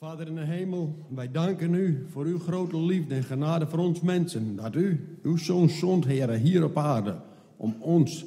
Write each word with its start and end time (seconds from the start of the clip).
Vader 0.00 0.26
in 0.26 0.34
de 0.34 0.44
hemel, 0.44 0.94
wij 1.08 1.30
danken 1.30 1.74
u 1.74 2.06
voor 2.10 2.24
uw 2.24 2.38
grote 2.38 2.80
liefde 2.80 3.14
en 3.14 3.22
genade 3.22 3.66
voor 3.66 3.78
ons 3.78 4.00
mensen. 4.00 4.56
Dat 4.56 4.74
u, 4.74 5.18
uw 5.22 5.36
zoon 5.36 5.68
zond, 5.68 6.04
Heer, 6.04 6.30
hier 6.30 6.64
op 6.64 6.78
aarde, 6.78 7.16
om 7.56 7.76
ons, 7.78 8.24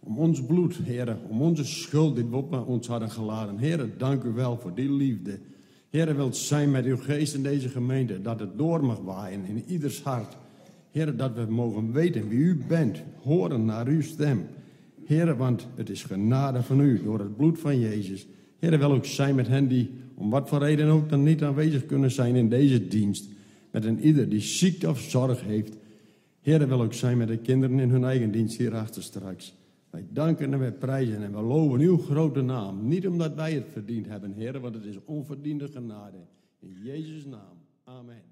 om 0.00 0.18
ons 0.18 0.44
bloed, 0.44 0.74
Heer, 0.74 1.16
om 1.28 1.42
onze 1.42 1.64
schuld 1.64 2.16
die 2.16 2.24
we 2.24 2.36
op 2.36 2.68
ons 2.68 2.86
hadden 2.86 3.10
geladen. 3.10 3.58
Heer, 3.58 3.88
dank 3.98 4.22
u 4.22 4.32
wel 4.32 4.58
voor 4.58 4.74
die 4.74 4.92
liefde. 4.92 5.38
Heer, 5.90 6.16
wilt 6.16 6.36
zijn 6.36 6.70
met 6.70 6.84
uw 6.84 6.96
geest 6.96 7.34
in 7.34 7.42
deze 7.42 7.68
gemeente, 7.68 8.22
dat 8.22 8.40
het 8.40 8.58
door 8.58 8.84
mag 8.84 8.98
waaien 8.98 9.44
in 9.44 9.64
ieders 9.66 10.02
hart. 10.02 10.36
Heer, 10.90 11.16
dat 11.16 11.34
we 11.34 11.46
mogen 11.48 11.92
weten 11.92 12.28
wie 12.28 12.38
u 12.38 12.64
bent, 12.68 13.02
horen 13.22 13.64
naar 13.64 13.86
uw 13.86 14.02
stem. 14.02 14.46
Heer, 15.04 15.36
want 15.36 15.66
het 15.74 15.90
is 15.90 16.04
genade 16.04 16.62
van 16.62 16.80
u 16.80 17.02
door 17.02 17.18
het 17.18 17.36
bloed 17.36 17.58
van 17.58 17.78
Jezus. 17.78 18.26
Heer, 18.58 18.78
wil 18.78 18.92
ook 18.92 19.06
zijn 19.06 19.34
met 19.34 19.48
hen 19.48 19.68
die 19.68 20.01
om 20.14 20.30
wat 20.30 20.48
voor 20.48 20.58
reden 20.58 20.88
ook 20.88 21.08
dan 21.08 21.22
niet 21.22 21.42
aanwezig 21.42 21.86
kunnen 21.86 22.10
zijn 22.10 22.34
in 22.34 22.48
deze 22.48 22.88
dienst. 22.88 23.28
Met 23.70 23.84
een 23.84 24.00
ieder 24.00 24.28
die 24.28 24.40
ziekte 24.40 24.88
of 24.88 25.00
zorg 25.00 25.42
heeft. 25.42 25.76
Heer, 26.40 26.68
wil 26.68 26.82
ook 26.82 26.94
zijn 26.94 27.18
met 27.18 27.28
de 27.28 27.36
kinderen 27.36 27.80
in 27.80 27.90
hun 27.90 28.04
eigen 28.04 28.30
dienst 28.30 28.58
hierachter 28.58 29.02
straks. 29.02 29.54
Wij 29.90 30.06
danken 30.10 30.52
en 30.52 30.58
wij 30.58 30.72
prijzen 30.72 31.22
en 31.22 31.32
we 31.32 31.42
loven 31.42 31.80
uw 31.80 31.98
grote 31.98 32.42
naam. 32.42 32.88
Niet 32.88 33.06
omdat 33.06 33.34
wij 33.34 33.52
het 33.52 33.66
verdiend 33.72 34.06
hebben, 34.06 34.32
Heer, 34.32 34.60
want 34.60 34.74
het 34.74 34.84
is 34.84 34.96
onverdiende 35.04 35.68
genade. 35.68 36.18
In 36.58 36.76
Jezus' 36.82 37.24
naam. 37.24 37.56
Amen. 37.84 38.22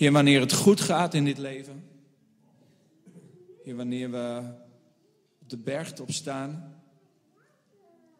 Heer, 0.00 0.12
wanneer 0.12 0.40
het 0.40 0.52
goed 0.52 0.80
gaat 0.80 1.14
in 1.14 1.24
dit 1.24 1.38
leven. 1.38 1.84
Heer, 3.62 3.76
wanneer 3.76 4.10
we 4.10 4.52
op 5.40 5.48
de 5.48 5.56
bergtop 5.56 6.10
staan. 6.10 6.80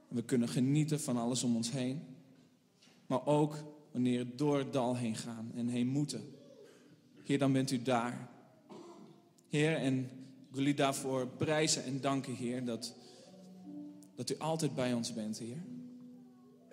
We 0.08 0.22
kunnen 0.22 0.48
genieten 0.48 1.00
van 1.00 1.16
alles 1.16 1.42
om 1.42 1.56
ons 1.56 1.70
heen. 1.70 2.02
Maar 3.06 3.26
ook 3.26 3.64
wanneer 3.92 4.18
het 4.18 4.38
door 4.38 4.58
het 4.58 4.72
dal 4.72 4.96
heen 4.96 5.16
gaan 5.16 5.52
en 5.54 5.68
heen 5.68 5.86
moeten. 5.86 6.34
Heer, 7.24 7.38
dan 7.38 7.52
bent 7.52 7.70
u 7.70 7.82
daar. 7.82 8.28
Heer, 9.48 9.76
en 9.76 9.98
ik 10.48 10.54
wil 10.54 10.66
u 10.66 10.74
daarvoor 10.74 11.26
prijzen 11.26 11.84
en 11.84 12.00
danken, 12.00 12.34
Heer, 12.34 12.64
dat, 12.64 12.94
dat 14.14 14.30
u 14.30 14.38
altijd 14.38 14.74
bij 14.74 14.92
ons 14.92 15.12
bent, 15.12 15.38
Heer. 15.38 15.62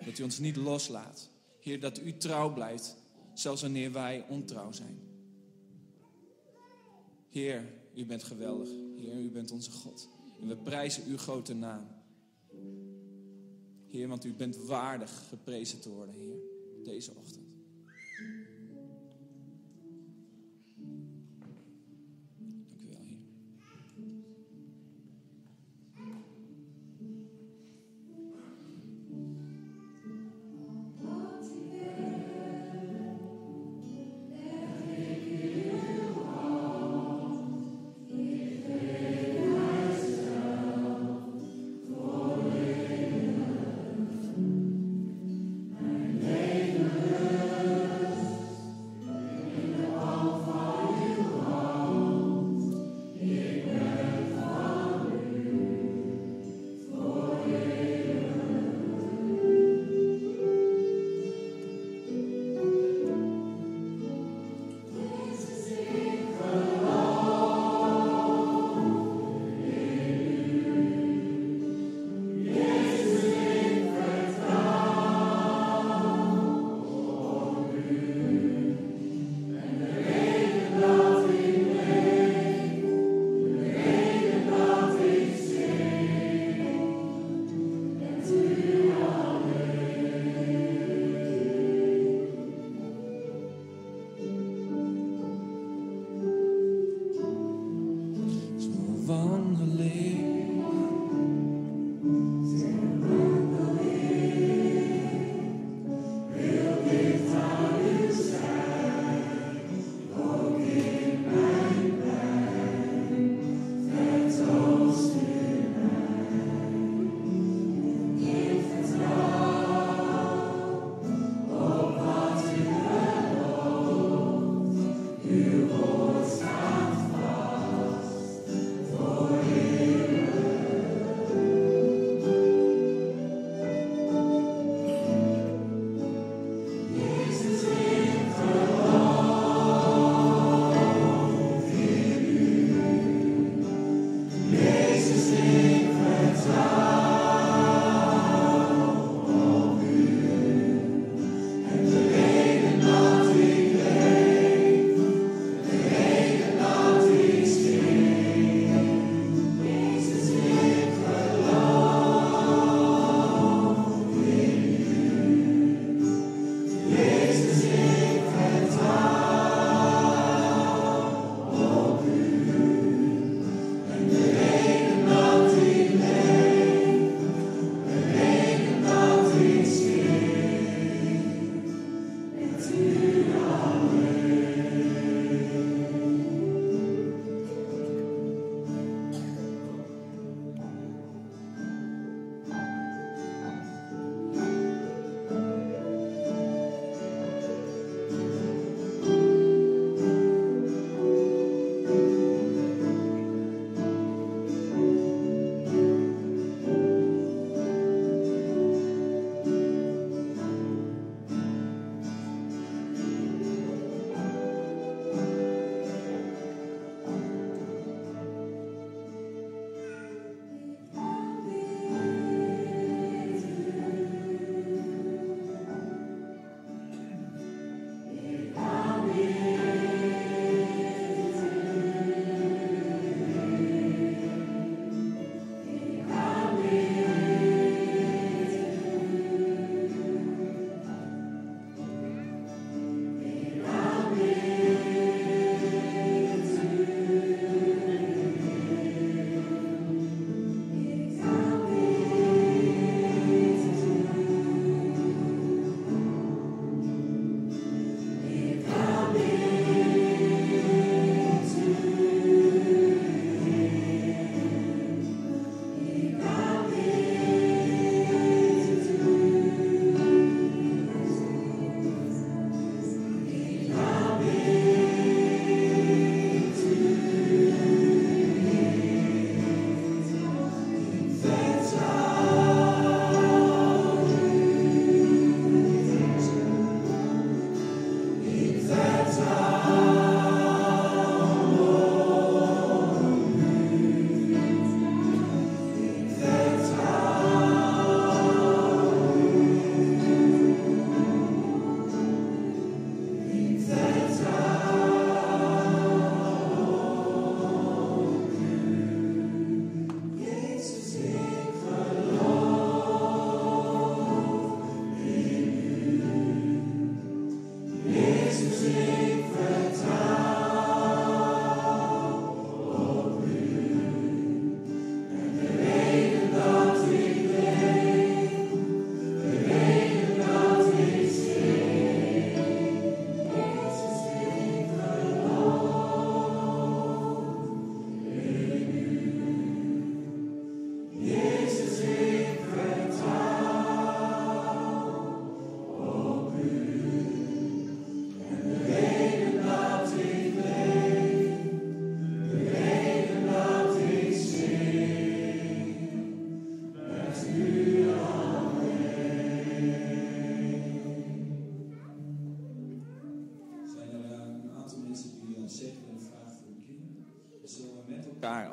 Dat 0.04 0.18
u 0.18 0.22
ons 0.22 0.38
niet 0.38 0.56
loslaat. 0.56 1.30
Heer, 1.60 1.80
dat 1.80 2.00
u 2.00 2.16
trouw 2.16 2.52
blijft, 2.52 2.96
zelfs 3.38 3.62
wanneer 3.62 3.92
wij 3.92 4.24
ontrouw 4.28 4.72
zijn. 4.72 4.98
Heer, 7.28 7.64
u 7.94 8.06
bent 8.06 8.24
geweldig. 8.24 8.68
Heer, 8.96 9.20
u 9.20 9.30
bent 9.30 9.50
onze 9.50 9.70
God. 9.70 10.08
En 10.40 10.48
we 10.48 10.56
prijzen 10.56 11.04
uw 11.06 11.16
grote 11.16 11.54
naam. 11.54 11.86
Heer, 13.88 14.08
want 14.08 14.24
u 14.24 14.34
bent 14.34 14.56
waardig 14.56 15.28
geprezen 15.28 15.80
te 15.80 15.90
worden, 15.90 16.14
Heer, 16.14 16.36
deze 16.84 17.12
ochtend. 17.14 17.47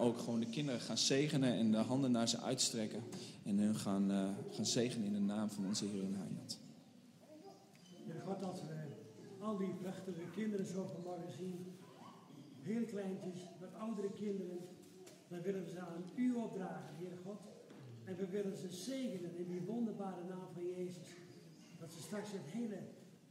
Ook 0.06 0.18
gewoon 0.18 0.40
de 0.40 0.50
kinderen 0.50 0.82
gaan 0.82 0.98
zegenen 0.98 1.54
en 1.54 1.72
de 1.72 1.78
handen 1.78 2.12
naar 2.12 2.30
ze 2.30 2.40
uitstrekken. 2.40 3.04
En 3.44 3.58
hun 3.58 3.76
gaan, 3.76 4.12
eh, 4.12 4.30
gaan 4.52 4.66
zegenen 4.66 5.08
in 5.08 5.14
de 5.14 5.20
naam 5.20 5.50
van 5.50 5.66
onze 5.66 5.86
Heer 5.86 6.04
en 6.04 6.16
Heiland. 6.16 6.60
Heer 8.06 8.22
God, 8.26 8.44
als 8.44 8.62
we 8.62 8.76
al 9.40 9.58
die 9.58 9.74
prachtige 9.74 10.26
kinderen 10.36 10.66
zo 10.66 10.86
vanmorgen 10.86 11.32
zien, 11.32 11.66
heel 12.62 12.86
kleintjes, 12.86 13.40
wat 13.60 13.74
oudere 13.74 14.12
kinderen, 14.12 14.58
dan 15.28 15.42
willen 15.42 15.64
we 15.64 15.70
ze 15.70 15.80
aan 15.80 16.04
u 16.16 16.34
opdragen, 16.34 16.96
Heer 16.96 17.18
God. 17.24 17.40
En 18.04 18.16
we 18.16 18.28
willen 18.28 18.58
ze 18.58 18.70
zegenen 18.70 19.38
in 19.38 19.48
die 19.48 19.62
wonderbare 19.62 20.24
naam 20.30 20.48
van 20.54 20.66
Jezus. 20.66 21.08
Dat 21.80 21.92
ze 21.92 22.02
straks 22.02 22.34
een 22.34 22.60
hele 22.60 22.80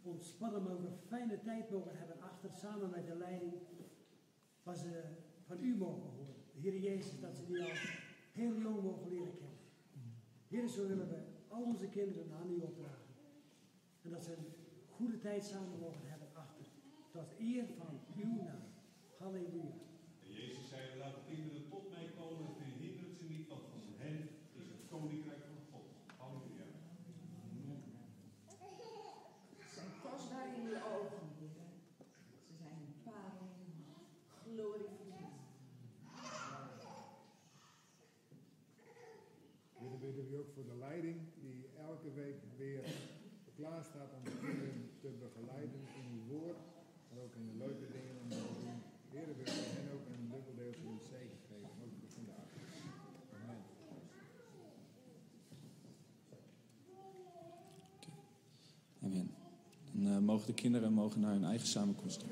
ontspannen 0.02 0.62
mogen, 0.62 0.98
fijne 1.08 1.40
tijd 1.40 1.70
mogen 1.70 1.96
hebben 1.98 2.20
achter, 2.20 2.50
samen 2.60 2.90
met 2.90 3.06
de 3.06 3.16
leiding, 3.16 3.52
waar 4.62 4.76
ze 4.76 5.02
van 5.46 5.56
u 5.60 5.76
mogen 5.76 6.10
horen. 6.16 6.33
Heer 6.64 6.78
Jezus, 6.78 7.20
dat 7.20 7.36
ze 7.36 7.44
die 7.46 7.62
al 7.62 7.76
heel 8.32 8.58
jong 8.58 8.82
mogen 8.82 9.08
leren 9.08 9.36
kennen. 9.36 9.58
Heer, 10.48 10.68
zo 10.68 10.86
willen 10.86 11.08
we 11.08 11.18
al 11.48 11.62
onze 11.62 11.88
kinderen 11.88 12.32
aan 12.32 12.50
u 12.50 12.60
opdragen. 12.60 13.14
En 14.02 14.10
dat 14.10 14.24
ze 14.24 14.32
een 14.32 14.52
goede 14.88 15.18
tijd 15.18 15.44
samen 15.44 15.78
mogen 15.78 16.08
hebben 16.10 16.28
achter. 16.34 16.66
Tot 17.10 17.34
eer 17.38 17.66
van 17.78 18.00
uw 18.16 18.34
naam. 18.42 18.62
Halleluja. 19.18 19.74
En 20.24 20.32
Jezus 20.32 20.68
zei, 20.68 20.98
laat 20.98 21.14
de 21.14 21.34
kinderen 21.34 21.68
tot 21.68 21.90
mij 21.90 22.10
komen, 22.18 22.54
verhindert 22.56 23.14
ze 23.18 23.24
niet, 23.24 23.48
want 23.48 23.62
van 23.70 23.82
hen 23.96 24.28
is 24.52 24.66
het 24.66 24.82
koninkrijk 24.90 25.42
van 25.44 25.58
God. 25.72 25.86
Halleluja. 26.16 26.66
Ze 29.58 29.74
zijn 29.74 29.92
kostbaar 30.02 30.46
in 30.56 30.66
uw 30.66 30.76
ogen, 30.96 31.26
Heer. 31.38 31.50
Ze 32.46 32.54
zijn 32.62 32.76
een 32.86 33.02
parel 33.02 33.48
in 33.64 33.72
uw 33.76 33.84
hand. 33.92 34.08
Glorie 34.42 34.88
voor 34.96 35.06
u. 35.06 35.32
Dit 39.84 40.00
bidden 40.00 40.30
we 40.30 40.38
ook 40.38 40.53
de 40.70 40.76
leiding 40.86 41.18
die 41.40 41.58
elke 41.88 42.10
week 42.12 42.38
weer 42.56 42.82
klaar 43.54 43.84
staat 43.84 44.10
om 44.16 44.24
de 44.24 44.36
kinderen 44.44 44.90
te 45.00 45.10
begeleiden 45.24 45.80
in 46.00 46.06
uw 46.16 46.24
woord, 46.34 46.60
maar 47.08 47.20
ook 47.24 47.34
in 47.34 47.46
de 47.46 47.56
leuke 47.64 47.86
dingen 47.96 48.16
om 48.22 48.28
te 48.28 48.36
hen 49.76 49.86
ook 49.94 50.06
een 50.06 50.28
dubbel 50.30 50.54
deel 50.54 50.72
van 50.82 50.92
het 50.94 51.04
zegen 51.04 51.38
geven, 51.48 51.70
ook. 51.80 51.94
Amen. 59.02 59.30
Dan 59.92 60.12
eh, 60.12 60.18
mogen 60.18 60.46
de 60.46 60.54
kinderen 60.54 60.92
mogen 60.92 61.20
naar 61.20 61.32
hun 61.32 61.44
eigen 61.44 61.66
samenkomst. 61.66 62.24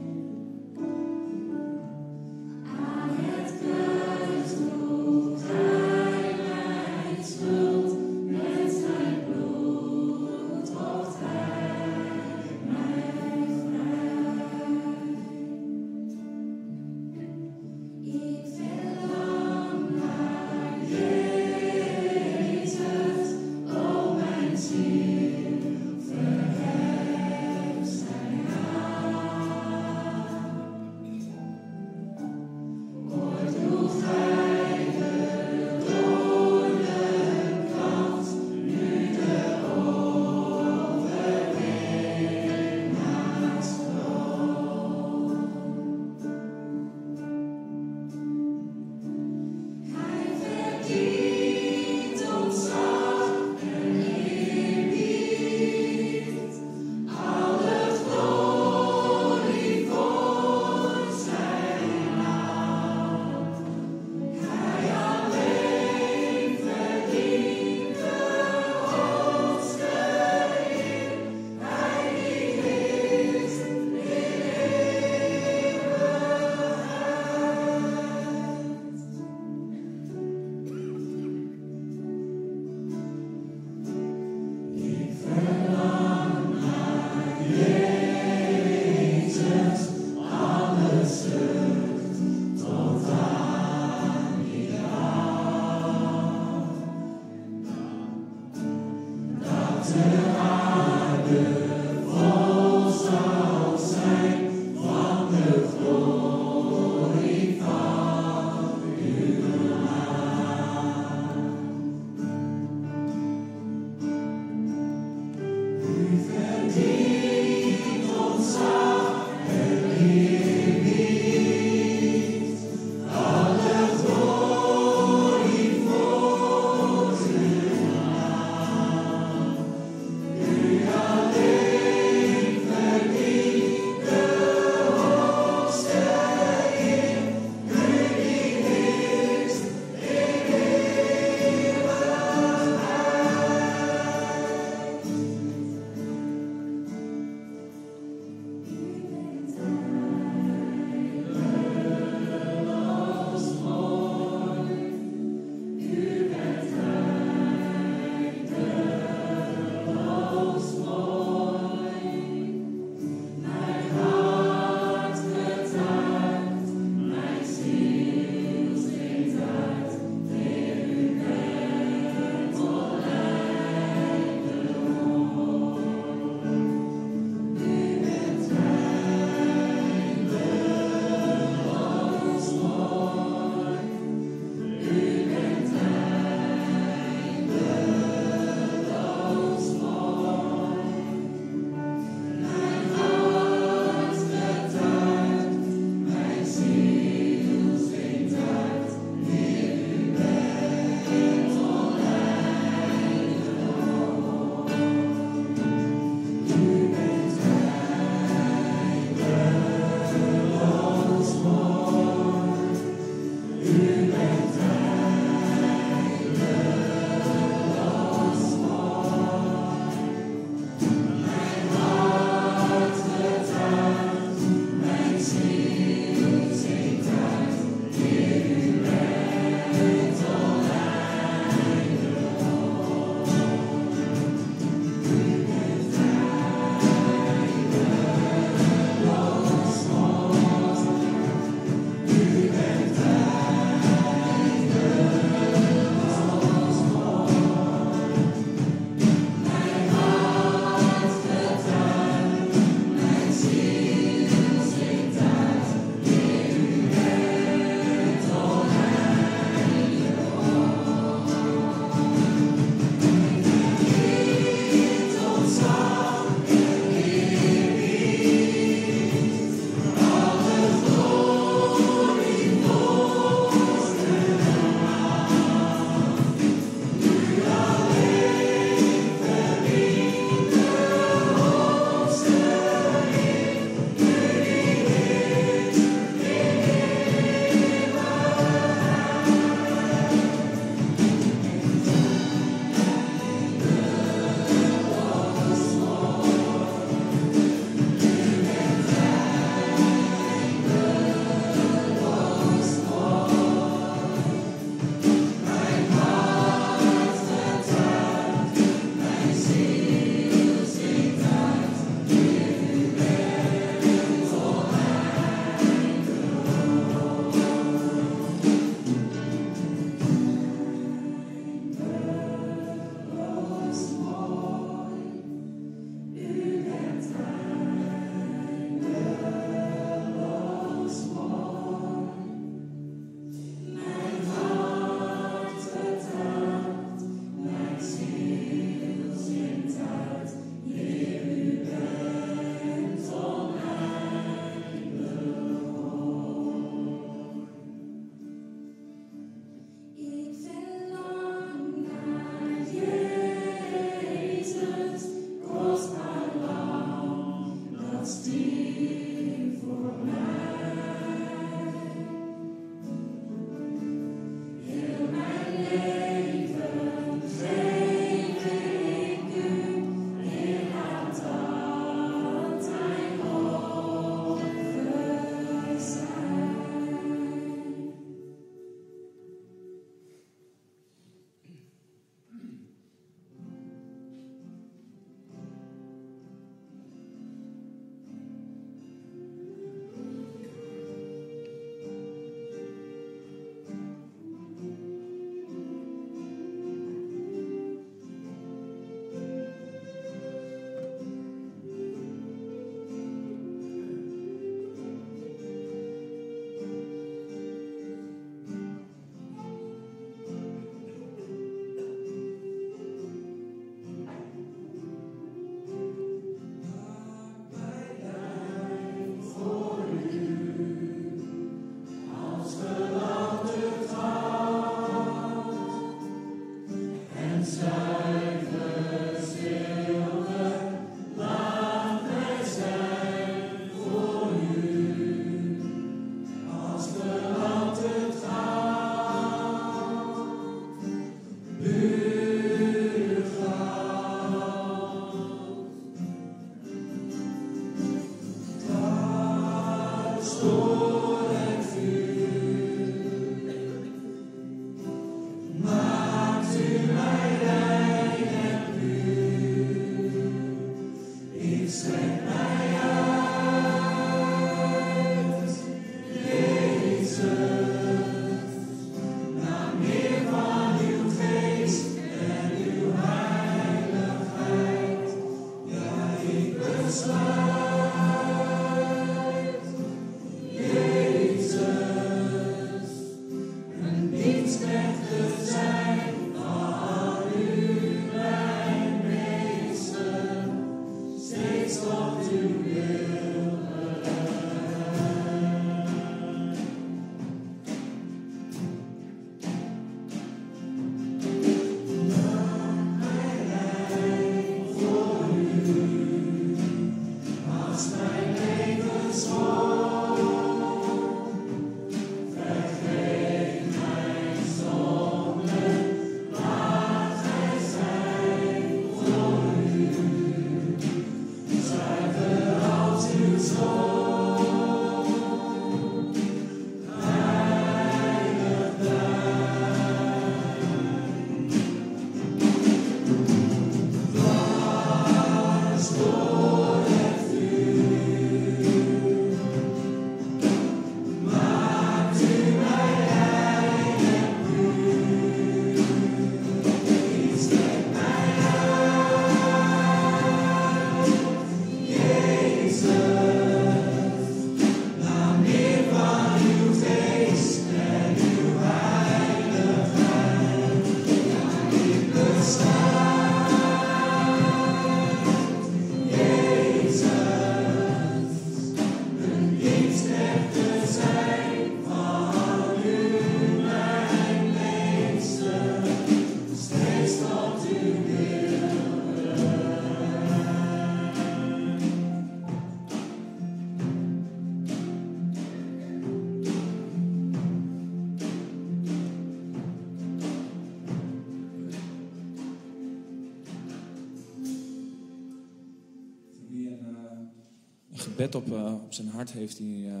Op, 598.30 598.52
eh, 598.52 598.74
op 598.84 598.92
zijn 598.92 599.08
hart 599.08 599.32
heeft, 599.32 599.56
die, 599.56 599.88
eh, 599.88 600.00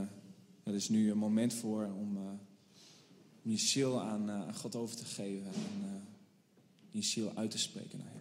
dat 0.62 0.74
is 0.74 0.88
nu 0.88 1.10
een 1.10 1.18
moment 1.18 1.54
voor 1.54 1.90
om, 1.98 2.16
eh, 2.16 2.22
je 3.42 3.56
ziel 3.56 4.00
aan, 4.00 4.30
eh, 4.30 4.54
God 4.54 4.76
over 4.76 4.96
te 4.96 5.04
geven 5.04 5.46
en 5.46 5.82
eh, 5.82 6.00
je 6.90 7.02
ziel 7.02 7.32
uit 7.34 7.50
te 7.50 7.58
spreken. 7.58 7.98
naar 7.98 8.11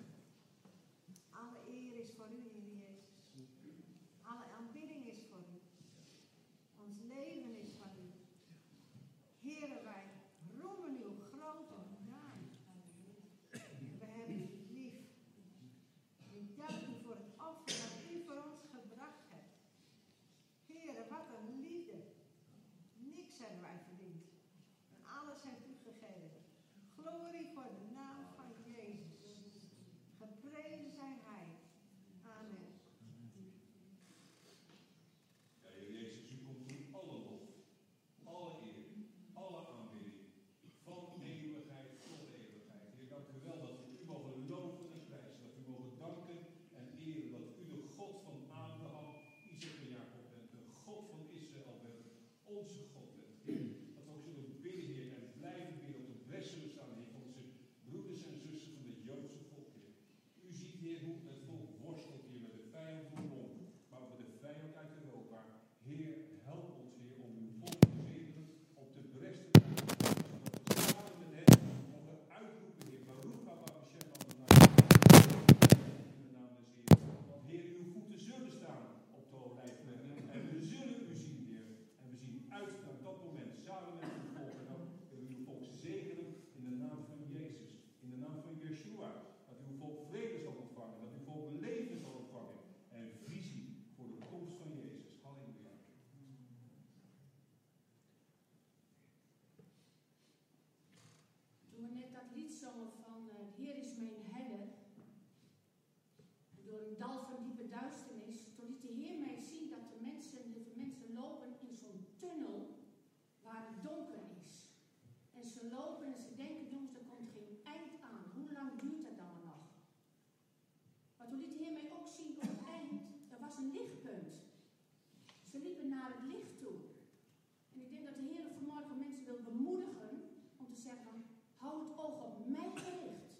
oog 132.03 132.23
op 132.23 132.47
mij 132.47 132.71
gericht. 132.75 133.31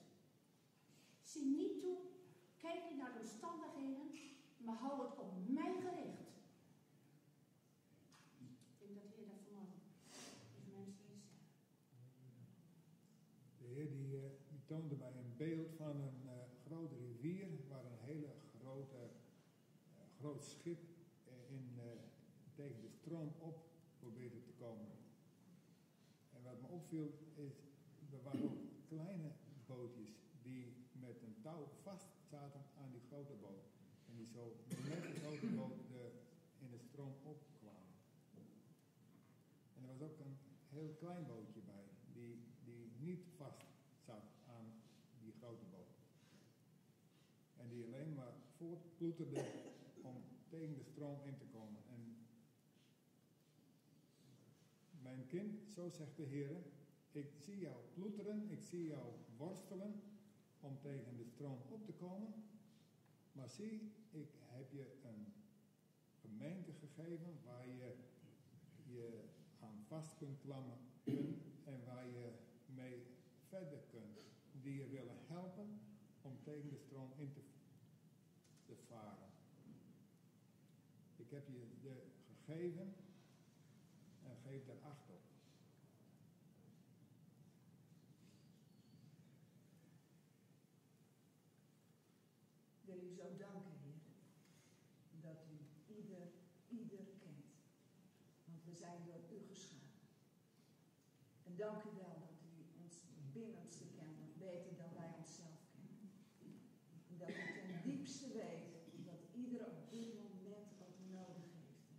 Zie 1.21 1.45
niet 1.45 1.80
toe, 1.80 1.97
kijk 2.58 2.82
niet 2.89 2.97
naar 2.97 3.13
de 3.13 3.19
omstandigheden, 3.19 4.12
maar 4.58 4.76
hou 4.76 5.02
het 5.02 5.17
op 5.17 5.32
mij 5.47 5.74
gericht. 5.82 6.30
Ik 8.40 8.88
denk 8.88 8.96
dat 8.96 9.10
de 9.10 9.15
Heer 9.15 9.27
dat 9.27 9.42
vanmorgen 9.46 9.81
tegen 10.40 10.63
mensen. 10.77 11.13
De 13.58 13.67
Heer 13.67 13.90
die, 13.90 14.15
eh, 14.17 14.29
die 14.50 14.62
toonde 14.65 14.96
mij 14.96 15.13
een 15.13 15.33
beeld 15.38 15.73
van 15.75 15.96
een 16.02 16.21
eh, 16.25 16.33
grote 16.65 16.96
rivier 16.96 17.48
waar 17.67 17.85
een 17.85 18.00
hele 18.00 18.33
grote, 18.60 18.98
eh, 18.98 20.02
groot 20.19 20.44
schip 20.44 20.79
in, 21.48 21.79
tegen 22.56 22.81
de 22.81 22.90
stroom 22.90 23.33
op 23.40 23.69
probeerde 24.00 24.42
te 24.42 24.52
komen. 24.52 24.88
En 26.33 26.44
wat 26.44 26.62
me 26.62 26.67
opviel 26.67 27.12
is, 27.35 27.71
er 28.12 28.23
waren 28.23 28.44
ook 28.44 28.81
kleine 28.92 29.31
bootjes 29.67 30.13
die 30.44 30.65
met 30.92 31.21
een 31.21 31.35
touw 31.42 31.67
vast 31.83 32.12
zaten 32.29 32.62
aan 32.77 32.92
die 32.92 33.02
grote 33.10 33.33
boot. 33.33 33.65
En 34.08 34.15
die 34.15 34.27
zo 34.27 34.56
met 34.67 35.02
de 35.02 35.19
grote 35.19 35.48
boot 35.56 35.77
de, 35.92 36.12
in 36.60 36.69
de 36.71 36.77
stroom 36.77 37.13
opkwamen. 37.23 37.96
En 39.75 39.83
er 39.83 39.87
was 39.87 40.02
ook 40.02 40.19
een 40.19 40.37
heel 40.69 40.96
klein 41.00 41.25
bootje 41.25 41.62
bij, 41.62 41.85
die, 42.13 42.39
die 42.63 42.92
niet 43.00 43.25
vast 43.37 43.65
zat 44.06 44.25
aan 44.48 44.65
die 45.19 45.33
grote 45.39 45.65
boot. 45.65 45.96
En 47.58 47.69
die 47.69 47.83
alleen 47.85 48.13
maar 48.13 48.33
voortploeterde 48.58 49.46
om 50.02 50.15
tegen 50.50 50.75
de 50.75 50.83
stroom 50.83 51.21
in 51.23 51.37
te 51.37 51.46
komen. 51.46 51.81
En 51.89 52.17
mijn 55.02 55.27
kind, 55.27 55.60
zo 55.75 55.89
zegt 55.89 56.17
de 56.17 56.23
Heer, 56.23 56.63
ik 57.12 57.33
zie 57.35 57.59
jou 57.59 57.75
ploeteren, 57.93 58.51
ik 58.51 58.63
zie 58.63 58.85
jou 58.85 59.13
worstelen 59.37 60.01
om 60.59 60.79
tegen 60.79 61.17
de 61.17 61.25
stroom 61.25 61.62
op 61.69 61.85
te 61.85 61.93
komen. 61.93 62.33
Maar 63.31 63.49
zie, 63.49 63.91
ik 64.12 64.29
heb 64.39 64.71
je 64.71 64.99
een 65.03 65.33
gemeente 66.21 66.71
gegeven 66.73 67.39
waar 67.45 67.67
je 67.67 67.95
je 68.85 69.23
aan 69.59 69.83
vast 69.87 70.17
kunt 70.17 70.39
klammen 70.39 70.77
en 71.63 71.85
waar 71.85 72.07
je 72.07 72.31
mee 72.65 73.05
verder 73.47 73.79
kunt. 73.89 74.19
Die 74.51 74.75
je 74.75 74.87
willen 74.87 75.17
helpen 75.27 75.79
om 76.21 76.37
tegen 76.43 76.69
de 76.69 76.77
stroom 76.77 77.12
in 77.17 77.31
te, 77.31 77.41
te 78.65 78.75
varen. 78.87 79.29
Ik 81.15 81.29
heb 81.29 81.47
je 81.47 81.67
de 81.81 82.03
gegeven 82.27 82.93
en 84.23 84.37
geef 84.43 84.65
daar 84.65 84.79
acht 84.81 85.09
op. 85.09 85.21
Ik 92.81 92.87
wil 92.87 93.03
u 93.03 93.13
zo 93.13 93.35
danken, 93.37 93.77
Heer, 93.83 94.01
dat 95.21 95.45
u 95.51 95.57
ieder, 95.95 96.31
ieder 96.69 97.05
kent. 97.19 97.45
Want 98.45 98.63
we 98.63 98.73
zijn 98.73 99.03
door 99.05 99.21
u 99.31 99.39
geschapen. 99.47 100.07
En 101.43 101.55
dank 101.55 101.83
u 101.83 101.89
wel 101.95 102.19
dat 102.19 102.41
u 102.43 102.83
ons 102.83 102.97
binnenste 103.33 103.85
kent, 103.95 104.19
nog 104.19 104.35
beter 104.37 104.75
dan 104.77 104.93
wij 104.93 105.13
onszelf 105.17 105.59
kennen. 105.75 106.09
En 107.09 107.17
dat 107.17 107.29
u 107.29 107.43
ten 107.53 107.81
diepste 107.83 108.27
weet 108.27 108.71
wat 109.05 109.21
ieder 109.33 109.65
op 109.65 109.89
dit 109.89 110.13
moment 110.13 110.71
ook 110.85 110.97
nodig 111.12 111.49
heeft. 111.62 111.89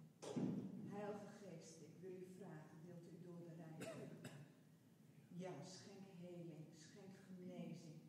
Heilige 0.94 1.30
Geest, 1.40 1.80
ik 1.80 1.94
wil 2.00 2.14
u 2.24 2.26
vragen, 2.38 2.76
wilt 2.84 3.06
u 3.12 3.16
door 3.26 3.40
de 3.46 3.54
rij 3.54 4.08
Ja, 5.28 5.54
schenk 5.66 6.08
heling, 6.20 6.64
schenk 6.74 7.14
genezing, 7.26 8.00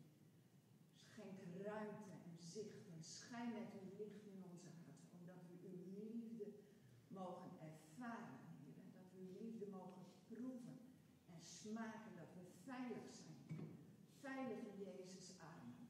schenk 0.92 1.38
ruimte 1.64 2.10
en 2.24 2.36
zicht 2.38 2.86
en 2.86 3.02
schijn 3.44 3.62
met 3.62 3.80
uw 3.82 3.90
licht 3.98 4.24
in 4.32 4.42
onze 4.50 4.68
harten, 4.84 5.18
omdat 5.18 5.40
we 5.48 5.54
uw 5.70 5.80
liefde 6.00 6.46
mogen 7.08 7.50
ervaren, 7.68 8.40
Heer, 8.60 8.76
en 8.84 8.90
dat 8.96 9.06
we 9.12 9.18
uw 9.26 9.34
liefde 9.44 9.66
mogen 9.78 10.04
proeven 10.28 10.76
en 11.32 11.40
smaken, 11.40 12.12
dat 12.20 12.30
we 12.36 12.42
veilig 12.68 13.06
zijn. 13.22 13.42
Veilig 14.26 14.60
in 14.70 14.78
Jezus' 14.86 15.34
armen, 15.50 15.88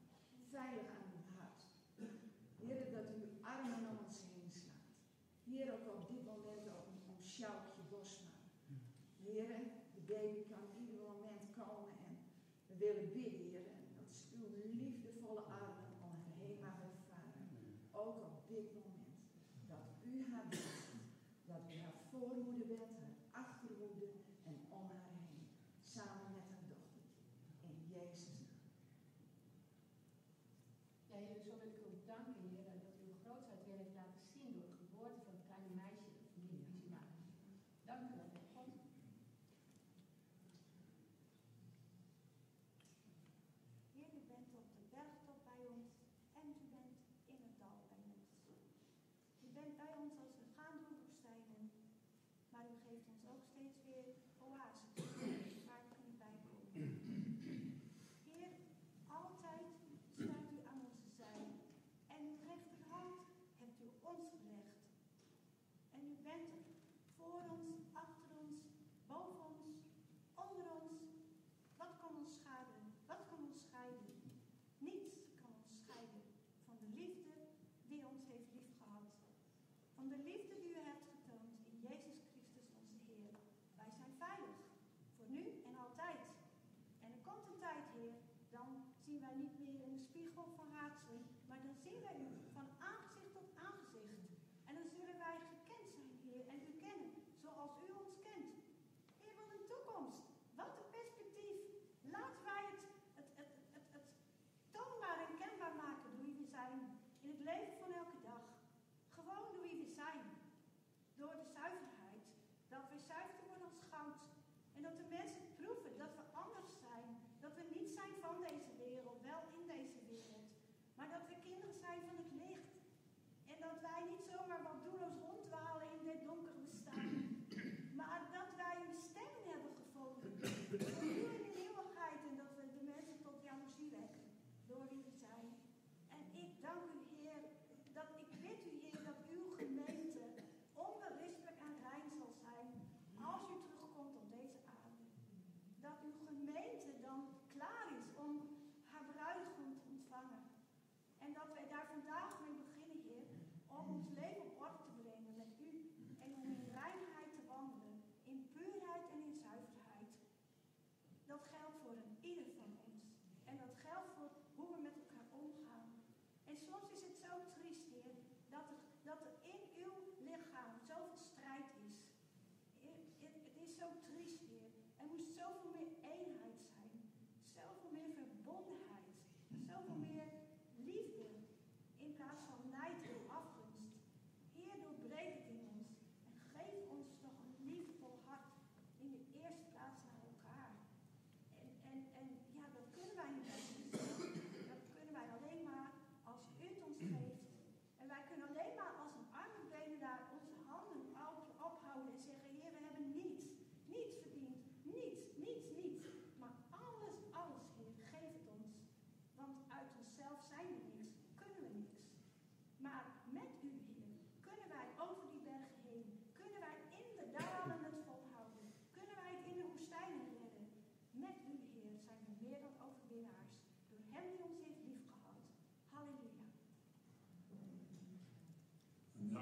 veilig 0.49 0.87
aan 0.97 1.09
uw 1.17 1.25
hart. 1.37 1.61
Heer, 2.63 2.91
dat 2.91 3.05
u 3.13 3.15
uw 3.25 3.35
armen 3.41 3.89
om 3.89 3.97
ons 4.05 4.17
heen 4.31 4.51
slaat. 4.61 4.89
Heer, 5.43 5.73
ook 5.73 5.87
op 5.95 6.07
dit 6.07 6.25
moment 6.25 6.67
ook 6.77 6.87
om 7.09 7.17
Sjoukje 7.21 7.83
Bosma. 7.89 8.35
Heer, 9.23 9.47
de 9.95 10.01
baby 10.13 10.41
kan 10.53 10.65
ieder 10.81 10.97
moment 11.11 11.45
komen 11.61 11.97
en 12.07 12.13
we 12.67 12.75
willen 12.77 13.11
bidden, 13.11 13.34
Duncan 32.07 32.37
did 32.53 32.61
a 32.69 32.74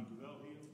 Dankjewel, 0.03 0.37
Heer. 0.43 0.72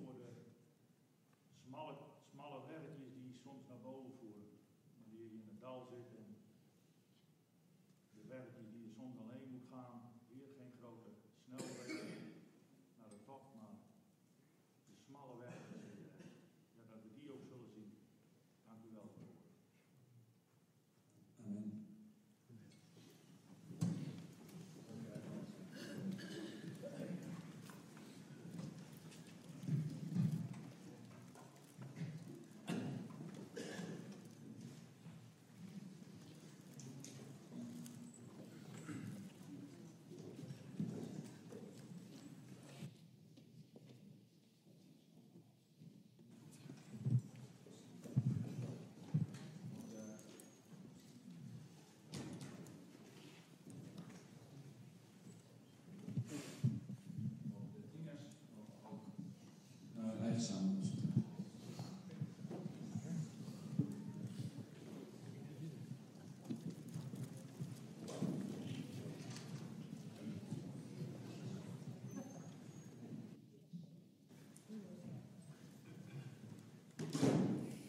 samen. 60.49 60.81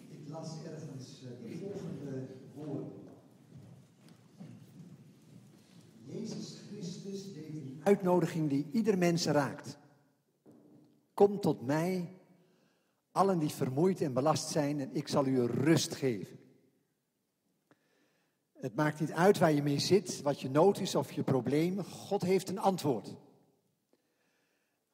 Ik 0.09 0.29
las 0.29 0.57
ergens 0.65 1.25
eh, 1.25 1.51
de 1.51 1.59
volgende 1.59 2.27
woorden. 2.55 2.93
Jezus 6.05 6.61
Christus 6.69 7.33
deed 7.35 7.53
een 7.53 7.81
uitnodiging 7.85 8.49
die 8.49 8.67
ieder 8.73 8.99
mens 8.99 9.27
raakt. 9.27 9.79
Kom 11.15 11.41
tot 11.41 11.67
mij 11.67 12.20
Allen 13.13 13.39
die 13.39 13.51
vermoeid 13.51 14.01
en 14.01 14.13
belast 14.13 14.49
zijn, 14.49 14.81
en 14.81 14.95
ik 14.95 15.09
zal 15.09 15.27
u 15.27 15.41
rust 15.41 15.95
geven. 15.95 16.39
Het 18.53 18.75
maakt 18.75 19.01
niet 19.01 19.13
uit 19.13 19.39
waar 19.39 19.53
je 19.53 19.63
mee 19.63 19.79
zit, 19.79 20.23
wat 20.23 20.41
je 20.41 20.51
nood 20.51 20.79
is 20.79 20.95
of 20.95 21.13
je 21.13 21.23
probleem. 21.23 21.85
God 21.85 22.23
heeft 22.23 22.49
een 22.49 22.59
antwoord. 22.59 23.15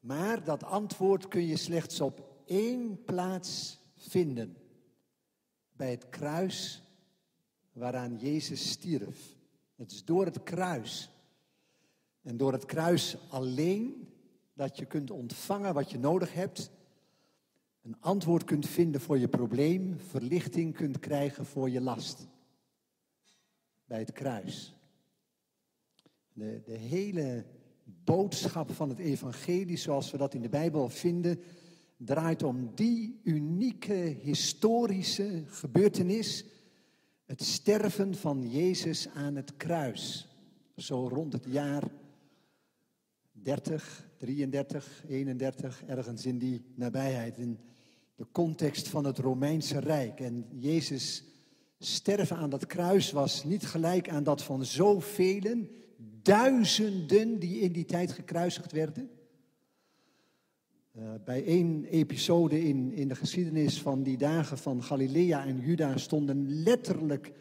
Maar 0.00 0.44
dat 0.44 0.64
antwoord 0.64 1.28
kun 1.28 1.46
je 1.46 1.56
slechts 1.56 2.00
op 2.00 2.42
één 2.44 3.04
plaats 3.04 3.80
vinden. 3.96 4.56
Bij 5.72 5.90
het 5.90 6.08
kruis 6.08 6.82
waaraan 7.72 8.16
Jezus 8.16 8.70
stierf. 8.70 9.36
Het 9.74 9.92
is 9.92 10.04
door 10.04 10.24
het 10.24 10.42
kruis. 10.42 11.10
En 12.22 12.36
door 12.36 12.52
het 12.52 12.64
kruis 12.64 13.16
alleen 13.28 14.08
dat 14.52 14.78
je 14.78 14.84
kunt 14.84 15.10
ontvangen 15.10 15.74
wat 15.74 15.90
je 15.90 15.98
nodig 15.98 16.34
hebt 16.34 16.70
een 17.87 18.01
antwoord 18.01 18.45
kunt 18.45 18.66
vinden 18.66 19.01
voor 19.01 19.18
je 19.18 19.28
probleem. 19.28 19.99
Verlichting 19.99 20.74
kunt 20.74 20.99
krijgen 20.99 21.47
voor 21.47 21.70
je 21.70 21.80
last. 21.80 22.26
Bij 23.84 23.99
het 23.99 24.12
kruis. 24.12 24.74
De, 26.32 26.62
de 26.64 26.76
hele 26.76 27.45
boodschap 27.84 28.72
van 28.72 28.89
het 28.89 28.99
evangelie, 28.99 29.76
zoals 29.76 30.11
we 30.11 30.16
dat 30.16 30.34
in 30.34 30.43
de 30.43 30.49
Bijbel 30.49 30.89
vinden, 30.89 31.41
draait 31.97 32.43
om 32.43 32.70
die 32.74 33.20
unieke 33.24 34.16
historische 34.20 35.43
gebeurtenis, 35.47 36.45
het 37.24 37.43
sterven 37.43 38.14
van 38.14 38.51
Jezus 38.51 39.09
aan 39.09 39.34
het 39.34 39.57
kruis. 39.57 40.28
Zo 40.76 41.09
rond 41.09 41.32
het 41.32 41.45
jaar 41.49 41.91
30, 43.32 44.09
33, 44.16 45.05
31, 45.09 45.82
ergens 45.87 46.26
in 46.26 46.39
die 46.39 46.64
nabijheid, 46.74 47.39
de 48.16 48.26
context 48.32 48.88
van 48.88 49.04
het 49.04 49.18
Romeinse 49.18 49.78
Rijk. 49.78 50.20
En 50.20 50.46
Jezus 50.58 51.24
sterven 51.78 52.36
aan 52.36 52.50
dat 52.50 52.66
kruis 52.66 53.12
was 53.12 53.44
niet 53.44 53.66
gelijk 53.66 54.08
aan 54.08 54.24
dat 54.24 54.42
van 54.42 54.64
zoveel, 54.64 55.66
duizenden 56.22 57.38
die 57.38 57.60
in 57.60 57.72
die 57.72 57.84
tijd 57.84 58.12
gekruisigd 58.12 58.72
werden. 58.72 59.10
Uh, 60.96 61.02
bij 61.24 61.44
één 61.44 61.84
episode 61.84 62.64
in, 62.64 62.92
in 62.92 63.08
de 63.08 63.14
geschiedenis 63.14 63.82
van 63.82 64.02
die 64.02 64.16
dagen 64.16 64.58
van 64.58 64.82
Galilea 64.82 65.46
en 65.46 65.60
Juda 65.60 65.96
stonden 65.96 66.62
letterlijk 66.62 67.32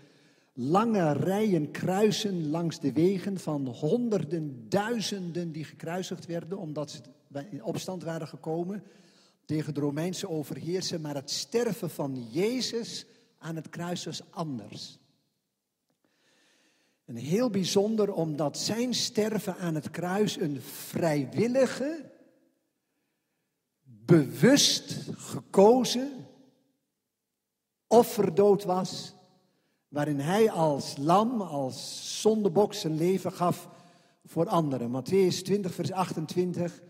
lange 0.53 1.13
rijen 1.13 1.71
kruisen 1.71 2.49
langs 2.49 2.79
de 2.79 2.91
wegen 2.91 3.39
van 3.39 3.67
honderden, 3.67 4.65
duizenden 4.69 5.51
die 5.51 5.63
gekruisigd 5.63 6.25
werden 6.25 6.57
omdat 6.57 6.91
ze 6.91 7.01
in 7.49 7.63
opstand 7.63 8.03
waren 8.03 8.27
gekomen 8.27 8.83
tegen 9.45 9.73
de 9.73 9.79
Romeinse 9.79 10.29
overheersen. 10.29 11.01
Maar 11.01 11.15
het 11.15 11.31
sterven 11.31 11.89
van 11.89 12.27
Jezus 12.31 13.05
aan 13.37 13.55
het 13.55 13.69
kruis 13.69 14.05
was 14.05 14.21
anders. 14.29 14.97
En 17.05 17.15
heel 17.15 17.49
bijzonder 17.49 18.13
omdat 18.13 18.57
zijn 18.57 18.93
sterven 18.93 19.57
aan 19.57 19.75
het 19.75 19.91
kruis 19.91 20.39
een 20.39 20.61
vrijwillige, 20.61 22.11
bewust 23.83 24.95
gekozen 25.13 26.27
offerdood 27.87 28.63
was, 28.63 29.13
waarin 29.87 30.19
hij 30.19 30.51
als 30.51 30.97
lam, 30.97 31.41
als 31.41 32.21
zondebok 32.21 32.73
zijn 32.73 32.97
leven 32.97 33.31
gaf 33.31 33.69
voor 34.25 34.47
anderen. 34.47 35.03
Matthäus 35.03 35.41
20, 35.43 35.73
vers 35.73 35.91
28, 35.91 36.81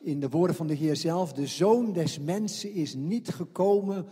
in 0.00 0.20
de 0.20 0.28
woorden 0.28 0.56
van 0.56 0.66
de 0.66 0.74
Heer 0.74 0.96
zelf, 0.96 1.32
de 1.32 1.46
zoon 1.46 1.92
des 1.92 2.18
mensen 2.18 2.72
is 2.72 2.94
niet 2.94 3.28
gekomen 3.28 4.06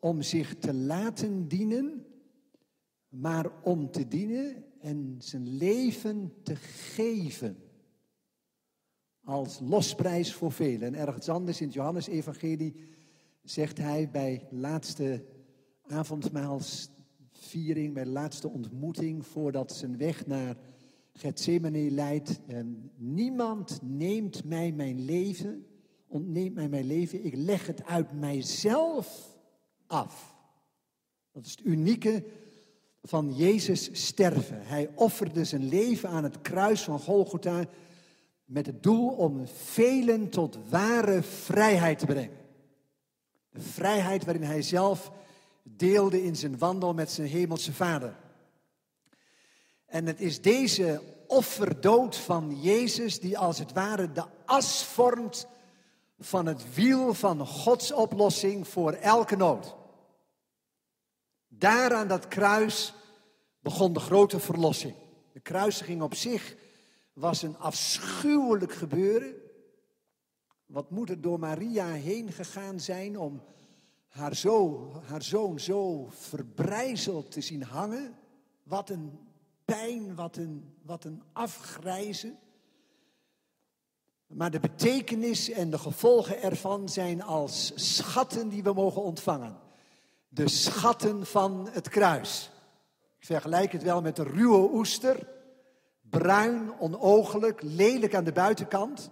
om 0.00 0.22
zich 0.22 0.58
te 0.58 0.74
laten 0.74 1.48
dienen, 1.48 2.06
maar 3.08 3.50
om 3.62 3.90
te 3.90 4.08
dienen 4.08 4.64
en 4.80 5.16
zijn 5.18 5.56
leven 5.56 6.32
te 6.42 6.56
geven. 6.56 7.56
Als 9.24 9.60
losprijs 9.62 10.34
voor 10.34 10.52
velen. 10.52 10.94
En 10.94 10.94
ergens 10.94 11.28
anders 11.28 11.60
in 11.60 11.66
het 11.66 11.74
Johannes-evangelie 11.74 12.74
zegt 13.42 13.78
hij 13.78 14.10
bij 14.10 14.46
laatste 14.50 15.24
avondmaalsviering, 15.82 17.94
bij 17.94 18.04
de 18.04 18.10
laatste 18.10 18.48
ontmoeting, 18.48 19.26
voordat 19.26 19.72
zijn 19.72 19.96
weg 19.96 20.26
naar 20.26 20.56
Gethsemane 21.18 21.90
leidt. 21.90 22.40
En 22.46 22.90
niemand 22.96 23.78
neemt 23.82 24.44
mij 24.44 24.72
mijn 24.72 25.04
leven, 25.04 25.66
ontneemt 26.06 26.54
mij 26.54 26.68
mijn 26.68 26.86
leven. 26.86 27.24
Ik 27.24 27.34
leg 27.36 27.66
het 27.66 27.84
uit 27.84 28.12
mijzelf 28.12 29.36
af. 29.86 30.34
Dat 31.32 31.44
is 31.46 31.50
het 31.50 31.64
unieke 31.64 32.24
van 33.02 33.34
Jezus 33.34 34.06
sterven. 34.06 34.60
Hij 34.62 34.90
offerde 34.94 35.44
zijn 35.44 35.68
leven 35.68 36.08
aan 36.08 36.24
het 36.24 36.40
kruis 36.40 36.82
van 36.82 36.98
Golgotha 37.00 37.64
met 38.44 38.66
het 38.66 38.82
doel 38.82 39.08
om 39.08 39.46
velen 39.46 40.28
tot 40.28 40.58
ware 40.68 41.22
vrijheid 41.22 41.98
te 41.98 42.06
brengen. 42.06 42.36
De 43.50 43.60
vrijheid 43.60 44.24
waarin 44.24 44.42
hij 44.42 44.62
zelf 44.62 45.12
deelde 45.62 46.24
in 46.24 46.36
zijn 46.36 46.58
wandel 46.58 46.94
met 46.94 47.10
zijn 47.10 47.28
hemelse 47.28 47.72
vader. 47.72 48.16
En 49.88 50.06
het 50.06 50.20
is 50.20 50.40
deze 50.40 51.02
offerdood 51.26 52.16
van 52.16 52.60
Jezus 52.60 53.20
die 53.20 53.38
als 53.38 53.58
het 53.58 53.72
ware 53.72 54.12
de 54.12 54.24
as 54.44 54.84
vormt 54.84 55.46
van 56.18 56.46
het 56.46 56.74
wiel 56.74 57.14
van 57.14 57.46
Gods 57.46 57.92
oplossing 57.92 58.68
voor 58.68 58.92
elke 58.92 59.36
nood. 59.36 59.76
Daar 61.48 61.94
aan 61.94 62.08
dat 62.08 62.28
kruis 62.28 62.94
begon 63.60 63.92
de 63.92 64.00
grote 64.00 64.40
verlossing. 64.40 64.94
De 65.32 65.40
kruisiging 65.40 66.02
op 66.02 66.14
zich 66.14 66.56
was 67.12 67.42
een 67.42 67.58
afschuwelijk 67.58 68.72
gebeuren. 68.72 69.34
Wat 70.66 70.90
moet 70.90 71.10
er 71.10 71.20
door 71.20 71.38
Maria 71.38 71.86
heen 71.86 72.32
gegaan 72.32 72.80
zijn 72.80 73.18
om 73.18 73.42
haar, 74.08 74.36
zo, 74.36 74.90
haar 75.04 75.22
zoon 75.22 75.60
zo 75.60 76.06
verbrijzeld 76.10 77.30
te 77.30 77.40
zien 77.40 77.62
hangen? 77.62 78.18
Wat 78.62 78.90
een 78.90 79.27
pijn, 79.74 80.14
wat 80.14 80.36
een, 80.36 80.74
wat 80.82 81.04
een 81.04 81.22
afgrijzen. 81.32 82.38
Maar 84.26 84.50
de 84.50 84.60
betekenis 84.60 85.50
en 85.50 85.70
de 85.70 85.78
gevolgen 85.78 86.42
ervan 86.42 86.88
zijn 86.88 87.22
als 87.22 87.72
schatten 87.74 88.48
die 88.48 88.62
we 88.62 88.72
mogen 88.72 89.02
ontvangen. 89.02 89.56
De 90.28 90.48
schatten 90.48 91.26
van 91.26 91.68
het 91.70 91.88
kruis. 91.88 92.50
Ik 93.18 93.26
vergelijk 93.26 93.72
het 93.72 93.82
wel 93.82 94.00
met 94.00 94.16
de 94.16 94.22
ruwe 94.22 94.72
oester. 94.72 95.28
Bruin, 96.00 96.72
onogelijk, 96.78 97.62
lelijk 97.62 98.14
aan 98.14 98.24
de 98.24 98.32
buitenkant. 98.32 99.10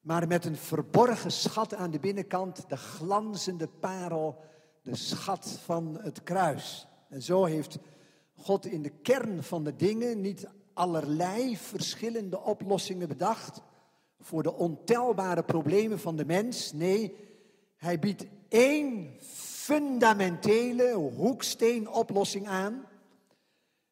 Maar 0.00 0.26
met 0.26 0.44
een 0.44 0.56
verborgen 0.56 1.32
schat 1.32 1.74
aan 1.74 1.90
de 1.90 2.00
binnenkant. 2.00 2.64
De 2.68 2.76
glanzende 2.76 3.68
parel, 3.68 4.44
de 4.82 4.96
schat 4.96 5.58
van 5.64 5.98
het 6.00 6.22
kruis. 6.22 6.86
En 7.08 7.22
zo 7.22 7.44
heeft 7.44 7.78
God 8.42 8.66
in 8.66 8.82
de 8.82 8.90
kern 8.90 9.42
van 9.42 9.64
de 9.64 9.76
dingen 9.76 10.20
niet 10.20 10.48
allerlei 10.72 11.56
verschillende 11.56 12.40
oplossingen 12.40 13.08
bedacht 13.08 13.62
voor 14.20 14.42
de 14.42 14.54
ontelbare 14.54 15.42
problemen 15.42 15.98
van 15.98 16.16
de 16.16 16.24
mens. 16.24 16.72
Nee, 16.72 17.16
hij 17.76 17.98
biedt 17.98 18.26
één 18.48 19.14
fundamentele 19.64 20.92
hoeksteenoplossing 20.92 22.46
aan, 22.46 22.84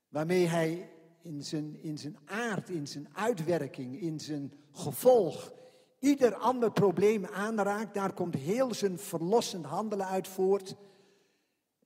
waarmee 0.08 0.46
hij 0.46 0.90
in 1.22 1.42
zijn, 1.44 1.82
in 1.82 1.98
zijn 1.98 2.18
aard, 2.24 2.68
in 2.68 2.86
zijn 2.86 3.08
uitwerking, 3.12 4.00
in 4.00 4.20
zijn 4.20 4.52
gevolg 4.72 5.52
ieder 5.98 6.34
ander 6.34 6.72
probleem 6.72 7.26
aanraakt. 7.26 7.94
Daar 7.94 8.12
komt 8.12 8.34
heel 8.34 8.74
zijn 8.74 8.98
verlossend 8.98 9.64
handelen 9.64 10.06
uit 10.06 10.28
voort. 10.28 10.74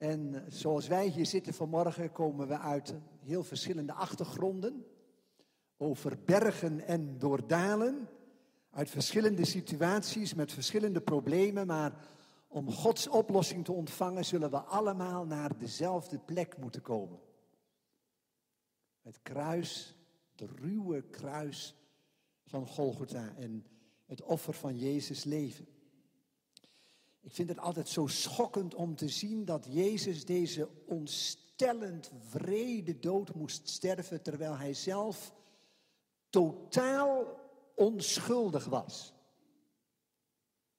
En 0.05 0.45
zoals 0.49 0.87
wij 0.87 1.07
hier 1.07 1.27
zitten 1.27 1.55
vanmorgen 1.55 2.13
komen 2.13 2.49
we 2.49 2.59
uit 2.59 2.95
heel 3.21 3.43
verschillende 3.45 3.93
achtergronden. 3.93 4.87
Over 5.77 6.19
bergen 6.25 6.87
en 6.87 7.19
doordalen. 7.19 8.09
Uit 8.71 8.91
verschillende 8.91 9.45
situaties 9.45 10.35
met 10.35 10.53
verschillende 10.53 11.01
problemen. 11.01 11.67
Maar 11.67 12.09
om 12.49 12.71
Gods 12.73 13.09
oplossing 13.09 13.65
te 13.65 13.73
ontvangen 13.73 14.25
zullen 14.25 14.51
we 14.51 14.61
allemaal 14.61 15.27
naar 15.27 15.59
dezelfde 15.59 16.19
plek 16.19 16.57
moeten 16.59 16.83
komen. 16.83 17.19
Het 19.03 19.19
kruis, 19.23 19.97
de 20.35 20.47
ruwe 20.61 21.03
kruis 21.03 21.75
van 22.45 22.67
Golgotha 22.67 23.35
en 23.37 23.67
het 24.07 24.23
offer 24.23 24.55
van 24.55 24.77
Jezus 24.77 25.25
leven. 25.25 25.74
Ik 27.25 27.33
vind 27.33 27.49
het 27.49 27.59
altijd 27.59 27.89
zo 27.89 28.07
schokkend 28.07 28.75
om 28.75 28.97
te 28.97 29.09
zien 29.09 29.45
dat 29.45 29.67
Jezus 29.71 30.25
deze 30.25 30.69
ontstellend 30.87 32.11
vrede 32.29 32.99
dood 32.99 33.35
moest 33.35 33.69
sterven, 33.69 34.23
terwijl 34.23 34.57
hij 34.57 34.75
zelf 34.75 35.35
totaal 36.31 37.41
onschuldig 37.75 38.65
was. 38.65 39.15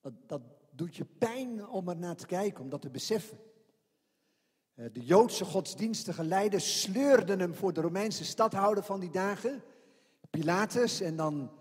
Dat, 0.01 0.41
doet 0.71 0.95
je 0.95 1.05
pijn 1.05 1.67
om 1.67 1.89
er 1.89 1.97
naar 1.97 2.15
te 2.15 2.25
kijken, 2.25 2.63
om 2.63 2.69
dat 2.69 2.81
te 2.81 2.89
beseffen. 2.89 3.37
Eh, 4.73 4.85
de 4.93 5.05
Joodse 5.05 5.45
godsdienstige 5.45 6.23
leiders 6.23 6.81
sleurden 6.81 7.39
hem 7.39 7.55
voor 7.55 7.73
de 7.73 7.81
Romeinse 7.81 8.25
stadhouder 8.25 8.83
van 8.83 8.99
die 8.99 9.11
dagen, 9.11 9.63
Pilatus, 10.29 11.01
en 11.01 11.15
dan 11.15 11.51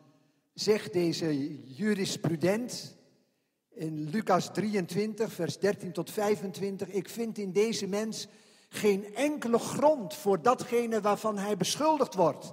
zegt 0.54 0.92
deze 0.92 1.58
jurisprudent 1.74 2.93
in 3.74 4.10
Lucas 4.10 4.50
23, 4.52 5.32
vers 5.32 5.58
13 5.58 5.92
tot 5.92 6.10
25, 6.10 6.88
ik 6.88 7.08
vind 7.08 7.38
in 7.38 7.52
deze 7.52 7.86
mens 7.86 8.26
geen 8.68 9.14
enkele 9.14 9.58
grond 9.58 10.14
voor 10.14 10.42
datgene 10.42 11.00
waarvan 11.00 11.38
hij 11.38 11.56
beschuldigd 11.56 12.14
wordt. 12.14 12.52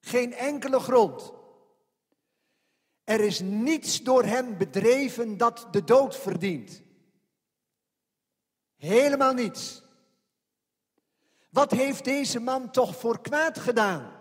Geen 0.00 0.34
enkele 0.34 0.80
grond. 0.80 1.32
Er 3.04 3.20
is 3.20 3.40
niets 3.40 4.02
door 4.02 4.24
hem 4.24 4.58
bedreven 4.58 5.36
dat 5.36 5.68
de 5.70 5.84
dood 5.84 6.16
verdient. 6.16 6.82
Helemaal 8.76 9.32
niets. 9.32 9.82
Wat 11.50 11.70
heeft 11.70 12.04
deze 12.04 12.40
man 12.40 12.70
toch 12.70 12.96
voor 12.96 13.20
kwaad 13.20 13.58
gedaan? 13.58 14.12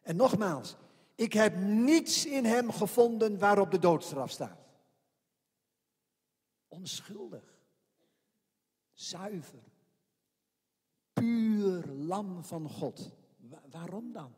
En 0.00 0.16
nogmaals, 0.16 0.76
ik 1.16 1.32
heb 1.32 1.56
niets 1.56 2.26
in 2.26 2.44
hem 2.44 2.70
gevonden 2.70 3.38
waarop 3.38 3.70
de 3.70 3.78
doodstraf 3.78 4.30
staat. 4.30 4.66
Onschuldig, 6.68 7.58
zuiver, 8.92 9.62
puur 11.12 11.86
lam 11.86 12.44
van 12.44 12.68
God. 12.68 13.12
waarom 13.70 14.12
dan? 14.12 14.34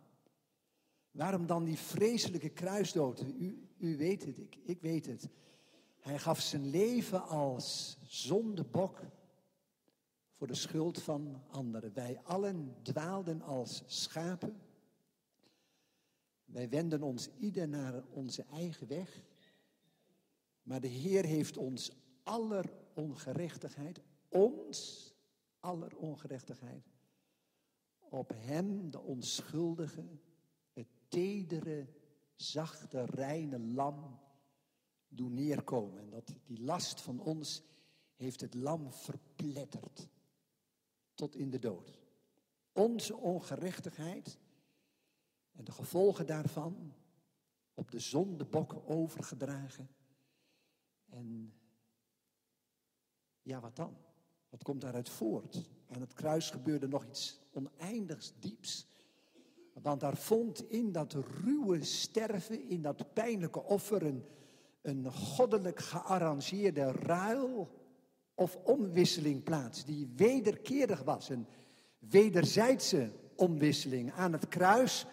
Waarom 1.11 1.47
dan 1.47 1.65
die 1.65 1.79
vreselijke 1.79 2.49
kruisdood? 2.49 3.23
U, 3.23 3.69
u 3.79 3.97
weet 3.97 4.25
het, 4.25 4.39
ik, 4.39 4.57
ik 4.65 4.81
weet 4.81 5.07
het. 5.07 5.29
Hij 5.99 6.19
gaf 6.19 6.41
zijn 6.41 6.71
leven 6.71 7.27
als 7.27 7.99
zondebok 8.03 9.01
voor 10.35 10.47
de 10.47 10.55
schuld 10.55 11.03
van 11.03 11.43
anderen. 11.51 11.93
Wij 11.95 12.21
allen 12.25 12.77
dwaalden 12.83 13.43
als 13.43 13.83
schapen. 13.87 14.61
Wij 16.49 16.69
wenden 16.69 17.03
ons 17.03 17.29
ieder 17.39 17.69
naar 17.69 18.05
onze 18.11 18.43
eigen 18.43 18.87
weg. 18.87 19.23
Maar 20.63 20.81
de 20.81 20.89
Heer 20.89 21.25
heeft 21.25 21.57
ons 21.57 21.93
aller 22.23 22.73
ongerechtigheid, 22.95 24.01
ons 24.29 25.13
aller 25.61 25.97
ongerechtigheid, 25.97 26.91
op 27.99 28.33
Hem, 28.35 28.91
de 28.91 29.01
onschuldige, 29.01 30.05
het 30.73 30.87
tedere, 31.09 31.87
zachte, 32.35 33.05
reine 33.05 33.59
lam, 33.59 34.19
doen 35.09 35.35
neerkomen. 35.35 36.01
En 36.01 36.11
dat 36.11 36.35
die 36.45 36.61
last 36.61 37.01
van 37.01 37.21
ons 37.21 37.63
heeft 38.15 38.41
het 38.41 38.55
lam 38.55 38.93
verpletterd 38.93 40.09
tot 41.15 41.37
in 41.37 41.51
de 41.51 41.59
dood. 41.59 41.99
Onze 42.73 43.17
ongerechtigheid 43.17 44.39
en 45.59 45.65
de 45.65 45.73
gevolgen 45.73 46.27
daarvan 46.27 46.93
op 47.75 47.91
de 47.91 47.99
zondebok 47.99 48.83
overgedragen. 48.87 49.89
En 51.11 51.53
ja, 53.43 53.61
wat 53.61 53.77
dan? 53.77 53.97
Wat 54.49 54.63
komt 54.63 54.81
daaruit 54.81 55.09
voort? 55.09 55.71
Aan 55.89 56.01
het 56.01 56.13
kruis 56.13 56.51
gebeurde 56.51 56.89
nog 56.89 57.05
iets 57.05 57.41
oneindigs 57.53 58.33
dieps. 58.39 58.87
Want 59.83 60.01
daar 60.01 60.17
vond 60.17 60.71
in 60.71 60.93
dat 60.93 61.13
ruwe 61.13 61.85
sterven, 61.85 62.69
in 62.69 62.83
dat 62.83 63.13
pijnlijke 63.13 63.63
offer, 63.63 64.03
een, 64.03 64.25
een 64.83 65.13
goddelijk 65.13 65.81
gearrangeerde 65.81 66.93
ruil 66.93 67.69
of 68.35 68.57
omwisseling 68.57 69.43
plaats, 69.43 69.85
die 69.85 70.13
wederkerig 70.17 71.03
was. 71.03 71.29
Een 71.29 71.47
wederzijdse 71.99 73.13
omwisseling. 73.37 74.13
Aan 74.13 74.33
het 74.33 74.49
kruis 74.49 75.07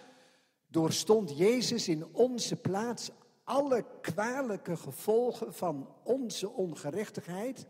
doorstond 0.76 1.38
Jezus 1.38 1.88
in 1.88 2.06
onze 2.12 2.56
plaats 2.56 3.10
alle 3.44 3.86
kwalijke 4.02 4.78
gevolgen 4.78 5.54
van 5.54 5.90
onze 6.04 6.50
ongerechtigheid, 6.50 7.66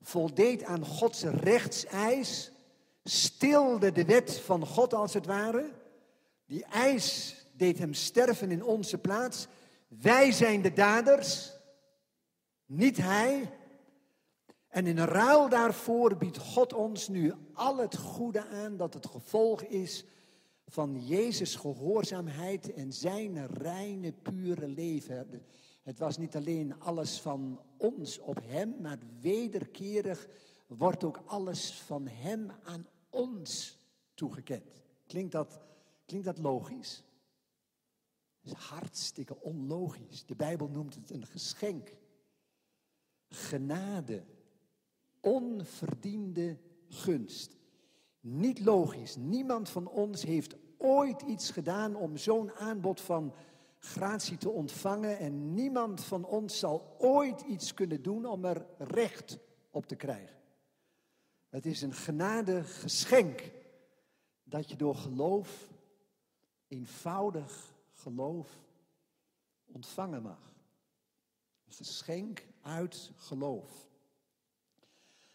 voldeed 0.00 0.64
aan 0.64 0.84
Gods 0.84 1.22
rechtseis, 1.22 2.52
stilde 3.04 3.92
de 3.92 4.04
wet 4.04 4.38
van 4.38 4.66
God 4.66 4.94
als 4.94 5.14
het 5.14 5.26
ware. 5.26 5.70
Die 6.46 6.64
eis 6.64 7.36
deed 7.52 7.78
hem 7.78 7.94
sterven 7.94 8.50
in 8.50 8.64
onze 8.64 8.98
plaats. 8.98 9.46
Wij 9.88 10.32
zijn 10.32 10.62
de 10.62 10.72
daders, 10.72 11.52
niet 12.66 12.96
hij. 12.96 13.52
En 14.68 14.86
in 14.86 14.98
ruil 14.98 15.48
daarvoor 15.48 16.16
biedt 16.16 16.38
God 16.38 16.72
ons 16.72 17.08
nu 17.08 17.34
al 17.54 17.76
het 17.76 17.96
goede 17.96 18.46
aan 18.46 18.76
dat 18.76 18.94
het 18.94 19.06
gevolg 19.06 19.62
is 19.62 20.04
van 20.70 21.06
Jezus' 21.06 21.54
gehoorzaamheid 21.54 22.72
en 22.72 22.92
zijn 22.92 23.46
reine, 23.46 24.12
pure 24.12 24.68
leven. 24.68 25.42
Het 25.82 25.98
was 25.98 26.18
niet 26.18 26.36
alleen 26.36 26.80
alles 26.80 27.20
van 27.20 27.60
ons 27.76 28.18
op 28.18 28.38
Hem, 28.42 28.74
maar 28.80 28.98
wederkerig 29.20 30.28
wordt 30.66 31.04
ook 31.04 31.22
alles 31.26 31.72
van 31.72 32.06
Hem 32.06 32.50
aan 32.64 32.86
ons 33.08 33.78
toegekend. 34.14 34.82
Klinkt 35.06 35.32
dat, 35.32 35.60
klinkt 36.04 36.26
dat 36.26 36.38
logisch? 36.38 37.02
Dat 38.40 38.52
is 38.52 38.58
hartstikke 38.58 39.40
onlogisch. 39.40 40.26
De 40.26 40.34
Bijbel 40.36 40.68
noemt 40.68 40.94
het 40.94 41.10
een 41.10 41.26
geschenk. 41.26 41.96
Genade. 43.28 44.24
Onverdiende 45.20 46.58
gunst. 46.88 47.59
Niet 48.20 48.60
logisch. 48.60 49.16
Niemand 49.16 49.68
van 49.68 49.88
ons 49.88 50.22
heeft 50.22 50.56
ooit 50.78 51.22
iets 51.22 51.50
gedaan 51.50 51.96
om 51.96 52.16
zo'n 52.16 52.52
aanbod 52.52 53.00
van 53.00 53.34
gratie 53.78 54.36
te 54.36 54.50
ontvangen. 54.50 55.18
En 55.18 55.54
niemand 55.54 56.04
van 56.04 56.24
ons 56.24 56.58
zal 56.58 56.96
ooit 56.98 57.40
iets 57.40 57.74
kunnen 57.74 58.02
doen 58.02 58.26
om 58.26 58.44
er 58.44 58.66
recht 58.78 59.38
op 59.70 59.86
te 59.86 59.96
krijgen. 59.96 60.36
Het 61.48 61.66
is 61.66 61.82
een 61.82 61.94
genade 61.94 62.64
geschenk 62.64 63.52
dat 64.42 64.70
je 64.70 64.76
door 64.76 64.94
geloof, 64.94 65.68
eenvoudig 66.68 67.74
geloof, 67.92 68.58
ontvangen 69.64 70.22
mag. 70.22 70.54
Een 71.66 71.72
geschenk 71.72 72.46
uit 72.62 73.12
geloof. 73.16 73.89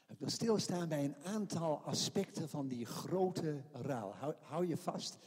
Ik 0.08 0.20
wil 0.20 0.30
stilstaan 0.30 0.90
bij 0.90 1.04
een 1.04 1.16
aantal 1.24 1.82
aspecten 1.82 2.50
van 2.50 2.68
die 2.68 2.86
grote 2.86 3.62
ruil. 3.72 4.14
Hou, 4.16 4.34
hou, 4.42 4.68
je 4.68 4.78
vast. 4.78 5.18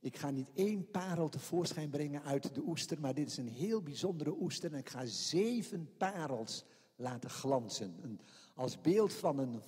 Ik 0.00 0.16
ga 0.16 0.30
niet 0.30 0.48
één 0.54 0.90
parel 0.90 1.28
tevoorschijn 1.28 1.90
brengen 1.90 2.22
uit 2.22 2.54
de 2.54 2.62
oester, 2.66 3.00
maar 3.00 3.14
dit 3.14 3.30
is 3.30 3.36
een 3.36 3.48
heel 3.48 3.82
bijzondere 3.82 4.34
oester. 4.40 4.72
En 4.72 4.78
ik 4.78 4.88
ga 4.88 5.04
zeven 5.04 5.90
parels 5.96 6.64
laten 6.96 7.30
glanzen. 7.30 7.96
Een, 8.02 8.20
als 8.54 8.80
beeld 8.80 9.12
van 9.12 9.38
een 9.38 9.60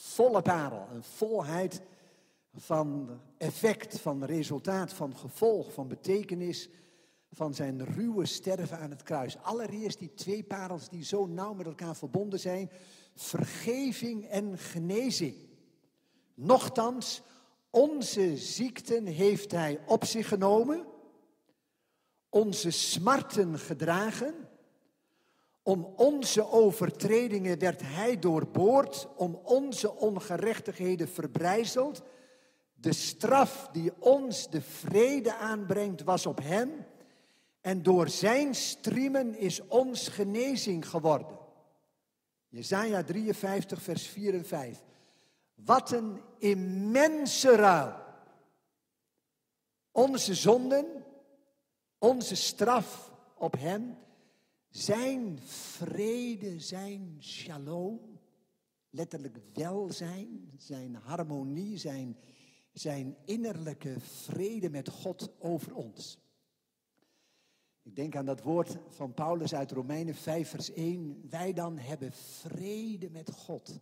volle 0.00 0.42
parel, 0.42 0.86
een 0.92 1.04
volheid 1.04 1.82
van 2.54 3.20
effect, 3.38 4.00
van 4.00 4.24
resultaat, 4.24 4.92
van 4.92 5.16
gevolg, 5.16 5.72
van 5.72 5.88
betekenis 5.88 6.68
van 7.30 7.54
zijn 7.54 7.84
ruwe 7.84 8.26
sterven 8.26 8.78
aan 8.78 8.90
het 8.90 9.02
kruis. 9.02 9.38
Allereerst 9.42 9.98
die 9.98 10.14
twee 10.14 10.42
parels 10.42 10.88
die 10.88 11.04
zo 11.04 11.26
nauw 11.26 11.54
met 11.54 11.66
elkaar 11.66 11.96
verbonden 11.96 12.40
zijn 12.40 12.70
vergeving 13.16 14.28
en 14.28 14.58
genezing. 14.58 15.34
Nochtans, 16.34 17.22
onze 17.70 18.36
ziekten 18.36 19.06
heeft 19.06 19.50
Hij 19.50 19.80
op 19.86 20.04
zich 20.04 20.28
genomen, 20.28 20.86
onze 22.28 22.70
smarten 22.70 23.58
gedragen. 23.58 24.34
Om 25.62 25.84
onze 25.96 26.50
overtredingen 26.50 27.58
werd 27.58 27.80
Hij 27.84 28.18
doorboord, 28.18 29.08
om 29.16 29.40
onze 29.42 29.96
ongerechtigheden 29.96 31.08
verbrijzeld. 31.08 32.02
De 32.74 32.92
straf 32.92 33.68
die 33.72 33.92
ons 33.98 34.50
de 34.50 34.62
vrede 34.62 35.34
aanbrengt 35.34 36.02
was 36.02 36.26
op 36.26 36.38
Hem. 36.42 36.70
En 37.60 37.82
door 37.82 38.08
Zijn 38.08 38.54
striemen 38.54 39.38
is 39.38 39.66
ons 39.66 40.08
genezing 40.08 40.88
geworden. 40.88 41.45
Jezaja 42.48 43.04
53, 43.04 43.82
vers 43.82 44.06
4 44.06 44.34
en 44.34 44.44
5. 44.44 44.84
Wat 45.54 45.92
een 45.92 46.20
immense 46.38 47.56
ruil. 47.56 48.04
Onze 49.92 50.34
zonden, 50.34 51.04
onze 51.98 52.34
straf 52.34 53.12
op 53.34 53.56
hem, 53.58 53.98
zijn 54.70 55.38
vrede, 55.42 56.60
zijn 56.60 57.16
shalom, 57.20 58.20
letterlijk 58.90 59.38
welzijn, 59.52 60.52
zijn 60.56 60.94
harmonie, 60.94 61.76
zijn, 61.76 62.16
zijn 62.72 63.16
innerlijke 63.24 64.00
vrede 64.00 64.70
met 64.70 64.88
God 64.88 65.30
over 65.38 65.74
ons. 65.74 66.18
Ik 67.86 67.96
denk 67.96 68.16
aan 68.16 68.24
dat 68.24 68.42
woord 68.42 68.76
van 68.88 69.14
Paulus 69.14 69.54
uit 69.54 69.70
Romeinen 69.70 70.14
5, 70.14 70.48
vers 70.48 70.72
1. 70.72 71.26
Wij 71.30 71.52
dan 71.52 71.78
hebben 71.78 72.12
vrede 72.12 73.10
met 73.10 73.30
God. 73.30 73.80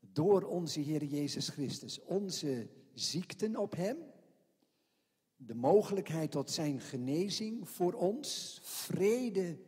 Door 0.00 0.42
onze 0.42 0.80
Heer 0.80 1.04
Jezus 1.04 1.48
Christus. 1.48 2.00
Onze 2.00 2.68
ziekten 2.94 3.56
op 3.56 3.76
Hem, 3.76 3.96
de 5.36 5.54
mogelijkheid 5.54 6.30
tot 6.30 6.50
zijn 6.50 6.80
genezing 6.80 7.68
voor 7.68 7.92
ons, 7.92 8.58
vrede 8.62 9.58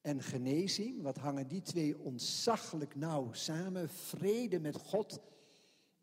en 0.00 0.22
genezing. 0.22 1.02
Wat 1.02 1.16
hangen 1.16 1.48
die 1.48 1.62
twee 1.62 1.98
ontzaglijk 1.98 2.94
nauw 2.94 3.32
samen? 3.32 3.88
Vrede 3.88 4.60
met 4.60 4.76
God 4.76 5.20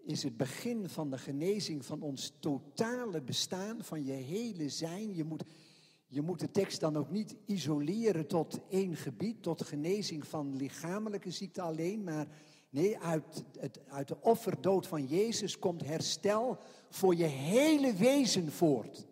is 0.05 0.24
het 0.24 0.38
begin 0.38 0.89
van 0.89 1.09
de 1.09 1.18
genezing 1.18 1.86
van 1.86 2.01
ons 2.01 2.34
totale 2.39 3.22
bestaan, 3.22 3.84
van 3.84 4.05
je 4.05 4.11
hele 4.11 4.70
zijn. 4.70 5.16
Je 5.16 5.24
moet, 5.24 5.43
je 6.08 6.22
moet 6.22 6.39
de 6.39 6.51
tekst 6.51 6.80
dan 6.80 6.97
ook 6.97 7.10
niet 7.10 7.36
isoleren 7.45 8.28
tot 8.28 8.60
één 8.70 8.95
gebied, 8.95 9.43
tot 9.43 9.64
genezing 9.64 10.28
van 10.28 10.56
lichamelijke 10.56 11.32
ziekte 11.32 11.62
alleen, 11.62 12.03
maar 12.03 12.28
nee, 12.70 12.99
uit, 12.99 13.43
het, 13.60 13.80
uit 13.88 14.08
de 14.08 14.22
offerdood 14.22 14.88
van 14.88 15.06
Jezus 15.06 15.60
komt 15.60 15.86
herstel 15.86 16.58
voor 16.89 17.16
je 17.16 17.26
hele 17.26 17.93
wezen 17.93 18.51
voort. 18.51 19.06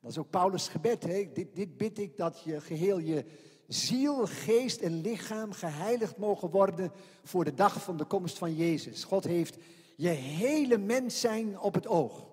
Dat 0.00 0.10
is 0.10 0.18
ook 0.18 0.30
Paulus' 0.30 0.68
gebed. 0.68 1.02
Hè? 1.02 1.32
Dit, 1.32 1.56
dit 1.56 1.76
bid 1.76 1.98
ik 1.98 2.16
dat 2.16 2.42
je 2.44 2.60
geheel 2.60 2.98
je 2.98 3.24
ziel, 3.68 4.26
geest 4.26 4.80
en 4.80 5.00
lichaam 5.00 5.52
geheiligd 5.52 6.16
mogen 6.16 6.50
worden 6.50 6.92
voor 7.24 7.44
de 7.44 7.54
dag 7.54 7.82
van 7.82 7.96
de 7.96 8.04
komst 8.04 8.38
van 8.38 8.54
Jezus. 8.54 9.04
God 9.04 9.24
heeft 9.24 9.56
je 9.96 10.08
hele 10.08 10.78
mens 10.78 11.20
zijn 11.20 11.60
op 11.60 11.74
het 11.74 11.86
oog. 11.86 12.25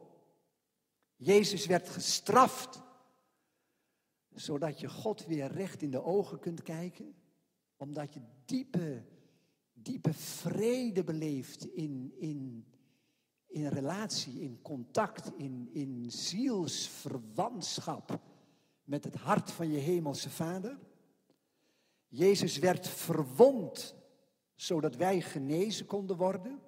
Jezus 1.23 1.65
werd 1.65 1.89
gestraft, 1.89 2.81
zodat 4.33 4.79
je 4.79 4.89
God 4.89 5.25
weer 5.25 5.51
recht 5.51 5.81
in 5.81 5.91
de 5.91 6.03
ogen 6.03 6.39
kunt 6.39 6.61
kijken, 6.61 7.15
omdat 7.77 8.13
je 8.13 8.21
diepe, 8.45 9.03
diepe 9.73 10.13
vrede 10.13 11.03
beleeft 11.03 11.65
in, 11.65 12.13
in, 12.17 12.65
in 13.47 13.67
relatie, 13.67 14.41
in 14.41 14.61
contact, 14.61 15.31
in, 15.37 15.69
in 15.71 16.11
zielsverwantschap 16.11 18.19
met 18.83 19.03
het 19.03 19.15
hart 19.15 19.51
van 19.51 19.71
je 19.71 19.79
hemelse 19.79 20.29
Vader. 20.29 20.79
Jezus 22.07 22.57
werd 22.57 22.87
verwond 22.87 23.95
zodat 24.55 24.95
wij 24.95 25.21
genezen 25.21 25.85
konden 25.85 26.17
worden. 26.17 26.61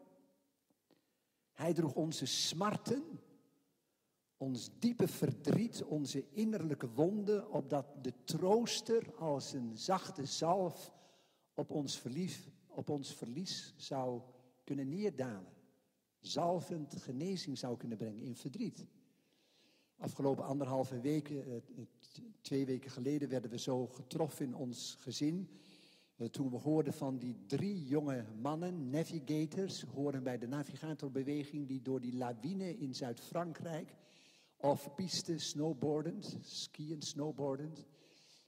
Hij 1.51 1.73
droeg 1.73 1.93
onze 1.93 2.25
smarten, 2.25 3.19
ons 4.37 4.69
diepe 4.79 5.07
verdriet, 5.07 5.83
onze 5.83 6.25
innerlijke 6.31 6.89
wonden, 6.89 7.51
opdat 7.51 7.85
de 8.01 8.13
trooster 8.23 9.15
als 9.15 9.53
een 9.53 9.77
zachte 9.77 10.25
zalf 10.25 10.93
op 11.53 11.71
ons 11.71 11.99
verlies, 11.99 12.49
op 12.67 12.89
ons 12.89 13.13
verlies 13.13 13.73
zou 13.77 14.21
kunnen 14.63 14.89
neerdalen. 14.89 15.53
Zalvend 16.19 16.95
genezing 16.95 17.57
zou 17.57 17.77
kunnen 17.77 17.97
brengen 17.97 18.23
in 18.23 18.35
verdriet. 18.35 18.85
Afgelopen 19.97 20.45
anderhalve 20.45 20.99
weken, 20.99 21.45
eh, 21.45 21.83
twee 22.41 22.65
weken 22.65 22.91
geleden, 22.91 23.29
werden 23.29 23.51
we 23.51 23.59
zo 23.59 23.87
getroffen 23.87 24.45
in 24.45 24.55
ons 24.55 24.95
gezin. 24.99 25.49
Eh, 26.15 26.27
toen 26.27 26.49
we 26.49 26.57
hoorden 26.57 26.93
van 26.93 27.17
die 27.17 27.35
drie 27.45 27.85
jonge 27.85 28.25
mannen, 28.41 28.89
navigators, 28.89 29.81
horen 29.81 30.23
bij 30.23 30.37
de 30.37 30.47
navigatorbeweging, 30.47 31.67
die 31.67 31.81
door 31.81 32.01
die 32.01 32.15
lawine 32.15 32.77
in 32.77 32.95
Zuid-Frankrijk, 32.95 33.95
off-piste 34.65 35.37
snowboardend, 35.39 36.37
skiën, 36.41 37.01
snowboardend, 37.01 37.85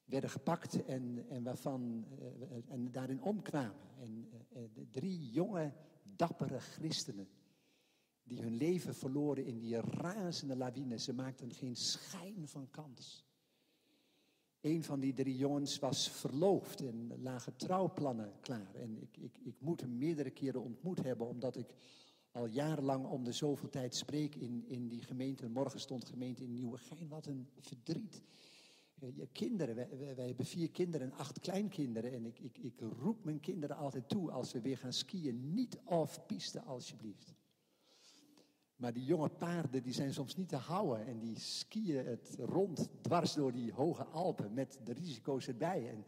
werden 0.06 0.30
gepakt 0.30 0.86
en, 0.86 1.26
en, 1.30 1.44
waarvan, 1.44 2.06
uh, 2.20 2.58
en 2.68 2.92
daarin 2.92 3.22
omkwamen. 3.22 3.88
En 4.00 4.30
uh, 4.56 4.64
drie 4.92 5.32
jonge, 5.32 5.74
dappere 6.04 6.60
christenen 6.60 7.28
die 8.28 8.42
hun 8.42 8.56
leven 8.56 8.96
verloren 8.96 9.46
in 9.46 9.60
die 9.60 9.80
razende 9.80 10.56
lawine. 10.56 11.00
Ze 11.00 11.14
maakten 11.14 11.54
geen 11.54 11.76
schijn 11.76 12.48
van 12.48 12.70
kans. 12.70 13.26
Een 14.62 14.84
van 14.84 15.00
die 15.00 15.14
drie 15.14 15.38
jongens 15.38 15.80
was 15.80 16.10
verloofd 16.10 16.82
en 16.82 17.22
lagen 17.22 17.56
trouwplannen 17.56 18.34
klaar. 18.40 18.76
En 18.76 19.02
ik, 19.02 19.18
ik, 19.18 19.38
ik 19.44 19.56
moet 19.60 19.82
hem 19.82 19.98
meerdere 19.98 20.32
keren 20.32 20.62
ontmoet 20.62 21.04
hebben, 21.04 21.28
omdat 21.28 21.56
ik 21.56 21.68
al 22.38 22.46
jarenlang 22.46 23.06
om 23.06 23.24
de 23.24 23.32
zoveel 23.32 23.70
tijd 23.70 23.96
spreek 23.96 24.36
in, 24.36 24.64
in 24.68 24.88
die 24.88 25.02
gemeente. 25.02 25.50
Morgen 25.50 25.80
stond 25.80 26.06
gemeente 26.06 26.44
in 26.44 26.54
Nieuwegein. 26.54 27.08
Wat 27.08 27.26
een 27.26 27.48
verdriet. 27.60 28.22
Eh, 29.00 29.16
je 29.16 29.28
kinderen, 29.32 29.76
wij, 29.76 30.16
wij, 30.16 30.28
hebben 30.28 30.46
vier 30.46 30.72
kinderen 30.72 31.12
en 31.12 31.18
acht 31.18 31.40
kleinkinderen. 31.40 32.12
En 32.12 32.26
ik, 32.26 32.40
ik, 32.40 32.58
ik 32.58 32.82
roep 33.00 33.24
mijn 33.24 33.40
kinderen 33.40 33.76
altijd 33.76 34.10
toe 34.10 34.32
als 34.32 34.52
we 34.52 34.62
weer 34.62 34.78
gaan 34.78 34.94
skiën. 34.94 35.54
Niet 35.54 35.80
off-piste 35.84 36.62
alsjeblieft. 36.62 37.36
Maar 38.76 38.94
die 38.94 39.06
jonge 39.06 39.30
paarden 39.30 39.84
die 39.84 39.94
zijn 39.94 40.14
soms 40.14 40.36
niet 40.36 40.50
te 40.50 40.56
houden 40.56 41.06
en 41.06 41.20
die 41.20 41.40
skiën 41.40 42.06
het 42.06 42.36
rond 42.40 42.90
dwars 43.02 43.34
door 43.34 43.52
die 43.52 43.74
hoge 43.74 44.06
Alpen 44.06 44.54
met 44.54 44.80
de 44.84 44.94
risico's 44.94 45.48
erbij. 45.48 45.90
En 45.90 46.06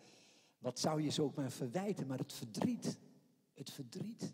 wat 0.59 0.80
zou 0.80 1.01
je 1.01 1.09
ze 1.09 1.21
ook 1.21 1.36
maar 1.36 1.51
verwijten, 1.51 2.07
maar 2.07 2.17
het 2.17 2.34
verdriet, 2.34 2.99
het 3.53 3.69
verdriet. 3.69 4.34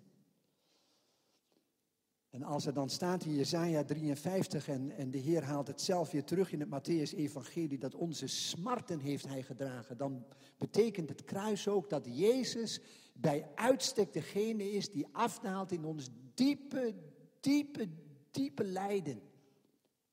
En 2.35 2.43
als 2.43 2.65
er 2.65 2.73
dan 2.73 2.89
staat 2.89 3.25
in 3.25 3.33
Jezaja 3.33 3.83
53 3.83 4.67
en, 4.67 4.91
en 4.91 5.11
de 5.11 5.17
Heer 5.17 5.43
haalt 5.43 5.67
het 5.67 5.81
zelf 5.81 6.11
weer 6.11 6.23
terug 6.23 6.51
in 6.51 6.59
het 6.59 6.69
Matthäus-evangelie 6.69 7.77
dat 7.77 7.95
onze 7.95 8.27
smarten 8.27 8.99
heeft 8.99 9.27
hij 9.27 9.43
gedragen, 9.43 9.97
dan 9.97 10.25
betekent 10.57 11.09
het 11.09 11.23
kruis 11.23 11.67
ook 11.67 11.89
dat 11.89 12.17
Jezus 12.17 12.81
bij 13.13 13.51
uitstek 13.55 14.13
degene 14.13 14.71
is 14.71 14.91
die 14.91 15.07
afdaalt 15.11 15.71
in 15.71 15.85
ons 15.85 16.09
diepe, 16.33 16.95
diepe, 17.39 17.89
diepe 18.31 18.63
lijden 18.63 19.21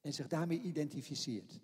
en 0.01 0.13
zich 0.13 0.27
daarmee 0.27 0.61
identificeert. 0.61 1.61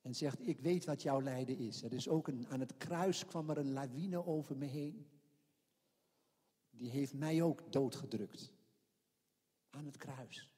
En 0.00 0.14
zegt, 0.14 0.48
ik 0.48 0.60
weet 0.60 0.84
wat 0.84 1.02
jouw 1.02 1.22
lijden 1.22 1.58
is. 1.58 1.82
Er 1.82 1.92
is 1.92 2.08
ook 2.08 2.28
een, 2.28 2.46
aan 2.48 2.60
het 2.60 2.76
kruis 2.76 3.26
kwam 3.26 3.50
er 3.50 3.58
een 3.58 3.72
lawine 3.72 4.26
over 4.26 4.56
me 4.56 4.66
heen. 4.66 5.06
Die 6.70 6.90
heeft 6.90 7.14
mij 7.14 7.42
ook 7.42 7.72
doodgedrukt. 7.72 8.53
Aan 9.76 9.84
het 9.84 9.96
kruis. 9.96 10.50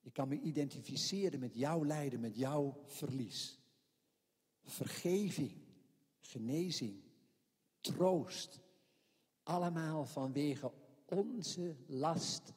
Ik 0.00 0.12
kan 0.12 0.28
me 0.28 0.40
identificeren 0.40 1.40
met 1.40 1.54
jouw 1.54 1.84
lijden, 1.84 2.20
met 2.20 2.36
jouw 2.36 2.82
verlies. 2.86 3.58
Vergeving, 4.64 5.52
genezing, 6.18 7.02
troost. 7.80 8.60
Allemaal 9.42 10.04
vanwege 10.04 10.72
onze 11.04 11.76
last 11.86 12.52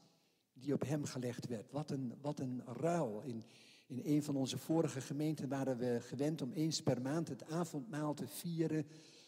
die 0.54 0.74
op 0.74 0.82
hem 0.82 1.06
gelegd 1.06 1.48
werd. 1.48 1.72
Wat 1.72 1.92
een, 1.92 2.14
wat 2.22 2.40
een 2.40 2.64
ruil. 2.66 3.22
In, 3.22 3.44
in 3.88 4.02
een 4.04 4.24
van 4.24 4.36
onze 4.36 4.58
vorige 4.58 5.02
gemeenten 5.02 5.50
waren 5.50 5.78
we 5.78 5.98
gewend 6.02 6.42
om 6.42 6.52
eens 6.52 6.82
per 6.82 7.02
maand 7.02 7.28
het 7.28 7.44
avondmaal 7.44 8.14
te 8.14 8.28
vieren 8.28 8.88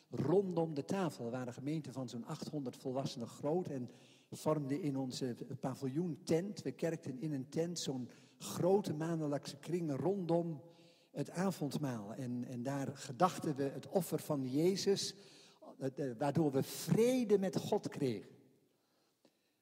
rondom 0.10 0.74
de 0.74 0.86
tafel. 0.86 1.26
We 1.26 1.32
waren 1.32 1.54
gemeenten 1.54 1.94
van 1.94 2.10
zo'n 2.10 2.26
800 2.26 2.78
volwassenen 2.78 3.28
groot 3.28 3.68
en 3.68 3.90
vormden 4.32 4.82
in 4.82 4.98
onze 4.98 5.36
paviljoen 5.60 6.20
tent. 6.24 6.62
We 6.62 6.72
kerkten 6.72 7.22
in 7.22 7.32
een 7.34 7.50
tent 7.50 7.80
zo'n 7.80 8.10
grote 8.38 8.94
maandelijkse 8.94 9.58
kring 9.58 9.96
rondom 9.96 10.62
het 11.12 11.30
avondmaal. 11.30 12.14
En, 12.14 12.46
en 12.48 12.64
daar 12.64 12.88
gedachten 12.94 13.56
we 13.56 13.64
het 13.64 13.88
offer 13.90 14.20
van 14.20 14.50
Jezus, 14.50 15.16
eh, 15.78 16.12
waardoor 16.18 16.52
we 16.52 16.64
vrede 16.64 17.40
met 17.40 17.58
God 17.58 17.90
kregen 17.90 18.30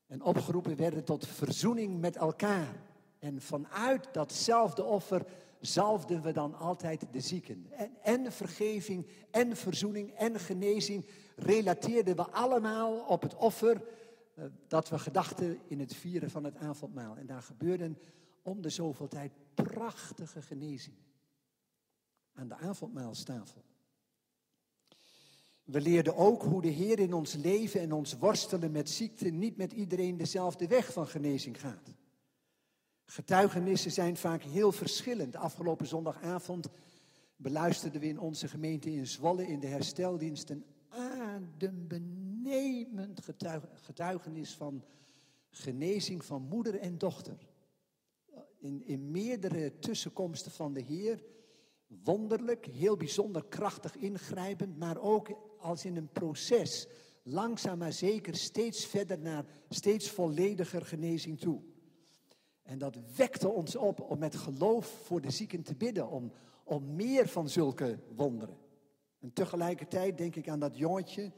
en 0.10 0.22
opgeroepen 0.22 0.76
werden 0.76 1.04
tot 1.04 1.28
verzoening 1.28 2.00
met 2.00 2.16
elkaar. 2.16 2.76
En 3.20 3.42
vanuit 3.42 4.14
datzelfde 4.14 4.84
offer 4.84 5.26
zalfden 5.60 6.22
we 6.22 6.32
dan 6.32 6.56
altijd 6.56 7.06
de 7.12 7.20
zieken. 7.20 7.66
En, 7.72 7.92
en 8.02 8.32
vergeving 8.32 9.08
en 9.32 9.56
verzoening 9.56 10.14
en 10.14 10.40
genezing 10.40 11.06
relateerden 11.36 12.16
we 12.16 12.30
allemaal 12.30 13.00
op 13.00 13.22
het 13.22 13.36
offer 13.36 13.76
eh, 13.76 13.99
dat 14.68 14.90
we 14.90 15.00
gedachten 15.00 15.60
in 15.68 15.80
het 15.80 15.96
vieren 15.96 16.30
van 16.30 16.44
het 16.44 16.56
avondmaal. 16.56 17.18
En 17.18 17.26
daar 17.26 17.42
gebeurden 17.42 17.98
om 18.42 18.62
de 18.62 18.70
zoveel 18.70 19.08
tijd 19.08 19.32
prachtige 19.54 20.42
genezingen 20.42 21.06
aan 22.34 22.48
de 22.48 22.56
avondmaalstafel. 22.56 23.64
We 25.64 25.82
leerden 25.82 26.16
ook 26.16 26.44
hoe 26.44 26.62
de 26.62 26.68
Heer 26.68 27.00
in 27.00 27.14
ons 27.14 27.34
leven 27.34 27.82
en 27.82 27.92
ons 27.92 28.18
worstelen 28.18 28.72
met 28.72 28.90
ziekte 28.90 29.30
niet 29.30 29.58
met 29.58 29.72
iedereen 29.72 30.18
dezelfde 30.18 30.68
weg 30.68 30.94
van 30.94 31.08
genezing 31.08 31.60
gaat. 31.60 31.94
Getuigenissen 33.06 33.92
zijn 33.92 34.18
vaak 34.18 34.44
heel 34.44 34.72
verschillend. 34.72 35.36
Afgelopen 35.36 35.88
zondagavond 35.88 36.68
beluisterden 37.36 38.02
we 38.02 38.08
in 38.08 38.20
onze 38.20 38.48
gemeente 38.48 38.92
in 38.92 39.08
Zwolle 39.08 39.48
in 39.48 39.60
de 39.60 39.68
hersteldienst 39.68 40.50
een 40.50 40.66
adembenemend 40.90 43.22
getuigenis 43.74 44.54
van 44.54 44.84
genezing 45.50 46.26
van 46.26 46.42
moeder 46.42 46.80
en 46.80 46.98
dochter. 46.98 47.48
In, 48.58 48.84
in 48.86 49.12
meerdere 49.12 49.80
tussenkomsten 49.80 50.52
van 50.52 50.74
de 50.74 50.82
Heer 50.82 51.24
wonderlijk, 52.04 52.66
heel 52.66 52.98
bijzonder 52.98 53.46
krachtig 53.46 53.96
ingrijpend, 53.96 54.78
maar 54.78 54.98
ook 54.98 55.30
als 55.60 55.86
in 55.86 55.96
een 55.96 56.12
proces, 56.12 56.88
langzaam 57.24 57.78
maar 57.78 57.94
zeker 57.94 58.36
steeds 58.36 58.86
verder 58.86 59.20
naar 59.20 59.46
steeds 59.70 60.10
vollediger 60.10 60.86
genezing 60.86 61.40
toe. 61.40 61.62
En 62.62 62.78
dat 62.78 62.98
wekte 63.16 63.48
ons 63.48 63.76
op 63.76 64.02
om 64.02 64.20
met 64.20 64.36
geloof 64.36 65.02
voor 65.04 65.22
de 65.22 65.32
zieken 65.32 65.64
te 65.64 65.76
bidden, 65.76 66.10
om, 66.10 66.32
om 66.64 66.96
meer 66.96 67.28
van 67.28 67.50
zulke 67.50 68.00
wonderen. 68.16 68.58
En 69.20 69.34
tegelijkertijd 69.34 70.18
denk 70.18 70.36
ik 70.36 70.50
aan 70.50 70.60
dat 70.60 70.78
jongetje, 70.78 71.32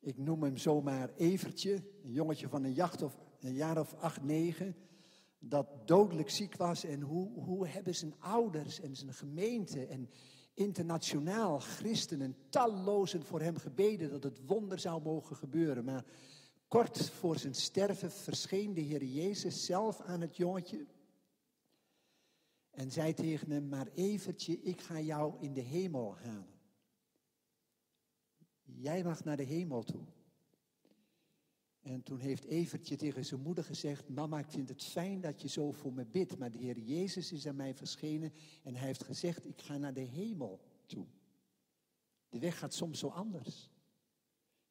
ik 0.00 0.18
noem 0.18 0.42
hem 0.42 0.56
zomaar 0.56 1.10
Evertje, 1.14 1.74
een 2.02 2.12
jongetje 2.12 2.48
van 2.48 2.64
een, 2.64 2.72
jacht 2.72 3.02
of, 3.02 3.16
een 3.40 3.54
jaar 3.54 3.78
of 3.80 3.94
acht, 3.94 4.22
negen, 4.22 4.76
dat 5.38 5.88
dodelijk 5.88 6.30
ziek 6.30 6.56
was. 6.56 6.84
En 6.84 7.00
hoe, 7.00 7.44
hoe 7.44 7.66
hebben 7.66 7.94
zijn 7.94 8.14
ouders 8.18 8.80
en 8.80 8.96
zijn 8.96 9.12
gemeente 9.14 9.86
en 9.86 10.10
internationaal 10.54 11.58
christenen 11.58 12.36
tallozen 12.48 13.24
voor 13.24 13.40
hem 13.40 13.56
gebeden 13.56 14.10
dat 14.10 14.22
het 14.22 14.40
wonder 14.46 14.78
zou 14.78 15.02
mogen 15.02 15.36
gebeuren. 15.36 15.84
Maar 15.84 16.04
kort 16.68 17.10
voor 17.10 17.38
zijn 17.38 17.54
sterven 17.54 18.12
verscheen 18.12 18.74
de 18.74 18.80
Heer 18.80 19.04
Jezus 19.04 19.64
zelf 19.64 20.00
aan 20.00 20.20
het 20.20 20.36
jongetje. 20.36 20.86
En 22.70 22.90
zei 22.90 23.14
tegen 23.14 23.50
hem, 23.50 23.68
maar 23.68 23.88
Evertje, 23.94 24.60
ik 24.62 24.80
ga 24.80 25.00
jou 25.00 25.34
in 25.40 25.52
de 25.52 25.60
hemel 25.60 26.16
halen. 26.16 26.55
Jij 28.74 29.04
mag 29.04 29.24
naar 29.24 29.36
de 29.36 29.42
hemel 29.42 29.82
toe. 29.82 30.04
En 31.80 32.02
toen 32.02 32.18
heeft 32.18 32.44
Evertje 32.44 32.96
tegen 32.96 33.24
zijn 33.24 33.42
moeder 33.42 33.64
gezegd: 33.64 34.08
Mama, 34.08 34.38
ik 34.38 34.50
vind 34.50 34.68
het 34.68 34.82
fijn 34.82 35.20
dat 35.20 35.42
je 35.42 35.48
zo 35.48 35.72
voor 35.72 35.92
me 35.92 36.04
bidt. 36.04 36.38
Maar 36.38 36.50
de 36.50 36.58
Heer 36.58 36.78
Jezus 36.78 37.32
is 37.32 37.46
aan 37.46 37.56
mij 37.56 37.74
verschenen 37.74 38.32
en 38.62 38.74
hij 38.74 38.86
heeft 38.86 39.04
gezegd: 39.04 39.46
Ik 39.46 39.60
ga 39.60 39.76
naar 39.76 39.94
de 39.94 40.00
hemel 40.00 40.60
toe. 40.86 41.06
De 42.28 42.38
weg 42.38 42.58
gaat 42.58 42.74
soms 42.74 42.98
zo 42.98 43.08
anders. 43.08 43.70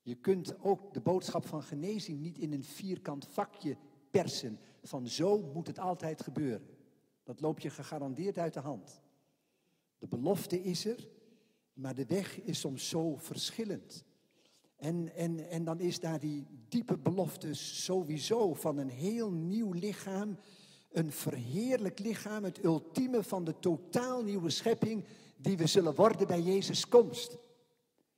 Je 0.02 0.16
kunt 0.16 0.60
ook 0.60 0.94
de 0.94 1.02
boodschap 1.02 1.46
van 1.46 1.64
genezing 1.64 2.20
niet 2.20 2.38
in 2.38 2.54
een 2.54 2.64
vierkant 2.64 3.28
vakje 3.28 3.78
persen. 4.12 4.60
Van 4.82 5.08
zo 5.08 5.42
moet 5.42 5.68
het 5.68 5.80
altijd 5.80 6.22
gebeuren. 6.22 6.68
Dat 7.24 7.42
loop 7.42 7.60
je 7.60 7.70
gegarandeerd 7.70 8.38
uit 8.38 8.54
de 8.54 8.60
hand. 8.60 9.02
De 9.98 10.08
belofte 10.08 10.62
is 10.62 10.86
er, 10.86 11.08
maar 11.76 11.96
de 11.96 12.06
weg 12.06 12.42
is 12.42 12.60
soms 12.60 12.90
zo 12.90 13.16
verschillend. 13.16 14.04
En, 14.76 15.16
en, 15.16 15.50
en 15.50 15.64
dan 15.64 15.80
is 15.80 16.00
daar 16.00 16.20
die 16.20 16.48
diepe 16.70 16.98
belofte 16.98 17.54
sowieso 17.54 18.54
van 18.54 18.78
een 18.78 18.90
heel 18.90 19.32
nieuw 19.32 19.72
lichaam. 19.72 20.38
Een 20.92 21.12
verheerlijk 21.12 22.00
lichaam, 22.00 22.44
het 22.44 22.64
ultieme 22.64 23.24
van 23.24 23.44
de 23.44 23.60
totaal 23.60 24.24
nieuwe 24.24 24.50
schepping 24.50 25.06
die 25.38 25.58
we 25.58 25.68
zullen 25.68 25.96
worden 25.96 26.28
bij 26.28 26.42
Jezus' 26.42 26.88
komst. 26.88 27.38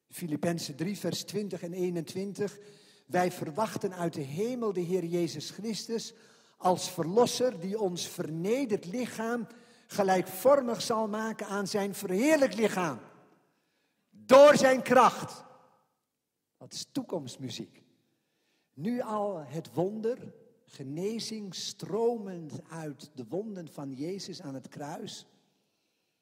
Filippenzen 0.09 0.75
3, 0.75 0.97
vers 0.97 1.23
20 1.23 1.61
en 1.61 1.73
21. 1.73 2.57
Wij 3.05 3.31
verwachten 3.31 3.93
uit 3.93 4.13
de 4.13 4.21
hemel 4.21 4.73
de 4.73 4.81
Heer 4.81 5.05
Jezus 5.05 5.49
Christus 5.49 6.13
als 6.57 6.89
verlosser 6.89 7.59
die 7.59 7.79
ons 7.79 8.07
vernederd 8.07 8.85
lichaam 8.85 9.47
gelijkvormig 9.87 10.81
zal 10.81 11.07
maken 11.07 11.47
aan 11.47 11.67
zijn 11.67 11.95
verheerlijk 11.95 12.55
lichaam. 12.55 12.99
Door 14.27 14.57
zijn 14.57 14.81
kracht. 14.81 15.43
Dat 16.57 16.73
is 16.73 16.87
toekomstmuziek. 16.91 17.83
Nu 18.73 19.01
al 19.01 19.37
het 19.37 19.73
wonder, 19.73 20.33
genezing 20.65 21.55
stromend 21.55 22.61
uit 22.69 23.11
de 23.13 23.25
wonden 23.29 23.67
van 23.71 23.93
Jezus 23.93 24.41
aan 24.41 24.53
het 24.53 24.67
kruis. 24.67 25.25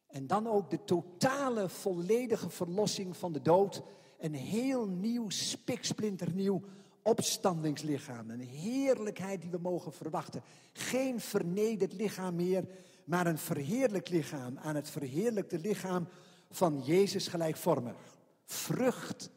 En 0.08 0.28
dan 0.28 0.47
ook 0.47 0.70
de 0.70 0.84
totale, 0.84 1.70
volledige 1.70 2.49
verlossing 2.49 3.18
van 3.18 3.34
de 3.34 3.41
dood. 3.41 3.82
Een 4.20 4.34
heel 4.34 4.88
nieuw, 4.88 5.30
spiksplinternieuw 5.30 6.62
opstandingslichaam. 7.01 8.30
Een 8.30 8.39
heerlijkheid 8.39 9.41
die 9.41 9.51
we 9.51 9.60
mogen 9.62 9.93
verwachten. 9.93 10.41
Geen 10.74 11.20
vernederd 11.20 11.93
lichaam 11.93 12.36
meer, 12.36 12.68
maar 13.03 13.28
een 13.28 13.38
verheerlijk 13.38 14.10
lichaam. 14.10 14.58
Aan 14.58 14.76
het 14.76 14.89
verheerlijkte 14.89 15.60
lichaam 15.60 16.08
van 16.56 16.82
Jezus 16.84 17.28
gelijkvormig. 17.28 18.18
Vrucht 18.43 19.30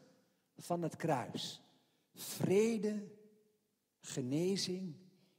van 0.57 0.81
het 0.81 0.95
kruis. 0.95 1.61
Vrede, 2.13 3.07
genezing, 3.99 4.95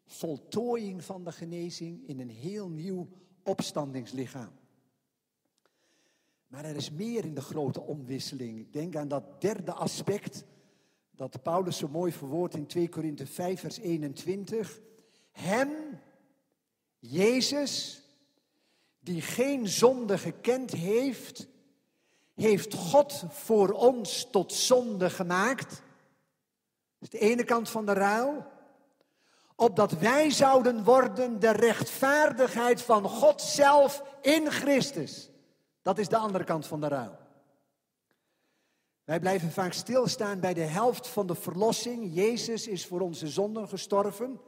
voltooiing 0.07 1.05
van 1.05 1.25
de 1.25 1.33
genezing 1.33 2.09
in 2.09 2.21
een 2.21 2.31
heel 2.31 2.69
nieuw 2.69 3.09
opstandingslichaam. 3.43 4.53
Maar 6.47 6.65
er 6.65 6.77
is 6.77 6.91
meer 6.91 7.25
in 7.25 7.35
de 7.35 7.41
grote 7.41 7.81
omwisseling. 7.81 8.71
Denk 8.71 8.97
aan 8.97 9.09
dat 9.09 9.41
derde 9.41 9.73
aspect 9.73 10.45
dat 11.11 11.43
Paulus 11.43 11.77
zo 11.77 11.89
mooi 11.89 12.13
verwoordt 12.13 12.55
in 12.55 12.67
2 12.67 12.89
Korinthe 12.89 13.27
5 13.27 13.61
vers 13.61 13.79
21. 13.79 14.81
Hem, 15.31 15.69
Jezus, 16.99 18.03
die 18.99 19.21
geen 19.21 19.69
zonde 19.69 20.19
gekend 20.19 20.71
heeft, 20.71 21.49
heeft 22.47 22.75
God 22.75 23.25
voor 23.29 23.71
ons 23.71 24.29
tot 24.31 24.53
zonde 24.53 25.11
gemaakt. 25.11 25.69
Dat 26.99 27.13
is 27.13 27.21
de 27.21 27.27
ene 27.27 27.45
kant 27.45 27.69
van 27.69 27.87
de 27.87 27.93
ruil. 27.93 28.45
Opdat 29.57 29.93
wij 29.93 30.31
zouden 30.31 30.85
worden 30.85 31.41
de 31.41 31.51
rechtvaardigheid 31.51 32.83
van 32.83 33.09
God 33.09 33.43
zelf 33.43 34.03
in 34.21 34.51
Christus. 34.51 35.31
Dat 35.83 35.99
is 35.99 36.09
de 36.09 36.17
andere 36.17 36.45
kant 36.45 36.67
van 36.67 36.81
de 36.81 36.89
ruil. 36.89 37.19
Wij 39.05 39.21
blijven 39.21 39.51
vaak 39.51 39.73
stilstaan 39.73 40.41
bij 40.41 40.55
de 40.55 40.61
helft 40.61 41.07
van 41.07 41.27
de 41.27 41.35
verlossing. 41.35 42.15
Jezus 42.15 42.67
is 42.67 42.87
voor 42.87 43.01
onze 43.01 43.29
zonden 43.29 43.69
gestorven. 43.69 44.41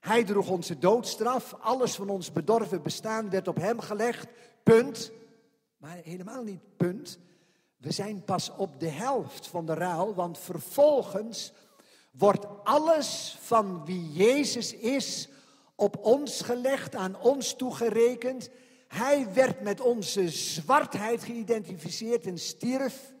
Hij 0.00 0.24
droeg 0.24 0.48
onze 0.48 0.78
doodstraf. 0.78 1.54
Alles 1.60 1.94
van 1.94 2.08
ons 2.08 2.32
bedorven 2.32 2.82
bestaan 2.82 3.30
werd 3.30 3.48
op 3.48 3.56
hem 3.56 3.80
gelegd. 3.80 4.26
Punt. 4.62 5.12
Maar 5.84 6.00
helemaal 6.04 6.42
niet 6.42 6.76
punt. 6.76 7.18
We 7.76 7.92
zijn 7.92 8.24
pas 8.24 8.50
op 8.56 8.80
de 8.80 8.88
helft 8.88 9.46
van 9.46 9.66
de 9.66 9.74
ruil, 9.74 10.14
want 10.14 10.38
vervolgens 10.38 11.52
wordt 12.10 12.46
alles 12.62 13.36
van 13.40 13.84
wie 13.84 14.12
Jezus 14.12 14.74
is 14.74 15.28
op 15.74 15.96
ons 15.96 16.40
gelegd, 16.40 16.94
aan 16.94 17.20
ons 17.20 17.54
toegerekend. 17.56 18.50
Hij 18.88 19.32
werd 19.32 19.60
met 19.60 19.80
onze 19.80 20.28
zwartheid 20.28 21.24
geïdentificeerd 21.24 22.26
en 22.26 22.38
stierf. 22.38 23.12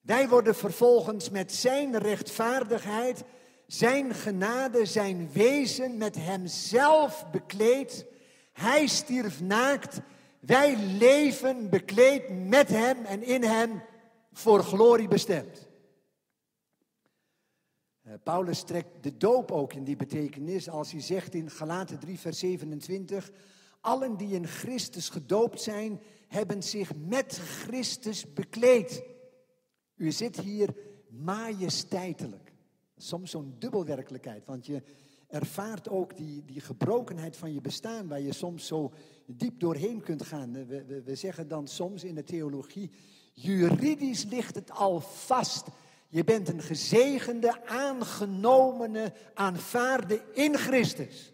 Wij 0.00 0.28
worden 0.28 0.54
vervolgens 0.54 1.30
met 1.30 1.52
zijn 1.52 1.98
rechtvaardigheid, 1.98 3.24
zijn 3.66 4.14
genade, 4.14 4.84
zijn 4.84 5.30
wezen 5.32 5.96
met 5.96 6.16
hemzelf 6.16 7.24
bekleed. 7.30 8.06
Hij 8.52 8.86
stierf 8.86 9.40
naakt. 9.40 10.00
Wij 10.40 10.76
leven 10.76 11.70
bekleed 11.70 12.48
met 12.48 12.68
hem 12.68 13.04
en 13.04 13.22
in 13.22 13.42
hem 13.42 13.82
voor 14.32 14.62
glorie 14.62 15.08
bestemd. 15.08 15.68
Eh, 18.02 18.14
Paulus 18.22 18.62
trekt 18.62 19.02
de 19.02 19.16
doop 19.16 19.50
ook 19.50 19.72
in 19.72 19.84
die 19.84 19.96
betekenis 19.96 20.68
als 20.68 20.92
hij 20.92 21.00
zegt 21.00 21.34
in 21.34 21.50
Galaten 21.50 21.98
3, 21.98 22.18
vers 22.18 22.38
27. 22.38 23.30
Allen 23.80 24.16
die 24.16 24.34
in 24.34 24.46
Christus 24.46 25.08
gedoopt 25.08 25.62
zijn, 25.62 26.00
hebben 26.28 26.62
zich 26.62 26.90
met 26.96 27.38
Christus 27.38 28.32
bekleed. 28.32 29.02
U 29.96 30.12
zit 30.12 30.40
hier 30.40 30.74
majesteitelijk. 31.08 32.52
Soms 32.96 33.30
zo'n 33.30 33.54
dubbelwerkelijkheid, 33.58 34.46
want 34.46 34.66
je 34.66 34.82
ervaart 35.28 35.88
ook 35.88 36.16
die, 36.16 36.44
die 36.44 36.60
gebrokenheid 36.60 37.36
van 37.36 37.54
je 37.54 37.60
bestaan, 37.60 38.08
waar 38.08 38.20
je 38.20 38.32
soms 38.32 38.66
zo 38.66 38.92
diep 39.30 39.60
doorheen 39.60 40.00
kunt 40.00 40.22
gaan. 40.22 40.66
We, 40.66 41.02
we, 41.04 41.14
zeggen 41.14 41.48
dan 41.48 41.66
soms 41.66 42.04
in 42.04 42.14
de 42.14 42.24
theologie, 42.24 42.90
juridisch 43.32 44.24
ligt 44.24 44.54
het 44.54 44.70
al 44.70 45.00
vast. 45.00 45.66
Je 46.08 46.24
bent 46.24 46.48
een 46.48 46.62
gezegende, 46.62 47.66
aangenomene, 47.66 49.12
aanvaarde 49.34 50.22
in 50.32 50.54
Christus. 50.54 51.32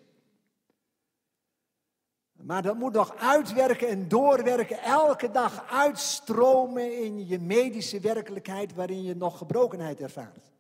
Maar 2.33 2.63
dat 2.63 2.77
moet 2.77 2.93
nog 2.93 3.17
uitwerken 3.17 3.89
en 3.89 4.09
doorwerken, 4.09 4.83
elke 4.83 5.31
dag 5.31 5.71
uitstromen 5.71 7.05
in 7.05 7.27
je 7.27 7.39
medische 7.39 8.01
werkelijkheid 8.01 8.75
waarin 8.75 9.03
je 9.03 9.15
nog 9.15 9.39
gebrokenheid 9.39 10.01
ervaart. 10.01 10.53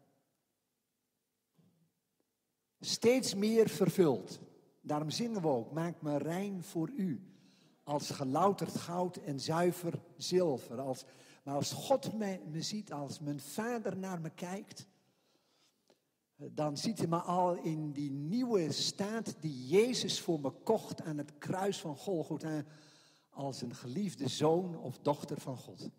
Steeds 2.80 3.34
meer 3.34 3.68
vervuld. 3.68 4.40
Daarom 4.84 5.10
zingen 5.10 5.42
we 5.42 5.48
ook, 5.48 5.72
maak 5.72 6.02
me 6.02 6.18
rein 6.18 6.62
voor 6.62 6.90
u. 6.96 7.22
Als 7.82 8.10
gelouterd 8.10 8.76
goud 8.76 9.16
en 9.16 9.40
zuiver 9.40 10.00
zilver. 10.16 10.80
Als, 10.80 11.04
maar 11.44 11.54
als 11.54 11.72
God 11.72 12.12
me, 12.12 12.40
me 12.50 12.62
ziet, 12.62 12.92
als 12.92 13.18
mijn 13.18 13.40
vader 13.40 13.96
naar 13.96 14.20
me 14.20 14.30
kijkt, 14.30 14.86
dan 16.36 16.76
ziet 16.76 16.98
hij 16.98 17.06
me 17.06 17.16
al 17.16 17.54
in 17.54 17.92
die 17.92 18.10
nieuwe 18.10 18.72
staat 18.72 19.36
die 19.40 19.66
Jezus 19.66 20.20
voor 20.20 20.40
me 20.40 20.50
kocht 20.50 21.02
aan 21.02 21.18
het 21.18 21.38
kruis 21.38 21.80
van 21.80 21.96
Golgotha 21.96 22.64
als 23.30 23.62
een 23.62 23.74
geliefde 23.74 24.28
zoon 24.28 24.78
of 24.78 24.98
dochter 24.98 25.40
van 25.40 25.56
God. 25.56 25.90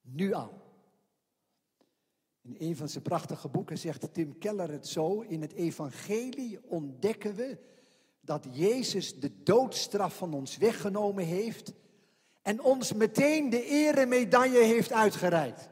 Nu 0.00 0.32
al. 0.32 0.67
In 2.48 2.56
een 2.68 2.76
van 2.76 2.88
zijn 2.88 3.02
prachtige 3.02 3.48
boeken 3.48 3.78
zegt 3.78 4.14
Tim 4.14 4.38
Keller 4.38 4.70
het 4.70 4.86
zo, 4.86 5.20
in 5.20 5.40
het 5.40 5.52
evangelie 5.52 6.58
ontdekken 6.68 7.34
we 7.34 7.58
dat 8.20 8.46
Jezus 8.50 9.20
de 9.20 9.42
doodstraf 9.42 10.16
van 10.16 10.34
ons 10.34 10.56
weggenomen 10.56 11.24
heeft 11.24 11.72
en 12.42 12.62
ons 12.62 12.92
meteen 12.92 13.50
de 13.50 13.64
eremedaille 13.64 14.62
heeft 14.62 14.92
uitgereikt. 14.92 15.68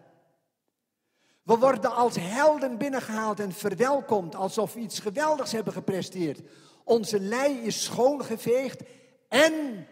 We 1.43 1.57
worden 1.57 1.95
als 1.95 2.17
helden 2.19 2.79
binnengehaald 2.79 3.41
en 3.41 3.53
verwelkomd 3.53 4.35
alsof 4.35 4.75
we 4.75 4.81
iets 4.81 4.99
geweldigs 4.99 5.53
hebben 5.53 5.73
gepresteerd. 5.73 6.41
Onze 6.85 7.21
lei 7.21 7.59
is 7.59 7.85
schoongeveegd 7.85 8.83
en 9.29 9.87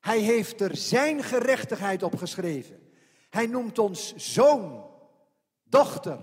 hij 0.00 0.18
heeft 0.18 0.60
er 0.60 0.76
zijn 0.76 1.22
gerechtigheid 1.22 2.02
op 2.02 2.16
geschreven. 2.16 2.80
Hij 3.30 3.46
noemt 3.46 3.78
ons 3.78 4.14
zoon, 4.16 4.90
dochter. 5.72 6.18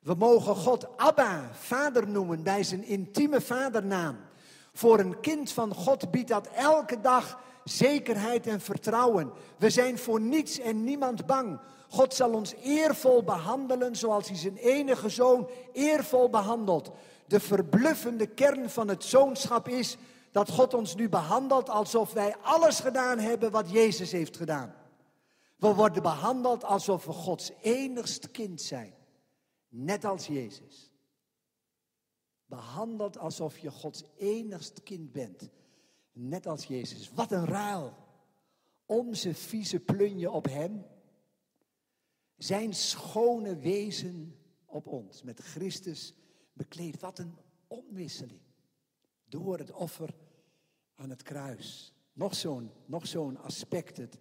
We 0.00 0.14
mogen 0.14 0.54
God 0.54 0.96
Abba, 0.96 1.50
vader 1.52 2.08
noemen, 2.08 2.42
bij 2.42 2.62
zijn 2.62 2.84
intieme 2.84 3.40
vadernaam. 3.40 4.16
Voor 4.72 4.98
een 4.98 5.20
kind 5.20 5.52
van 5.52 5.74
God 5.74 6.10
biedt 6.10 6.28
dat 6.28 6.48
elke 6.54 7.00
dag 7.00 7.38
zekerheid 7.64 8.46
en 8.46 8.60
vertrouwen. 8.60 9.32
We 9.58 9.70
zijn 9.70 9.98
voor 9.98 10.20
niets 10.20 10.58
en 10.58 10.84
niemand 10.84 11.26
bang. 11.26 11.58
God 11.88 12.14
zal 12.14 12.32
ons 12.32 12.54
eervol 12.62 13.22
behandelen 13.22 13.96
zoals 13.96 14.28
hij 14.28 14.36
zijn 14.36 14.56
enige 14.56 15.08
zoon 15.08 15.48
eervol 15.72 16.30
behandelt. 16.30 16.90
De 17.26 17.40
verbluffende 17.40 18.26
kern 18.26 18.70
van 18.70 18.88
het 18.88 19.04
zoonschap 19.04 19.68
is 19.68 19.96
dat 20.32 20.50
God 20.50 20.74
ons 20.74 20.94
nu 20.94 21.08
behandelt 21.08 21.70
alsof 21.70 22.12
wij 22.12 22.34
alles 22.42 22.80
gedaan 22.80 23.18
hebben 23.18 23.50
wat 23.50 23.70
Jezus 23.70 24.12
heeft 24.12 24.36
gedaan. 24.36 24.74
We 25.56 25.74
worden 25.74 26.02
behandeld 26.02 26.64
alsof 26.64 27.04
we 27.04 27.12
Gods 27.12 27.50
enigst 27.60 28.30
kind 28.30 28.60
zijn, 28.60 28.94
net 29.68 30.04
als 30.04 30.26
Jezus. 30.26 30.90
Behandeld 32.46 33.18
alsof 33.18 33.58
je 33.58 33.70
Gods 33.70 34.02
enigst 34.16 34.82
kind 34.82 35.12
bent, 35.12 35.50
net 36.12 36.46
als 36.46 36.64
Jezus. 36.64 37.10
Wat 37.10 37.32
een 37.32 37.44
ruil. 37.44 37.94
Onze 38.86 39.34
vieze 39.34 39.80
plunje 39.80 40.30
op 40.30 40.44
Hem, 40.44 40.86
zijn 42.36 42.74
schone 42.74 43.56
wezen 43.56 44.38
op 44.66 44.86
ons, 44.86 45.22
met 45.22 45.40
Christus 45.40 46.14
bekleed. 46.52 47.00
Wat 47.00 47.18
een 47.18 47.36
omwisseling. 47.66 48.40
Door 49.28 49.58
het 49.58 49.72
offer 49.72 50.14
aan 50.94 51.10
het 51.10 51.22
kruis. 51.22 51.92
Nog 52.12 52.34
zo'n 52.34 52.70
nog 52.86 53.06
zo'n 53.06 53.36
aspect, 53.36 53.96
het, 53.96 54.18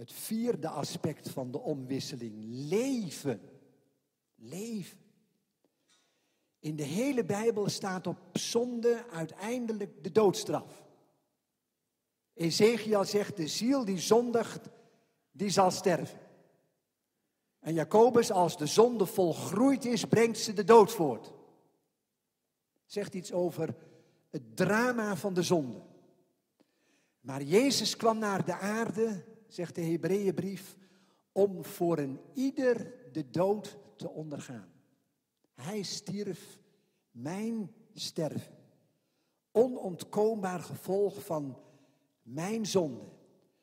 het 0.00 0.12
vierde 0.12 0.68
aspect 0.68 1.30
van 1.30 1.50
de 1.50 1.58
omwisseling. 1.58 2.34
Leven. 2.44 3.40
Leven. 4.34 4.98
In 6.58 6.76
de 6.76 6.82
hele 6.82 7.24
Bijbel 7.24 7.68
staat 7.68 8.06
op 8.06 8.18
zonde 8.32 9.04
uiteindelijk 9.10 10.04
de 10.04 10.12
doodstraf. 10.12 10.86
Ezekiel 12.34 13.04
zegt, 13.04 13.36
de 13.36 13.48
ziel 13.48 13.84
die 13.84 13.98
zondigt, 13.98 14.68
die 15.32 15.50
zal 15.50 15.70
sterven. 15.70 16.18
En 17.58 17.74
Jacobus, 17.74 18.30
als 18.30 18.56
de 18.56 18.66
zonde 18.66 19.06
volgroeid 19.06 19.84
is, 19.84 20.04
brengt 20.04 20.38
ze 20.38 20.52
de 20.52 20.64
dood 20.64 20.92
voort. 20.92 21.32
Zegt 22.86 23.14
iets 23.14 23.32
over 23.32 23.74
het 24.30 24.56
drama 24.56 25.16
van 25.16 25.34
de 25.34 25.42
zonde. 25.42 25.82
Maar 27.20 27.42
Jezus 27.42 27.96
kwam 27.96 28.18
naar 28.18 28.44
de 28.44 28.54
aarde, 28.54 29.24
zegt 29.52 29.74
de 29.74 29.80
Hebreeënbrief, 29.80 30.76
om 31.32 31.64
voor 31.64 31.98
een 31.98 32.20
ieder 32.34 32.94
de 33.12 33.30
dood 33.30 33.78
te 33.96 34.10
ondergaan. 34.10 34.72
Hij 35.54 35.82
stierf 35.82 36.58
mijn 37.10 37.74
sterven. 37.94 38.58
Onontkoombaar 39.52 40.60
gevolg 40.60 41.24
van 41.24 41.58
mijn 42.22 42.66
zonde. 42.66 43.08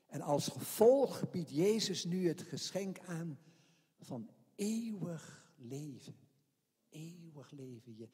En 0.07 0.21
als 0.21 0.47
gevolg 0.47 1.29
biedt 1.29 1.49
Jezus 1.49 2.05
nu 2.05 2.27
het 2.27 2.41
geschenk 2.41 2.99
aan 2.99 3.39
van 3.99 4.29
eeuwig 4.55 5.53
leven. 5.55 6.15
Eeuwig 6.89 7.51
leven. 7.51 7.95
Je, 7.95 8.09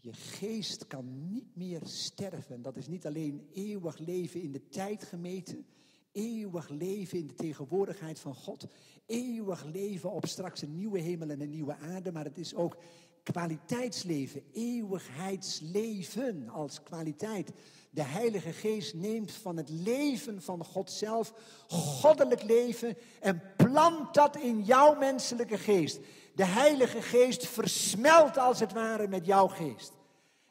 je 0.00 0.12
geest 0.12 0.86
kan 0.86 1.28
niet 1.28 1.56
meer 1.56 1.80
sterven. 1.84 2.54
En 2.54 2.62
dat 2.62 2.76
is 2.76 2.86
niet 2.86 3.06
alleen 3.06 3.48
eeuwig 3.52 3.98
leven 3.98 4.42
in 4.42 4.52
de 4.52 4.68
tijd 4.68 5.04
gemeten. 5.04 5.66
Eeuwig 6.12 6.68
leven 6.68 7.18
in 7.18 7.26
de 7.26 7.34
tegenwoordigheid 7.34 8.20
van 8.20 8.34
God. 8.34 8.66
Eeuwig 9.06 9.64
leven 9.64 10.10
op 10.10 10.26
straks 10.26 10.62
een 10.62 10.74
nieuwe 10.74 11.00
hemel 11.00 11.28
en 11.28 11.40
een 11.40 11.50
nieuwe 11.50 11.76
aarde. 11.76 12.12
Maar 12.12 12.24
het 12.24 12.38
is 12.38 12.54
ook 12.54 12.76
kwaliteitsleven. 13.22 14.42
Eeuwigheidsleven 14.52 16.48
als 16.48 16.82
kwaliteit. 16.82 17.52
De 17.90 18.02
Heilige 18.02 18.52
Geest 18.52 18.94
neemt 18.94 19.32
van 19.32 19.56
het 19.56 19.68
leven 19.68 20.42
van 20.42 20.64
God 20.64 20.90
zelf 20.90 21.32
goddelijk 21.68 22.42
leven 22.42 22.96
en 23.20 23.42
plant 23.56 24.14
dat 24.14 24.36
in 24.36 24.62
jouw 24.62 24.94
menselijke 24.94 25.58
geest. 25.58 25.98
De 26.34 26.44
Heilige 26.44 27.02
Geest 27.02 27.46
versmelt 27.46 28.38
als 28.38 28.60
het 28.60 28.72
ware 28.72 29.08
met 29.08 29.26
jouw 29.26 29.46
geest. 29.46 29.92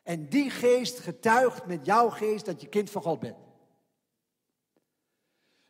En 0.04 0.30
die 0.30 0.50
geest 0.50 1.00
getuigt 1.00 1.66
met 1.66 1.86
jouw 1.86 2.10
geest 2.10 2.46
dat 2.46 2.62
je 2.62 2.68
kind 2.68 2.90
van 2.90 3.02
God 3.02 3.20
bent. 3.20 3.47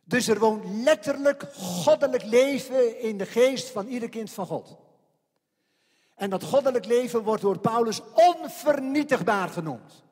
Dus 0.08 0.28
er 0.28 0.40
woont 0.40 0.66
letterlijk 0.84 1.44
goddelijk 1.54 2.24
leven 2.24 3.00
in 3.00 3.18
de 3.18 3.26
geest 3.26 3.70
van 3.70 3.88
ieder 3.88 4.10
kind 4.10 4.32
van 4.32 4.46
God. 4.46 4.78
En 6.16 6.30
dat 6.30 6.44
goddelijk 6.44 6.86
leven 6.86 7.24
wordt 7.24 7.42
door 7.42 7.60
Paulus 7.60 8.02
onvernietigbaar 8.14 9.50
genoemd. 9.50 10.04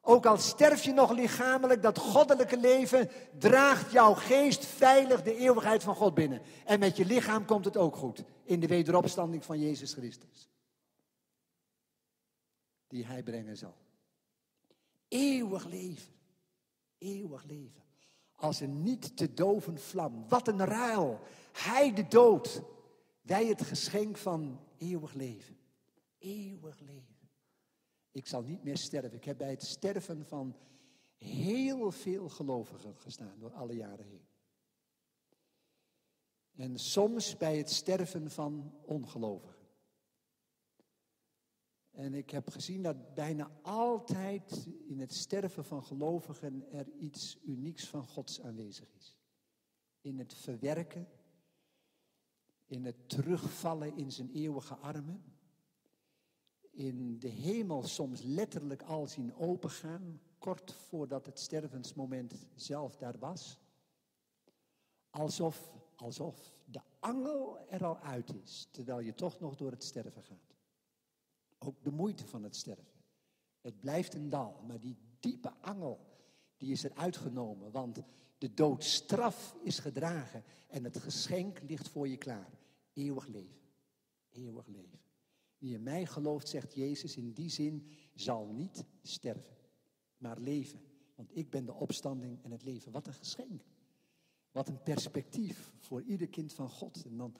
Ook 0.00 0.26
al 0.26 0.36
sterf 0.36 0.82
je 0.82 0.92
nog 0.92 1.12
lichamelijk, 1.12 1.82
dat 1.82 1.98
goddelijke 1.98 2.56
leven 2.56 3.10
draagt 3.38 3.92
jouw 3.92 4.14
geest 4.14 4.64
veilig 4.64 5.22
de 5.22 5.36
eeuwigheid 5.36 5.82
van 5.82 5.94
God 5.94 6.14
binnen. 6.14 6.42
En 6.64 6.78
met 6.78 6.96
je 6.96 7.04
lichaam 7.04 7.44
komt 7.44 7.64
het 7.64 7.76
ook 7.76 7.96
goed 7.96 8.22
in 8.44 8.60
de 8.60 8.66
wederopstanding 8.66 9.44
van 9.44 9.60
Jezus 9.60 9.92
Christus. 9.92 10.48
Die 12.88 13.06
hij 13.06 13.22
brengen 13.22 13.56
zal. 13.56 13.74
Eeuwig 15.08 15.64
leven. 15.64 16.12
Eeuwig 16.98 17.44
leven. 17.44 17.82
Als 18.36 18.60
een 18.60 18.82
niet 18.82 19.16
te 19.16 19.34
doven 19.34 19.78
vlam. 19.78 20.28
Wat 20.28 20.48
een 20.48 20.64
ruil. 20.64 21.20
Hij 21.52 21.92
de 21.92 22.08
dood. 22.08 22.62
Wij 23.20 23.46
het 23.46 23.62
geschenk 23.62 24.16
van 24.16 24.60
eeuwig 24.78 25.12
leven. 25.12 25.58
Eeuwig 26.18 26.80
leven. 26.80 27.16
Ik 28.10 28.26
zal 28.26 28.42
niet 28.42 28.62
meer 28.62 28.76
sterven. 28.78 29.12
Ik 29.12 29.24
heb 29.24 29.38
bij 29.38 29.50
het 29.50 29.62
sterven 29.62 30.26
van 30.26 30.56
heel 31.16 31.90
veel 31.90 32.28
gelovigen 32.28 32.96
gestaan 32.96 33.38
door 33.38 33.52
alle 33.52 33.74
jaren 33.74 34.06
heen. 34.06 34.26
En 36.56 36.78
soms 36.78 37.36
bij 37.36 37.56
het 37.56 37.70
sterven 37.70 38.30
van 38.30 38.74
ongelovigen. 38.84 39.55
En 41.96 42.14
ik 42.14 42.30
heb 42.30 42.50
gezien 42.50 42.82
dat 42.82 43.14
bijna 43.14 43.50
altijd 43.62 44.68
in 44.86 45.00
het 45.00 45.14
sterven 45.14 45.64
van 45.64 45.84
gelovigen 45.84 46.72
er 46.72 46.88
iets 46.98 47.38
unieks 47.44 47.88
van 47.88 48.06
Gods 48.06 48.40
aanwezig 48.40 48.94
is. 48.94 49.18
In 50.00 50.18
het 50.18 50.34
verwerken, 50.34 51.08
in 52.66 52.84
het 52.84 53.08
terugvallen 53.08 53.96
in 53.96 54.12
zijn 54.12 54.30
eeuwige 54.30 54.74
armen 54.74 55.24
in 56.76 57.18
de 57.18 57.28
hemel 57.28 57.82
soms 57.82 58.22
letterlijk 58.22 58.82
al 58.82 59.06
zien 59.06 59.34
opengaan, 59.34 60.20
kort 60.38 60.72
voordat 60.72 61.26
het 61.26 61.38
stervensmoment 61.38 62.46
zelf 62.54 62.96
daar 62.96 63.18
was. 63.18 63.58
Alsof, 65.10 65.72
alsof 65.94 66.54
de 66.64 66.80
angel 67.00 67.58
er 67.68 67.84
al 67.84 67.98
uit 67.98 68.34
is, 68.42 68.68
terwijl 68.70 69.00
je 69.00 69.14
toch 69.14 69.40
nog 69.40 69.56
door 69.56 69.70
het 69.70 69.84
sterven 69.84 70.22
gaat. 70.22 70.55
Ook 71.58 71.84
de 71.84 71.90
moeite 71.90 72.26
van 72.26 72.42
het 72.42 72.56
sterven. 72.56 72.94
Het 73.60 73.80
blijft 73.80 74.14
een 74.14 74.28
dal, 74.28 74.62
maar 74.66 74.80
die 74.80 74.96
diepe 75.20 75.52
angel, 75.60 76.00
die 76.56 76.72
is 76.72 76.84
er 76.84 76.94
uitgenomen, 76.94 77.70
want 77.70 78.02
de 78.38 78.54
doodstraf 78.54 79.56
is 79.62 79.78
gedragen 79.78 80.44
en 80.68 80.84
het 80.84 80.98
geschenk 80.98 81.60
ligt 81.62 81.88
voor 81.88 82.08
je 82.08 82.16
klaar. 82.16 82.58
Eeuwig 82.92 83.26
leven. 83.26 83.60
Eeuwig 84.30 84.66
leven. 84.66 85.00
Wie 85.58 85.74
in 85.74 85.82
mij 85.82 86.06
gelooft, 86.06 86.48
zegt 86.48 86.74
Jezus, 86.74 87.16
in 87.16 87.32
die 87.32 87.50
zin 87.50 87.88
zal 88.14 88.46
niet 88.46 88.84
sterven, 89.02 89.56
maar 90.16 90.38
leven. 90.38 90.80
Want 91.14 91.36
ik 91.36 91.50
ben 91.50 91.64
de 91.64 91.74
opstanding 91.74 92.42
en 92.42 92.50
het 92.50 92.62
leven. 92.62 92.92
Wat 92.92 93.06
een 93.06 93.14
geschenk. 93.14 93.62
Wat 94.50 94.68
een 94.68 94.82
perspectief 94.82 95.72
voor 95.78 96.02
ieder 96.02 96.28
kind 96.28 96.52
van 96.52 96.68
God. 96.68 97.04
En 97.04 97.16
dan, 97.16 97.36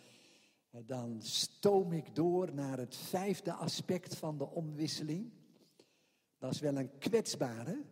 dan 0.70 1.22
stoom 1.22 1.92
ik 1.92 2.14
door 2.14 2.54
naar 2.54 2.78
het 2.78 2.96
vijfde 2.96 3.52
aspect 3.52 4.16
van 4.16 4.38
de 4.38 4.46
omwisseling. 4.50 5.32
Dat 6.38 6.52
is 6.52 6.60
wel 6.60 6.76
een 6.76 6.98
kwetsbare 6.98 7.82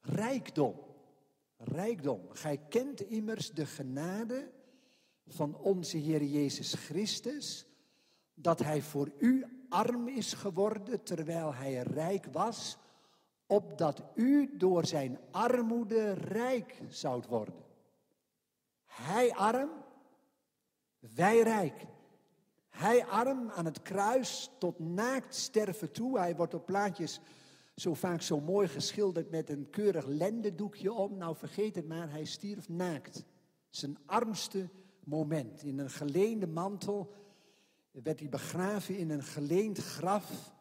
rijkdom. 0.00 0.80
Rijkdom. 1.56 2.20
Gij 2.30 2.58
kent 2.68 3.00
immers 3.00 3.50
de 3.50 3.66
genade 3.66 4.50
van 5.26 5.56
onze 5.56 5.96
Heer 5.96 6.22
Jezus 6.22 6.74
Christus 6.74 7.66
dat 8.34 8.58
hij 8.58 8.82
voor 8.82 9.12
u 9.18 9.46
arm 9.68 10.08
is 10.08 10.32
geworden 10.32 11.02
terwijl 11.02 11.54
hij 11.54 11.82
rijk 11.82 12.26
was, 12.32 12.76
opdat 13.46 14.02
u 14.14 14.56
door 14.56 14.86
zijn 14.86 15.18
armoede 15.30 16.12
rijk 16.12 16.82
zoudt 16.88 17.26
worden. 17.26 17.54
Hij 18.84 19.32
arm, 19.32 19.70
wij 20.98 21.40
rijk. 21.42 21.86
Hij 22.80 23.06
arm 23.06 23.50
aan 23.50 23.64
het 23.64 23.82
kruis 23.82 24.50
tot 24.58 24.78
naakt 24.78 25.34
sterven 25.34 25.92
toe. 25.92 26.18
Hij 26.18 26.36
wordt 26.36 26.54
op 26.54 26.66
plaatjes 26.66 27.20
zo 27.74 27.94
vaak 27.94 28.22
zo 28.22 28.40
mooi 28.40 28.68
geschilderd 28.68 29.30
met 29.30 29.50
een 29.50 29.70
keurig 29.70 30.06
lendendoekje 30.06 30.92
om. 30.92 31.16
Nou 31.16 31.36
vergeet 31.36 31.74
het 31.74 31.88
maar, 31.88 32.10
hij 32.10 32.24
stierf 32.24 32.68
naakt. 32.68 33.24
Zijn 33.70 33.98
armste 34.06 34.68
moment. 35.04 35.62
In 35.62 35.78
een 35.78 35.90
geleende 35.90 36.46
mantel 36.46 37.12
werd 37.90 38.20
hij 38.20 38.28
begraven 38.28 38.96
in 38.98 39.10
een 39.10 39.22
geleend 39.22 39.78
graf. 39.78 40.54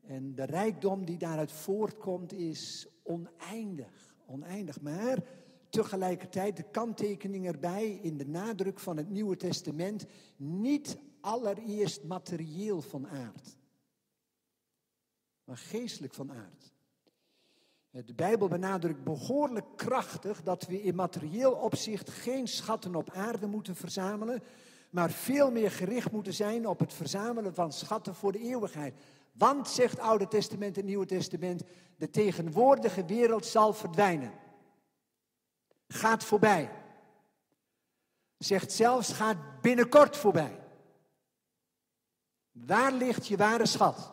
En 0.00 0.34
de 0.34 0.44
rijkdom 0.44 1.04
die 1.04 1.18
daaruit 1.18 1.52
voortkomt 1.52 2.32
is 2.32 2.88
oneindig. 3.02 4.16
Oneindig. 4.26 4.80
Maar 4.80 5.22
tegelijkertijd 5.72 6.56
de 6.56 6.70
kanttekening 6.70 7.46
erbij 7.46 7.98
in 8.02 8.16
de 8.16 8.26
nadruk 8.26 8.78
van 8.78 8.96
het 8.96 9.10
Nieuwe 9.10 9.36
Testament. 9.36 10.06
Niet 10.36 10.98
allereerst 11.20 12.04
materieel 12.04 12.80
van 12.80 13.08
aard. 13.08 13.56
Maar 15.44 15.56
geestelijk 15.56 16.14
van 16.14 16.32
aard. 16.32 16.72
De 17.90 18.14
Bijbel 18.14 18.48
benadrukt 18.48 19.04
behoorlijk 19.04 19.66
krachtig 19.76 20.42
dat 20.42 20.66
we 20.66 20.82
in 20.82 20.94
materieel 20.94 21.52
opzicht 21.52 22.10
geen 22.10 22.48
schatten 22.48 22.94
op 22.94 23.10
aarde 23.10 23.46
moeten 23.46 23.76
verzamelen, 23.76 24.42
maar 24.90 25.10
veel 25.10 25.50
meer 25.50 25.70
gericht 25.70 26.12
moeten 26.12 26.34
zijn 26.34 26.66
op 26.66 26.78
het 26.78 26.92
verzamelen 26.92 27.54
van 27.54 27.72
schatten 27.72 28.14
voor 28.14 28.32
de 28.32 28.40
eeuwigheid. 28.40 28.94
Want, 29.32 29.68
zegt 29.68 29.98
Oude 29.98 30.28
Testament 30.28 30.78
en 30.78 30.84
Nieuwe 30.84 31.06
Testament, 31.06 31.62
de 31.96 32.10
tegenwoordige 32.10 33.04
wereld 33.04 33.46
zal 33.46 33.72
verdwijnen. 33.72 34.41
Gaat 35.92 36.24
voorbij. 36.24 36.70
Zegt 38.38 38.72
zelfs, 38.72 39.12
gaat 39.12 39.60
binnenkort 39.60 40.16
voorbij. 40.16 40.60
Waar 42.52 42.92
ligt 42.92 43.26
je 43.26 43.36
ware 43.36 43.66
schat? 43.66 44.12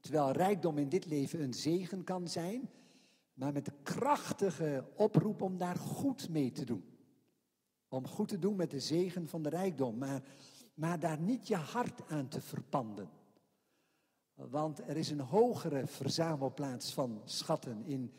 Terwijl 0.00 0.30
rijkdom 0.30 0.78
in 0.78 0.88
dit 0.88 1.06
leven 1.06 1.42
een 1.42 1.54
zegen 1.54 2.04
kan 2.04 2.28
zijn, 2.28 2.70
maar 3.34 3.52
met 3.52 3.64
de 3.64 3.72
krachtige 3.82 4.84
oproep 4.96 5.42
om 5.42 5.58
daar 5.58 5.76
goed 5.76 6.28
mee 6.28 6.52
te 6.52 6.64
doen. 6.64 6.84
Om 7.88 8.06
goed 8.06 8.28
te 8.28 8.38
doen 8.38 8.56
met 8.56 8.70
de 8.70 8.80
zegen 8.80 9.28
van 9.28 9.42
de 9.42 9.48
rijkdom, 9.48 9.98
maar, 9.98 10.22
maar 10.74 10.98
daar 10.98 11.20
niet 11.20 11.48
je 11.48 11.56
hart 11.56 12.08
aan 12.08 12.28
te 12.28 12.40
verpanden. 12.40 13.10
Want 14.34 14.78
er 14.78 14.96
is 14.96 15.10
een 15.10 15.20
hogere 15.20 15.86
verzamelplaats 15.86 16.92
van 16.92 17.22
schatten 17.24 17.84
in, 17.84 18.12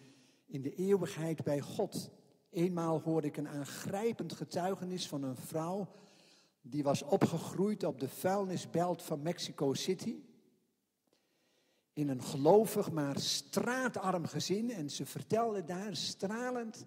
in 0.45 0.61
de 0.61 0.75
eeuwigheid 0.75 1.43
bij 1.43 1.61
God. 1.61 2.09
Eenmaal 2.49 3.01
hoorde 3.01 3.27
ik 3.27 3.37
een 3.37 3.47
aangrijpend 3.47 4.33
getuigenis 4.33 5.07
van 5.07 5.23
een 5.23 5.35
vrouw 5.35 5.87
die 6.67 6.83
was 6.83 7.01
opgegroeid 7.01 7.83
op 7.83 7.99
de 7.99 8.09
vuilnisbelt 8.09 9.03
van 9.03 9.21
Mexico 9.21 9.73
City. 9.73 10.15
In 11.93 12.09
een 12.09 12.23
gelovig 12.23 12.91
maar 12.91 13.19
straatarm 13.19 14.25
gezin. 14.25 14.71
En 14.71 14.89
ze 14.89 15.05
vertelde 15.05 15.63
daar 15.63 15.95
stralend. 15.95 16.85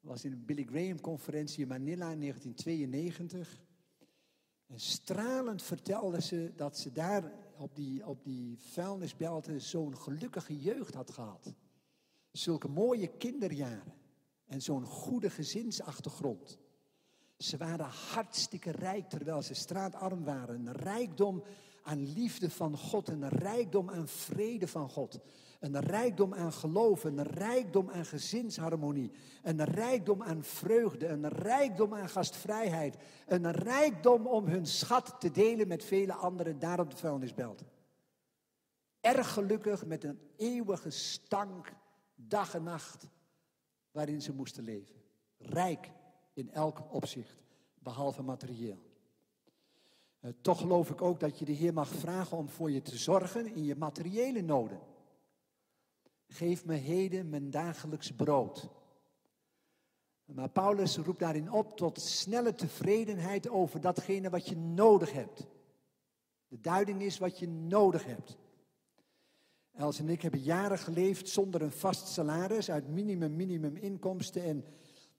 was 0.00 0.24
in 0.24 0.32
een 0.32 0.44
Billy 0.44 0.64
Graham 0.64 1.00
conferentie 1.00 1.62
in 1.62 1.68
Manila 1.68 2.10
in 2.10 2.20
1992. 2.20 3.64
En 4.66 4.80
stralend 4.80 5.62
vertelde 5.62 6.20
ze 6.20 6.52
dat 6.56 6.78
ze 6.78 6.92
daar 6.92 7.32
op 7.56 7.74
die, 7.74 8.06
op 8.06 8.24
die 8.24 8.58
vuilnisbelten 8.58 9.60
zo'n 9.60 9.96
gelukkige 9.96 10.58
jeugd 10.58 10.94
had 10.94 11.10
gehad. 11.10 11.54
Zulke 12.36 12.68
mooie 12.68 13.06
kinderjaren 13.06 13.94
en 14.46 14.62
zo'n 14.62 14.84
goede 14.84 15.30
gezinsachtergrond. 15.30 16.58
Ze 17.38 17.56
waren 17.56 17.86
hartstikke 17.86 18.70
rijk 18.70 19.08
terwijl 19.08 19.42
ze 19.42 19.54
straatarm 19.54 20.24
waren. 20.24 20.66
Een 20.66 20.72
rijkdom 20.72 21.42
aan 21.82 22.12
liefde 22.12 22.50
van 22.50 22.76
God, 22.76 23.08
een 23.08 23.28
rijkdom 23.28 23.90
aan 23.90 24.08
vrede 24.08 24.68
van 24.68 24.88
God. 24.88 25.20
Een 25.60 25.80
rijkdom 25.80 26.34
aan 26.34 26.52
geloof, 26.52 27.04
een 27.04 27.22
rijkdom 27.22 27.90
aan 27.90 28.04
gezinsharmonie, 28.04 29.10
een 29.42 29.64
rijkdom 29.64 30.22
aan 30.22 30.42
vreugde, 30.42 31.06
een 31.06 31.28
rijkdom 31.28 31.94
aan 31.94 32.08
gastvrijheid, 32.08 32.96
een 33.26 33.50
rijkdom 33.50 34.26
om 34.26 34.46
hun 34.46 34.66
schat 34.66 35.16
te 35.18 35.30
delen 35.30 35.68
met 35.68 35.84
vele 35.84 36.12
anderen 36.12 36.58
daar 36.58 36.80
op 36.80 36.90
de 36.90 36.96
vuilnisbelt. 36.96 37.62
Erg 39.00 39.32
gelukkig 39.32 39.86
met 39.86 40.04
een 40.04 40.20
eeuwige 40.36 40.90
stank, 40.90 41.72
dag 42.28 42.54
en 42.54 42.62
nacht, 42.62 43.08
waarin 43.90 44.22
ze 44.22 44.32
moesten 44.32 44.64
leven. 44.64 44.94
Rijk 45.38 45.90
in 46.32 46.50
elk 46.50 46.94
opzicht, 46.94 47.42
behalve 47.78 48.22
materieel. 48.22 48.78
Uh, 50.20 50.30
toch 50.40 50.58
geloof 50.58 50.90
ik 50.90 51.02
ook 51.02 51.20
dat 51.20 51.38
je 51.38 51.44
de 51.44 51.52
Heer 51.52 51.72
mag 51.72 51.88
vragen 51.88 52.36
om 52.36 52.48
voor 52.48 52.70
je 52.70 52.82
te 52.82 52.96
zorgen 52.96 53.54
in 53.54 53.64
je 53.64 53.76
materiële 53.76 54.42
noden. 54.42 54.80
Geef 56.28 56.64
me 56.64 56.74
heden 56.74 57.28
mijn 57.28 57.50
dagelijks 57.50 58.12
brood. 58.12 58.68
Maar 60.24 60.48
Paulus 60.48 60.96
roept 60.96 61.18
daarin 61.18 61.52
op 61.52 61.76
tot 61.76 62.00
snelle 62.00 62.54
tevredenheid 62.54 63.48
over 63.48 63.80
datgene 63.80 64.30
wat 64.30 64.48
je 64.48 64.56
nodig 64.56 65.12
hebt. 65.12 65.46
De 66.48 66.60
duiding 66.60 67.02
is 67.02 67.18
wat 67.18 67.38
je 67.38 67.48
nodig 67.48 68.04
hebt. 68.04 68.36
Els 69.76 69.98
en 69.98 70.08
ik 70.08 70.22
hebben 70.22 70.40
jaren 70.40 70.78
geleefd 70.78 71.28
zonder 71.28 71.62
een 71.62 71.72
vast 71.72 72.08
salaris, 72.08 72.70
uit 72.70 72.88
minimum, 72.88 73.36
minimum 73.36 73.76
inkomsten. 73.76 74.42
En 74.42 74.64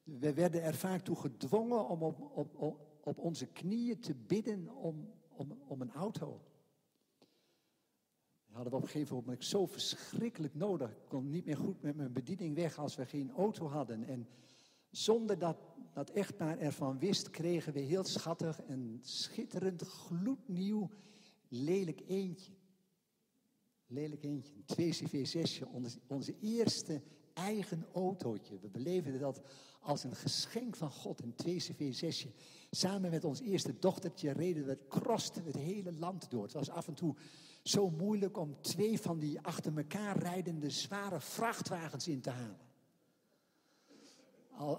we 0.03 0.33
werden 0.33 0.63
er 0.63 0.75
vaak 0.75 1.01
toe 1.01 1.15
gedwongen 1.15 1.87
om 1.87 2.03
op, 2.03 2.31
op, 2.33 2.79
op, 3.03 3.17
onze 3.17 3.45
knieën 3.45 3.99
te 3.99 4.15
bidden 4.15 4.75
om, 4.75 5.09
om, 5.27 5.57
om 5.67 5.81
een 5.81 5.91
auto. 5.91 6.41
Dat 8.45 8.55
hadden 8.55 8.71
we 8.71 8.77
op 8.77 8.83
een 8.83 8.89
gegeven 8.89 9.15
moment 9.15 9.45
zo 9.45 9.65
verschrikkelijk 9.65 10.55
nodig. 10.55 10.91
Ik 10.91 11.07
kon 11.07 11.29
niet 11.29 11.45
meer 11.45 11.57
goed 11.57 11.81
met 11.81 11.95
mijn 11.95 12.13
bediening 12.13 12.55
weg 12.55 12.77
als 12.77 12.95
we 12.95 13.05
geen 13.05 13.31
auto 13.31 13.67
hadden. 13.67 14.03
En 14.03 14.27
zonder 14.89 15.39
dat 15.39 15.57
dat 15.93 16.09
echtpaar 16.09 16.59
ervan 16.59 16.99
wist, 16.99 17.29
kregen 17.29 17.73
we 17.73 17.79
heel 17.79 18.03
schattig 18.03 18.59
een 18.67 18.99
schitterend, 19.01 19.81
gloednieuw, 19.81 20.89
lelijk 21.47 22.01
eentje. 22.07 22.56
Lelijk 23.87 24.23
eentje, 24.23 24.53
een 24.53 24.65
2 24.65 24.93
CV6, 24.95 25.71
onze, 25.71 25.99
onze 26.07 26.35
eerste 26.41 27.01
eigen 27.33 27.85
autootje. 27.93 28.59
We 28.59 28.69
beleefden 28.69 29.19
dat 29.19 29.41
als 29.79 30.03
een 30.03 30.15
geschenk 30.15 30.75
van 30.75 30.91
God, 30.91 31.21
een 31.21 31.35
2 31.35 31.63
CV6. 31.63 32.27
Samen 32.71 33.11
met 33.11 33.23
ons 33.23 33.41
eerste 33.41 33.79
dochtertje 33.79 34.31
reden 34.31 34.65
we, 34.65 34.77
krosten 34.87 35.43
het 35.45 35.55
hele 35.55 35.91
land 35.91 36.29
door. 36.29 36.43
Het 36.43 36.53
was 36.53 36.69
af 36.69 36.87
en 36.87 36.93
toe 36.93 37.15
zo 37.63 37.89
moeilijk 37.89 38.37
om 38.37 38.61
twee 38.61 39.01
van 39.01 39.19
die 39.19 39.41
achter 39.41 39.77
elkaar 39.77 40.17
rijdende 40.17 40.69
zware 40.69 41.19
vrachtwagens 41.19 42.07
in 42.07 42.21
te 42.21 42.29
halen. 42.29 42.65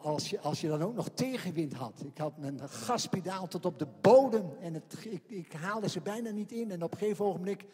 Als 0.02 0.30
je, 0.30 0.40
als 0.40 0.60
je 0.60 0.68
dan 0.68 0.82
ook 0.82 0.94
nog 0.94 1.08
tegenwind 1.08 1.72
had. 1.72 2.02
Ik 2.04 2.18
had 2.18 2.38
mijn 2.38 2.68
gaspedaal 2.68 3.48
tot 3.48 3.64
op 3.64 3.78
de 3.78 3.86
bodem 4.00 4.50
en 4.60 4.74
het, 4.74 5.04
ik, 5.04 5.22
ik 5.26 5.52
haalde 5.52 5.88
ze 5.88 6.00
bijna 6.00 6.30
niet 6.30 6.52
in. 6.52 6.70
En 6.70 6.82
op 6.82 6.92
een 6.92 6.98
gegeven 6.98 7.24
ogenblik 7.24 7.64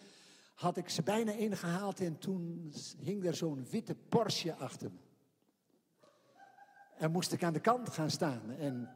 had 0.55 0.77
ik 0.77 0.89
ze 0.89 1.03
bijna 1.03 1.33
ingehaald 1.33 2.01
en 2.01 2.19
toen 2.19 2.73
hing 2.99 3.25
er 3.25 3.35
zo'n 3.35 3.67
witte 3.71 3.95
Porsche 3.95 4.55
achter 4.55 4.91
me. 4.93 4.99
En 6.97 7.11
moest 7.11 7.33
ik 7.33 7.43
aan 7.43 7.53
de 7.53 7.61
kant 7.61 7.89
gaan 7.89 8.11
staan. 8.11 8.51
En, 8.51 8.91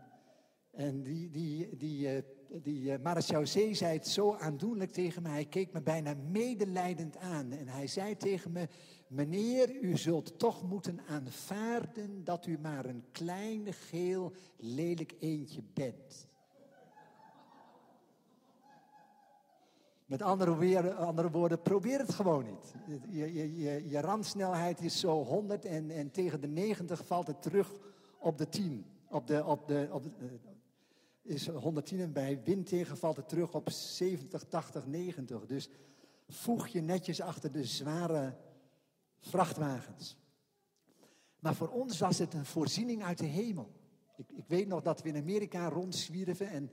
en 0.70 1.02
die, 1.02 1.30
die, 1.30 1.76
die, 1.76 2.14
uh, 2.14 2.22
die 2.62 2.98
uh, 2.98 3.72
zei 3.72 3.92
het 3.92 4.08
zo 4.08 4.34
aandoenlijk 4.34 4.90
tegen 4.90 5.22
me. 5.22 5.28
Hij 5.28 5.44
keek 5.44 5.72
me 5.72 5.82
bijna 5.82 6.14
medelijdend 6.14 7.16
aan. 7.16 7.52
En 7.52 7.68
hij 7.68 7.86
zei 7.86 8.16
tegen 8.16 8.52
me, 8.52 8.68
meneer, 9.06 9.74
u 9.80 9.96
zult 9.96 10.38
toch 10.38 10.62
moeten 10.62 11.00
aanvaarden 11.06 12.24
dat 12.24 12.46
u 12.46 12.58
maar 12.58 12.84
een 12.84 13.04
klein, 13.12 13.72
geel, 13.72 14.32
lelijk 14.56 15.14
eentje 15.18 15.62
bent. 15.74 16.27
Met 20.08 20.22
andere, 20.22 20.56
weer, 20.56 20.94
andere, 20.94 21.30
woorden, 21.30 21.62
probeer 21.62 21.98
het 21.98 22.14
gewoon 22.14 22.44
niet. 22.44 22.74
Je, 23.08 23.32
je, 23.32 23.56
je, 23.56 23.88
je 23.88 24.00
randsnelheid 24.00 24.80
is 24.80 25.00
zo 25.00 25.24
100 25.24 25.64
en, 25.64 25.90
en, 25.90 26.10
tegen 26.10 26.40
de 26.40 26.46
90 26.46 27.06
valt 27.06 27.26
het 27.26 27.42
terug 27.42 27.72
op 28.18 28.38
de 28.38 28.48
10. 28.48 28.86
Op 29.08 29.26
de, 29.26 29.44
op 29.44 29.66
de, 29.66 29.88
op 29.92 30.02
de, 30.02 30.10
uh, 30.18 30.30
is 31.22 31.48
110 31.48 32.00
en 32.00 32.12
bij 32.12 32.40
wind 32.44 32.66
tegen 32.66 32.96
valt 32.96 33.16
het 33.16 33.28
terug 33.28 33.54
op 33.54 33.70
70, 33.70 34.42
80, 34.42 34.86
90. 34.86 35.46
Dus 35.46 35.68
voeg 36.28 36.66
je 36.66 36.80
netjes 36.80 37.20
achter 37.20 37.52
de 37.52 37.64
zware 37.64 38.36
vrachtwagens. 39.18 40.16
Maar 41.38 41.54
voor 41.54 41.68
ons 41.68 41.98
was 41.98 42.18
het 42.18 42.34
een 42.34 42.46
voorziening 42.46 43.02
uit 43.02 43.18
de 43.18 43.26
hemel. 43.26 43.72
Ik, 44.16 44.32
ik 44.32 44.44
weet 44.46 44.68
nog 44.68 44.82
dat 44.82 45.02
we 45.02 45.08
in 45.08 45.16
Amerika 45.16 45.68
rondzwierven 45.68 46.50
en 46.50 46.70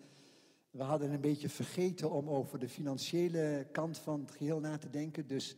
we 0.75 0.83
hadden 0.83 1.11
een 1.11 1.21
beetje 1.21 1.49
vergeten 1.49 2.11
om 2.11 2.29
over 2.29 2.59
de 2.59 2.69
financiële 2.69 3.67
kant 3.71 3.97
van 3.97 4.19
het 4.19 4.31
geheel 4.31 4.59
na 4.59 4.77
te 4.77 4.89
denken. 4.89 5.27
Dus 5.27 5.55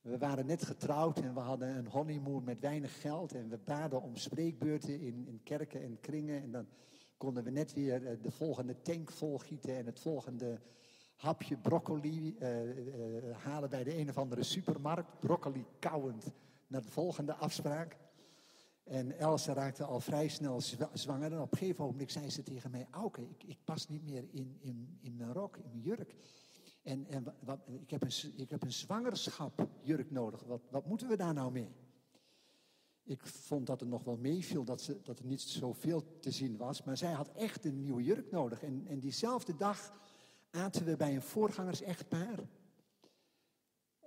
We 0.00 0.18
waren 0.18 0.46
net 0.46 0.64
getrouwd 0.64 1.20
en 1.20 1.34
we 1.34 1.40
hadden 1.40 1.76
een 1.76 1.86
honeymoon 1.86 2.44
met 2.44 2.60
weinig 2.60 3.00
geld. 3.00 3.34
En 3.34 3.48
we 3.48 3.58
baden 3.64 4.02
om 4.02 4.16
spreekbeurten 4.16 5.00
in, 5.00 5.26
in 5.26 5.40
kerken 5.42 5.82
en 5.82 6.00
kringen. 6.00 6.42
En 6.42 6.50
dan 6.50 6.66
konden 7.16 7.44
we 7.44 7.50
net 7.50 7.72
weer 7.72 8.06
eh, 8.06 8.16
de 8.22 8.30
volgende 8.30 8.82
tank 8.82 9.10
volgieten 9.10 9.76
en 9.76 9.86
het 9.86 10.00
volgende 10.00 10.60
hapje 11.16 11.56
broccoli 11.56 12.36
eh, 12.38 12.70
eh, 12.70 13.36
halen 13.36 13.70
bij 13.70 13.84
de 13.84 13.98
een 13.98 14.08
of 14.08 14.18
andere 14.18 14.42
supermarkt. 14.42 15.20
Broccoli 15.20 15.66
kauwend 15.78 16.32
naar 16.66 16.82
de 16.82 16.90
volgende 16.90 17.34
afspraak. 17.34 17.96
En 18.84 19.18
Elsa 19.18 19.52
raakte 19.52 19.84
al 19.84 20.00
vrij 20.00 20.28
snel 20.28 20.60
zwa- 20.60 20.90
zwanger. 20.92 21.32
En 21.32 21.40
op 21.40 21.52
een 21.52 21.58
gegeven 21.58 21.84
moment 21.84 22.12
zei 22.12 22.30
ze 22.30 22.42
tegen 22.42 22.70
mij: 22.70 22.86
Auke, 22.90 23.22
ik, 23.28 23.44
ik 23.44 23.58
pas 23.64 23.88
niet 23.88 24.02
meer 24.04 24.24
in, 24.30 24.56
in, 24.60 24.98
in 25.00 25.16
mijn 25.16 25.32
rok, 25.32 25.56
in 25.56 25.70
mijn 25.70 25.82
jurk. 25.82 26.14
En, 26.82 27.06
en 27.06 27.24
wa- 27.24 27.34
wat, 27.40 27.60
ik, 27.66 27.90
heb 27.90 28.02
een, 28.02 28.32
ik 28.36 28.50
heb 28.50 28.62
een 28.62 28.72
zwangerschapjurk 28.72 30.10
nodig. 30.10 30.42
Wat, 30.42 30.62
wat 30.70 30.86
moeten 30.86 31.08
we 31.08 31.16
daar 31.16 31.34
nou 31.34 31.52
mee? 31.52 31.74
Ik 33.04 33.26
vond 33.26 33.66
dat 33.66 33.80
het 33.80 33.88
nog 33.88 34.04
wel 34.04 34.16
meeviel, 34.16 34.64
dat, 34.64 34.82
ze, 34.82 35.00
dat 35.02 35.18
er 35.18 35.24
niet 35.26 35.40
zoveel 35.40 36.18
te 36.18 36.30
zien 36.30 36.56
was. 36.56 36.82
Maar 36.82 36.96
zij 36.96 37.12
had 37.12 37.32
echt 37.32 37.64
een 37.64 37.80
nieuwe 37.80 38.02
jurk 38.02 38.30
nodig. 38.30 38.62
En, 38.62 38.86
en 38.86 39.00
diezelfde 39.00 39.56
dag 39.56 39.92
aten 40.50 40.84
we 40.84 40.96
bij 40.96 41.14
een 41.14 41.22
voorgangers-echtpaar. 41.22 42.38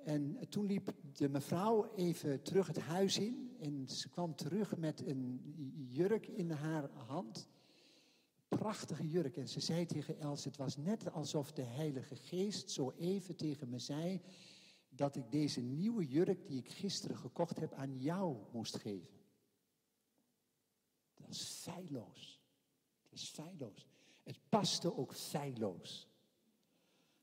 En 0.06 0.50
toen 0.50 0.66
liep 0.66 0.94
de 1.14 1.30
mevrouw 1.30 1.94
even 1.96 2.42
terug 2.42 2.68
het 2.68 2.80
huis 2.80 3.18
in. 3.18 3.56
En 3.60 3.88
ze 3.90 4.10
kwam 4.10 4.36
terug 4.36 4.78
met 4.78 5.08
een 5.08 5.42
jurk 5.88 6.28
in 6.28 6.52
haar 6.52 6.90
hand. 6.90 7.48
Prachtige 8.48 9.08
jurk. 9.08 9.38
En 9.38 9.48
ze 9.48 9.60
zei 9.60 9.86
tegen 9.86 10.20
Els, 10.20 10.44
het 10.44 10.58
was 10.58 10.78
net 10.78 11.12
alsof 11.12 11.52
de 11.52 11.62
Heilige 11.62 12.16
Geest 12.16 12.72
zo 12.72 12.94
even 12.98 13.36
tegen 13.36 13.70
me 13.70 13.80
zei... 13.80 14.22
dat 14.90 15.16
ik 15.16 15.32
deze 15.32 15.62
nieuwe 15.62 16.06
jurk 16.08 16.48
die 16.48 16.58
ik 16.58 16.70
gisteren 16.70 17.18
gekocht 17.18 17.60
heb 17.60 17.74
aan 17.74 17.98
jou 18.00 18.38
moest 18.52 18.78
geven. 18.78 19.20
Dat 21.14 21.30
is 21.30 21.42
feilloos. 21.42 22.42
Dat 23.10 23.20
is 23.20 23.30
feilloos. 23.30 23.88
Het 24.24 24.40
paste 24.50 24.98
ook 24.98 25.16
feilloos. 25.16 26.08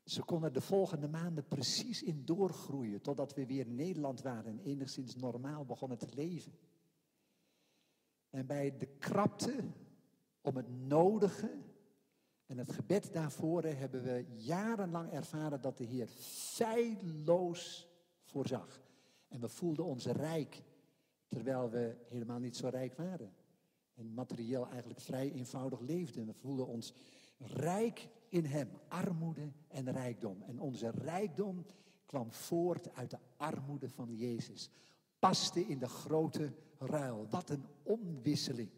Ze 0.04 0.22
kon 0.22 0.44
er 0.44 0.52
de 0.52 0.60
volgende 0.60 1.08
maanden 1.08 1.48
precies 1.48 2.02
in 2.02 2.24
doorgroeien, 2.24 3.00
totdat 3.00 3.34
we 3.34 3.46
weer 3.46 3.66
in 3.66 3.74
Nederland 3.74 4.22
waren 4.22 4.46
en 4.46 4.64
enigszins 4.64 5.16
normaal 5.16 5.64
begonnen 5.64 5.98
te 5.98 6.08
leven. 6.14 6.52
En 8.30 8.46
bij 8.46 8.76
de 8.76 8.86
krapte 8.86 9.64
om 10.40 10.56
het 10.56 10.68
nodige 10.68 11.60
en 12.46 12.58
het 12.58 12.72
gebed 12.72 13.12
daarvoor 13.12 13.62
hebben 13.62 14.02
we 14.02 14.26
jarenlang 14.36 15.10
ervaren 15.10 15.60
dat 15.60 15.78
de 15.78 15.84
Heer 15.84 16.08
feilloos 16.54 17.88
voorzag. 18.22 18.80
En 19.28 19.40
we 19.40 19.48
voelden 19.48 19.84
ons 19.84 20.06
rijk, 20.06 20.62
terwijl 21.28 21.70
we 21.70 21.96
helemaal 22.08 22.38
niet 22.38 22.56
zo 22.56 22.68
rijk 22.68 22.94
waren. 22.94 23.34
En 23.94 24.14
materieel 24.14 24.68
eigenlijk 24.68 25.00
vrij 25.00 25.32
eenvoudig 25.32 25.80
leefden. 25.80 26.26
We 26.26 26.32
voelden 26.32 26.66
ons 26.66 26.94
rijk 27.38 28.08
in 28.32 28.44
Hem, 28.44 28.68
armoede 28.88 29.52
en 29.68 29.92
rijkdom. 29.92 30.42
En 30.42 30.60
onze 30.60 30.90
rijkdom 30.90 31.66
kwam 32.06 32.32
voort 32.32 32.94
uit 32.94 33.10
de 33.10 33.18
armoede 33.36 33.88
van 33.88 34.16
Jezus. 34.16 34.70
Paste 35.18 35.66
in 35.66 35.78
de 35.78 35.88
grote 35.88 36.52
ruil. 36.78 37.26
Wat 37.30 37.50
een 37.50 37.64
omwisseling. 37.82 38.70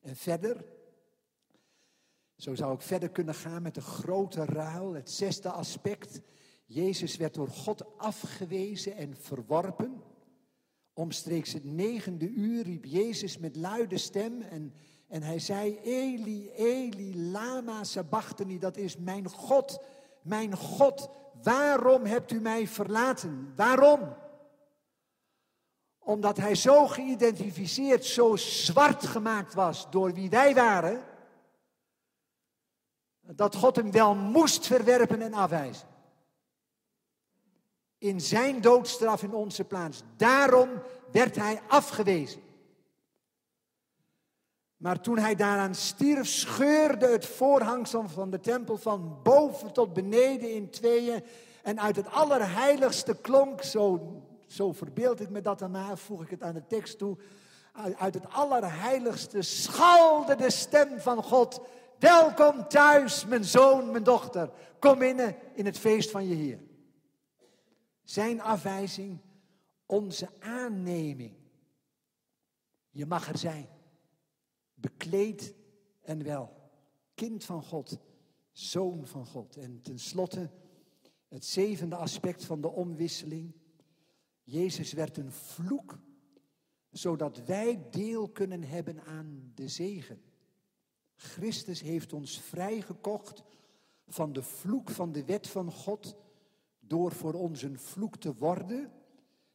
En 0.00 0.16
verder, 0.16 0.64
zo 2.36 2.54
zou 2.54 2.74
ik 2.74 2.82
verder 2.82 3.10
kunnen 3.10 3.34
gaan 3.34 3.62
met 3.62 3.74
de 3.74 3.80
grote 3.80 4.44
ruil. 4.44 4.92
Het 4.92 5.10
zesde 5.10 5.50
aspect. 5.50 6.20
Jezus 6.66 7.16
werd 7.16 7.34
door 7.34 7.48
God 7.48 7.98
afgewezen 7.98 8.96
en 8.96 9.16
verworpen. 9.16 10.02
Omstreeks 10.92 11.52
het 11.52 11.64
negende 11.64 12.28
uur 12.28 12.62
riep 12.62 12.84
Jezus 12.84 13.38
met 13.38 13.56
luide 13.56 13.98
stem 13.98 14.42
en, 14.42 14.72
en 15.08 15.22
hij 15.22 15.38
zei, 15.38 15.78
Eli, 15.82 16.50
Eli, 16.50 17.30
lama 17.30 17.84
sabachthani, 17.84 18.58
dat 18.58 18.76
is 18.76 18.96
mijn 18.96 19.28
God, 19.28 19.80
mijn 20.22 20.56
God, 20.56 21.10
waarom 21.42 22.04
hebt 22.04 22.32
u 22.32 22.40
mij 22.40 22.66
verlaten? 22.66 23.52
Waarom? 23.56 24.16
Omdat 25.98 26.36
hij 26.36 26.54
zo 26.54 26.86
geïdentificeerd, 26.86 28.04
zo 28.04 28.36
zwart 28.36 29.06
gemaakt 29.06 29.54
was 29.54 29.90
door 29.90 30.12
wie 30.12 30.30
wij 30.30 30.54
waren, 30.54 31.02
dat 33.20 33.56
God 33.56 33.76
hem 33.76 33.90
wel 33.90 34.14
moest 34.14 34.66
verwerpen 34.66 35.22
en 35.22 35.34
afwijzen 35.34 35.88
in 37.98 38.20
zijn 38.20 38.60
doodstraf 38.60 39.22
in 39.22 39.34
onze 39.34 39.64
plaats. 39.64 40.02
Daarom 40.16 40.68
werd 41.12 41.36
hij 41.36 41.60
afgewezen. 41.68 42.42
Maar 44.78 45.00
toen 45.00 45.18
hij 45.18 45.34
daaraan 45.34 45.74
stierf, 45.74 46.26
scheurde 46.26 47.06
het 47.06 47.26
voorhangsel 47.26 48.08
van 48.08 48.30
de 48.30 48.40
tempel 48.40 48.76
van 48.76 49.20
boven 49.22 49.72
tot 49.72 49.92
beneden 49.92 50.54
in 50.54 50.70
tweeën. 50.70 51.24
En 51.62 51.80
uit 51.80 51.96
het 51.96 52.10
allerheiligste 52.10 53.16
klonk, 53.20 53.62
zo, 53.62 54.12
zo 54.46 54.72
verbeeld 54.72 55.20
ik 55.20 55.28
me 55.28 55.40
dat 55.40 55.68
maar, 55.68 55.98
voeg 55.98 56.22
ik 56.22 56.30
het 56.30 56.42
aan 56.42 56.54
de 56.54 56.66
tekst 56.66 56.98
toe. 56.98 57.16
Uit 57.72 57.96
uit 57.96 58.14
het 58.14 58.32
allerheiligste 58.32 59.42
schalde 59.42 60.36
de 60.36 60.50
stem 60.50 61.00
van 61.00 61.22
God. 61.22 61.60
Welkom 61.98 62.68
thuis, 62.68 63.24
mijn 63.26 63.44
zoon, 63.44 63.90
mijn 63.90 64.02
dochter. 64.02 64.50
Kom 64.78 64.98
binnen 64.98 65.36
in 65.54 65.66
het 65.66 65.78
feest 65.78 66.10
van 66.10 66.28
je 66.28 66.34
Heer. 66.34 66.60
Zijn 68.02 68.42
afwijzing, 68.42 69.18
onze 69.86 70.28
aanneming. 70.40 71.36
Je 72.90 73.06
mag 73.06 73.28
er 73.28 73.38
zijn. 73.38 73.77
Bekleed 74.80 75.54
en 76.00 76.22
wel. 76.22 76.70
Kind 77.14 77.44
van 77.44 77.62
God, 77.62 77.98
zoon 78.52 79.06
van 79.06 79.26
God. 79.26 79.56
En 79.56 79.80
tenslotte 79.82 80.50
het 81.28 81.44
zevende 81.44 81.96
aspect 81.96 82.44
van 82.44 82.60
de 82.60 82.68
omwisseling. 82.68 83.52
Jezus 84.42 84.92
werd 84.92 85.16
een 85.16 85.32
vloek, 85.32 85.98
zodat 86.90 87.44
wij 87.44 87.86
deel 87.90 88.28
kunnen 88.28 88.62
hebben 88.62 89.04
aan 89.04 89.52
de 89.54 89.68
zegen. 89.68 90.22
Christus 91.14 91.80
heeft 91.80 92.12
ons 92.12 92.40
vrijgekocht 92.40 93.44
van 94.06 94.32
de 94.32 94.42
vloek 94.42 94.90
van 94.90 95.12
de 95.12 95.24
wet 95.24 95.48
van 95.48 95.72
God 95.72 96.16
door 96.80 97.12
voor 97.12 97.34
ons 97.34 97.62
een 97.62 97.78
vloek 97.78 98.16
te 98.16 98.34
worden. 98.34 98.92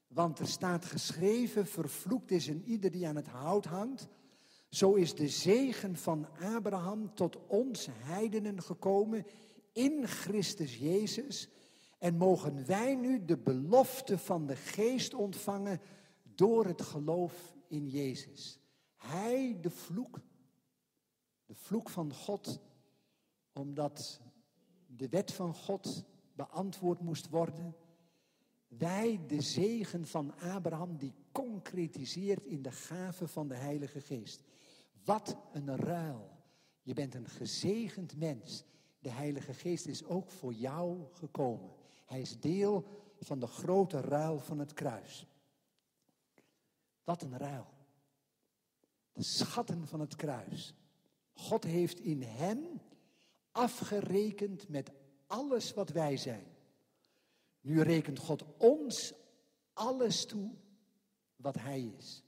Want 0.07 0.39
er 0.39 0.47
staat 0.47 0.85
geschreven, 0.85 1.65
vervloekt 1.65 2.31
is 2.31 2.47
een 2.47 2.63
ieder 2.63 2.91
die 2.91 3.07
aan 3.07 3.15
het 3.15 3.27
hout 3.27 3.65
hangt. 3.65 4.09
Zo 4.73 4.93
is 4.93 5.15
de 5.15 5.27
zegen 5.27 5.95
van 5.95 6.27
Abraham 6.39 7.13
tot 7.13 7.47
ons 7.47 7.87
heidenen 7.91 8.61
gekomen 8.61 9.25
in 9.71 10.07
Christus 10.07 10.77
Jezus. 10.77 11.49
En 11.99 12.17
mogen 12.17 12.65
wij 12.65 12.95
nu 12.95 13.25
de 13.25 13.37
belofte 13.37 14.17
van 14.17 14.47
de 14.47 14.55
geest 14.55 15.13
ontvangen 15.13 15.81
door 16.23 16.65
het 16.65 16.81
geloof 16.81 17.55
in 17.67 17.89
Jezus. 17.89 18.59
Hij 18.95 19.57
de 19.61 19.69
vloek, 19.69 20.19
de 21.45 21.55
vloek 21.55 21.89
van 21.89 22.13
God, 22.13 22.59
omdat 23.51 24.21
de 24.87 25.09
wet 25.09 25.33
van 25.33 25.53
God 25.53 26.03
beantwoord 26.35 27.01
moest 27.01 27.29
worden. 27.29 27.75
Wij 28.67 29.21
de 29.27 29.41
zegen 29.41 30.07
van 30.07 30.33
Abraham 30.39 30.97
die 30.97 31.13
concretiseert 31.31 32.45
in 32.45 32.61
de 32.61 32.71
gave 32.71 33.27
van 33.27 33.47
de 33.47 33.55
Heilige 33.55 34.01
Geest. 34.01 34.43
Wat 35.03 35.37
een 35.51 35.75
ruil. 35.75 36.29
Je 36.81 36.93
bent 36.93 37.15
een 37.15 37.27
gezegend 37.27 38.17
mens. 38.17 38.63
De 38.99 39.09
Heilige 39.09 39.53
Geest 39.53 39.85
is 39.85 40.03
ook 40.03 40.31
voor 40.31 40.53
jou 40.53 41.07
gekomen. 41.13 41.71
Hij 42.05 42.21
is 42.21 42.39
deel 42.39 42.85
van 43.19 43.39
de 43.39 43.47
grote 43.47 44.01
ruil 44.01 44.39
van 44.39 44.59
het 44.59 44.73
kruis. 44.73 45.27
Wat 47.03 47.21
een 47.21 47.37
ruil. 47.37 47.67
De 49.13 49.23
schatten 49.23 49.87
van 49.87 49.99
het 49.99 50.15
kruis. 50.15 50.73
God 51.33 51.63
heeft 51.63 51.99
in 51.99 52.21
hem 52.21 52.81
afgerekend 53.51 54.69
met 54.69 54.91
alles 55.27 55.73
wat 55.73 55.89
wij 55.89 56.17
zijn. 56.17 56.45
Nu 57.61 57.81
rekent 57.81 58.19
God 58.19 58.43
ons 58.57 59.13
alles 59.73 60.25
toe 60.25 60.51
wat 61.35 61.55
Hij 61.55 61.93
is. 61.97 62.23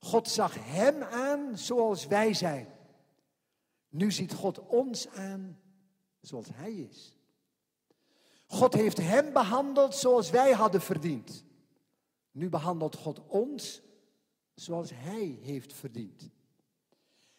God 0.00 0.28
zag 0.28 0.54
Hem 0.58 1.02
aan 1.02 1.58
zoals 1.58 2.06
wij 2.06 2.34
zijn. 2.34 2.68
Nu 3.88 4.12
ziet 4.12 4.32
God 4.32 4.66
ons 4.66 5.08
aan 5.08 5.58
zoals 6.20 6.46
Hij 6.52 6.72
is. 6.72 7.16
God 8.46 8.74
heeft 8.74 8.98
Hem 8.98 9.32
behandeld 9.32 9.94
zoals 9.94 10.30
wij 10.30 10.52
hadden 10.52 10.80
verdiend. 10.80 11.44
Nu 12.32 12.48
behandelt 12.48 12.96
God 12.96 13.20
ons 13.26 13.82
zoals 14.54 14.90
Hij 14.94 15.38
heeft 15.42 15.72
verdiend. 15.72 16.30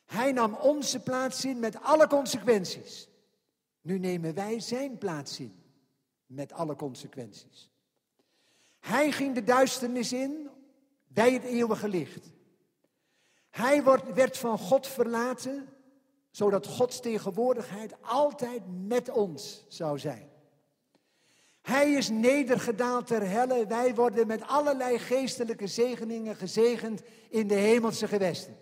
Hij 0.05 0.31
nam 0.31 0.53
onze 0.53 0.99
plaats 0.99 1.45
in 1.45 1.59
met 1.59 1.81
alle 1.81 2.07
consequenties. 2.07 3.07
Nu 3.81 3.99
nemen 3.99 4.33
wij 4.33 4.59
Zijn 4.59 4.97
plaats 4.97 5.39
in 5.39 5.63
met 6.25 6.51
alle 6.51 6.75
consequenties. 6.75 7.69
Hij 8.79 9.11
ging 9.11 9.35
de 9.35 9.43
duisternis 9.43 10.13
in, 10.13 10.49
wij 11.07 11.33
het 11.33 11.43
eeuwige 11.43 11.87
licht. 11.87 12.31
Hij 13.51 13.83
wordt, 13.83 14.13
werd 14.13 14.37
van 14.37 14.57
God 14.57 14.87
verlaten, 14.87 15.69
zodat 16.29 16.67
Gods 16.67 16.99
tegenwoordigheid 16.99 17.93
altijd 18.01 18.61
met 18.87 19.09
ons 19.09 19.65
zou 19.67 19.99
zijn. 19.99 20.29
Hij 21.61 21.91
is 21.91 22.09
nedergedaald 22.09 23.07
ter 23.07 23.29
helle, 23.29 23.67
wij 23.67 23.95
worden 23.95 24.27
met 24.27 24.47
allerlei 24.47 24.99
geestelijke 24.99 25.67
zegeningen 25.67 26.35
gezegend 26.35 27.01
in 27.29 27.47
de 27.47 27.55
hemelse 27.55 28.07
gewesten. 28.07 28.57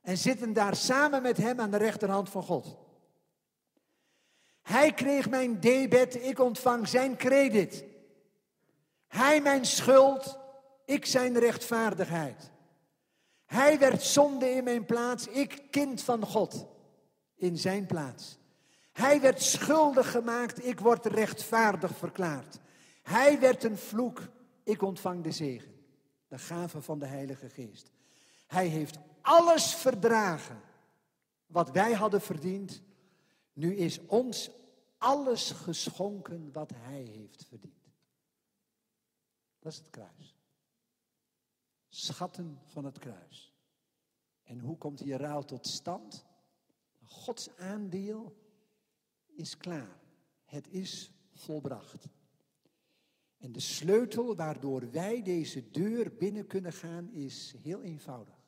En 0.00 0.18
zitten 0.18 0.52
daar 0.52 0.76
samen 0.76 1.22
met 1.22 1.36
hem 1.36 1.60
aan 1.60 1.70
de 1.70 1.76
rechterhand 1.76 2.30
van 2.30 2.42
God. 2.42 2.76
Hij 4.62 4.92
kreeg 4.92 5.30
mijn 5.30 5.60
debet, 5.60 6.24
ik 6.24 6.38
ontvang 6.38 6.88
zijn 6.88 7.16
krediet. 7.16 7.84
Hij 9.08 9.40
mijn 9.40 9.64
schuld, 9.64 10.38
ik 10.84 11.06
zijn 11.06 11.38
rechtvaardigheid. 11.38 12.51
Hij 13.52 13.78
werd 13.78 14.02
zonde 14.02 14.50
in 14.50 14.64
mijn 14.64 14.84
plaats, 14.84 15.26
ik 15.26 15.62
kind 15.70 16.02
van 16.02 16.26
God 16.26 16.66
in 17.34 17.58
zijn 17.58 17.86
plaats. 17.86 18.38
Hij 18.92 19.20
werd 19.20 19.42
schuldig 19.42 20.10
gemaakt, 20.10 20.64
ik 20.64 20.80
word 20.80 21.06
rechtvaardig 21.06 21.96
verklaard. 21.96 22.58
Hij 23.02 23.40
werd 23.40 23.64
een 23.64 23.78
vloek, 23.78 24.28
ik 24.62 24.82
ontvang 24.82 25.22
de 25.22 25.32
zegen, 25.32 25.74
de 26.28 26.38
gave 26.38 26.82
van 26.82 26.98
de 26.98 27.06
Heilige 27.06 27.48
Geest. 27.48 27.90
Hij 28.46 28.66
heeft 28.66 28.98
alles 29.20 29.74
verdragen 29.74 30.60
wat 31.46 31.70
wij 31.70 31.92
hadden 31.92 32.20
verdiend. 32.20 32.82
Nu 33.52 33.76
is 33.76 34.06
ons 34.06 34.50
alles 34.98 35.50
geschonken 35.50 36.52
wat 36.52 36.70
Hij 36.74 37.02
heeft 37.02 37.44
verdiend. 37.48 37.90
Dat 39.58 39.72
is 39.72 39.78
het 39.78 39.90
kruis. 39.90 40.31
Schatten 41.94 42.58
van 42.64 42.84
het 42.84 42.98
kruis. 42.98 43.52
En 44.42 44.60
hoe 44.60 44.78
komt 44.78 44.98
die 44.98 45.16
ruil 45.16 45.44
tot 45.44 45.66
stand? 45.66 46.26
Gods 47.02 47.56
aandeel 47.56 48.36
is 49.26 49.56
klaar. 49.56 50.00
Het 50.44 50.68
is 50.68 51.12
volbracht. 51.32 52.08
En 53.36 53.52
de 53.52 53.60
sleutel 53.60 54.36
waardoor 54.36 54.90
wij 54.90 55.22
deze 55.22 55.70
deur 55.70 56.16
binnen 56.16 56.46
kunnen 56.46 56.72
gaan 56.72 57.10
is 57.10 57.54
heel 57.62 57.82
eenvoudig. 57.82 58.46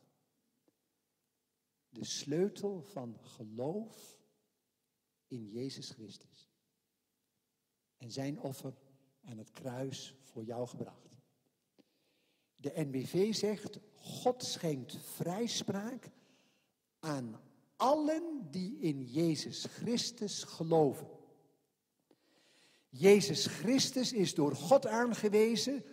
De 1.89 2.05
sleutel 2.05 2.83
van 2.83 3.19
geloof 3.23 4.19
in 5.27 5.51
Jezus 5.51 5.91
Christus. 5.91 6.51
En 7.97 8.11
zijn 8.11 8.41
offer 8.41 8.75
aan 9.21 9.39
het 9.39 9.51
kruis 9.51 10.15
voor 10.21 10.45
jou 10.45 10.69
gebracht. 10.69 11.14
De 12.65 12.73
NBV 12.75 13.35
zegt, 13.35 13.79
God 13.95 14.45
schenkt 14.45 14.97
vrijspraak 14.97 16.11
aan 17.01 17.41
allen 17.77 18.49
die 18.51 18.79
in 18.79 19.03
Jezus 19.03 19.65
Christus 19.65 20.43
geloven. 20.43 21.07
Jezus 22.89 23.47
Christus 23.47 24.13
is 24.13 24.35
door 24.35 24.57
God 24.57 24.87
aangewezen 24.87 25.85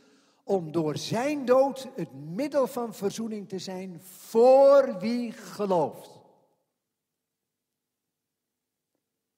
om 0.43 0.72
door 0.72 0.98
zijn 0.98 1.45
dood 1.45 1.89
het 1.95 2.14
middel 2.14 2.68
van 2.68 2.93
verzoening 2.93 3.49
te 3.49 3.60
zijn 3.60 4.02
voor 4.02 4.99
wie 4.99 5.31
gelooft. 5.31 6.19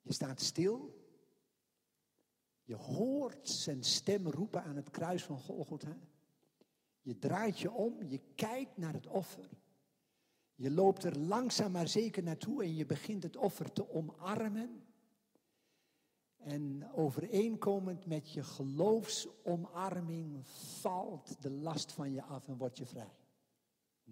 Je 0.01 0.14
staat 0.14 0.41
stil. 0.41 1.01
Je 2.64 2.76
hoort 2.76 3.49
zijn 3.49 3.84
stem 3.84 4.27
roepen 4.27 4.64
aan 4.64 4.76
het 4.76 4.89
kruis 4.89 5.23
van 5.23 5.39
Golgotha. 5.39 5.97
Je 7.03 7.19
draait 7.19 7.59
je 7.59 7.71
om, 7.71 8.03
je 8.03 8.19
kijkt 8.35 8.77
naar 8.77 8.93
het 8.93 9.07
offer. 9.07 9.49
Je 10.55 10.71
loopt 10.71 11.03
er 11.03 11.19
langzaam 11.19 11.71
maar 11.71 11.88
zeker 11.88 12.23
naartoe 12.23 12.63
en 12.63 12.75
je 12.75 12.85
begint 12.85 13.23
het 13.23 13.38
offer 13.38 13.71
te 13.71 13.89
omarmen. 13.89 14.84
En 16.38 16.91
overeenkomend 16.93 18.05
met 18.05 18.31
je 18.31 18.43
geloofsomarming 18.43 20.47
valt 20.80 21.41
de 21.41 21.49
last 21.49 21.91
van 21.91 22.11
je 22.11 22.23
af 22.23 22.47
en 22.47 22.57
word 22.57 22.77
je 22.77 22.85
vrij. 22.85 23.17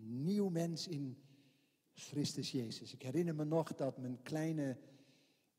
Nieuw 0.02 0.50
mens 0.50 0.88
in 0.88 1.18
Christus 1.94 2.52
Jezus. 2.52 2.94
Ik 2.94 3.02
herinner 3.02 3.36
me 3.36 3.44
nog 3.44 3.76
dat 3.76 3.98
mijn 3.98 4.22
kleine 4.22 4.78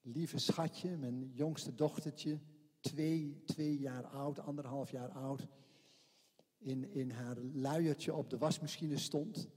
lieve 0.00 0.38
schatje, 0.38 0.96
mijn 0.96 1.30
jongste 1.34 1.74
dochtertje, 1.74 2.38
twee, 2.80 3.42
twee 3.44 3.78
jaar 3.78 4.06
oud, 4.06 4.38
anderhalf 4.38 4.90
jaar 4.90 5.10
oud, 5.10 5.46
in, 6.62 6.92
in 6.92 7.10
haar 7.10 7.36
luiertje 7.52 8.14
op 8.14 8.30
de 8.30 8.38
wasmachine 8.38 8.98
stond. 8.98 9.48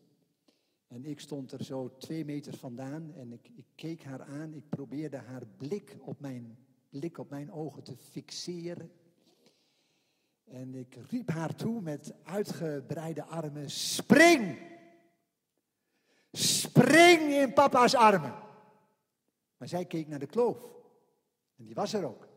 En 0.87 1.05
ik 1.05 1.19
stond 1.19 1.51
er 1.51 1.63
zo 1.63 1.97
twee 1.97 2.25
meter 2.25 2.57
vandaan 2.57 3.13
en 3.13 3.31
ik, 3.31 3.49
ik 3.55 3.65
keek 3.75 4.03
haar 4.03 4.21
aan. 4.21 4.53
Ik 4.53 4.69
probeerde 4.69 5.17
haar 5.17 5.45
blik 5.57 5.97
op 5.99 6.19
mijn, 6.19 6.57
blik 6.89 7.17
op 7.17 7.29
mijn 7.29 7.51
ogen 7.51 7.83
te 7.83 7.97
fixeren. 7.97 8.91
En 10.43 10.75
ik 10.75 10.97
riep 11.09 11.29
haar 11.29 11.55
toe 11.55 11.81
met 11.81 12.13
uitgebreide 12.23 13.23
armen: 13.23 13.69
Spring! 13.69 14.57
Spring 16.31 17.21
in 17.21 17.53
papa's 17.53 17.95
armen! 17.95 18.33
Maar 19.57 19.67
zij 19.67 19.85
keek 19.85 20.07
naar 20.07 20.19
de 20.19 20.25
kloof. 20.25 20.57
En 21.55 21.65
die 21.65 21.75
was 21.75 21.93
er 21.93 22.05
ook. 22.05 22.27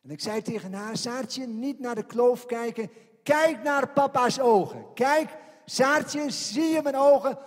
En 0.00 0.10
ik 0.10 0.20
zei 0.20 0.42
tegen 0.42 0.72
haar: 0.72 0.96
Saartje, 0.96 1.46
niet 1.46 1.78
naar 1.78 1.94
de 1.94 2.06
kloof 2.06 2.46
kijken. 2.46 2.90
Kijk 3.22 3.62
naar 3.62 3.92
papa's 3.92 4.38
ogen. 4.38 4.92
Kijk, 4.94 5.38
Saartje, 5.64 6.30
zie 6.30 6.64
je 6.64 6.82
mijn 6.82 6.96
ogen? 6.96 7.38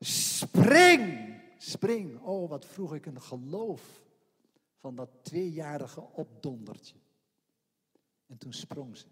Spring! 0.00 1.34
Spring! 1.58 2.20
Oh, 2.20 2.48
wat 2.48 2.66
vroeg 2.66 2.94
ik 2.94 3.06
een 3.06 3.22
geloof 3.22 4.02
van 4.76 4.94
dat 4.94 5.10
tweejarige 5.22 6.00
opdondertje. 6.00 6.96
En 8.26 8.38
toen 8.38 8.52
sprong 8.52 8.96
ze. 8.96 9.06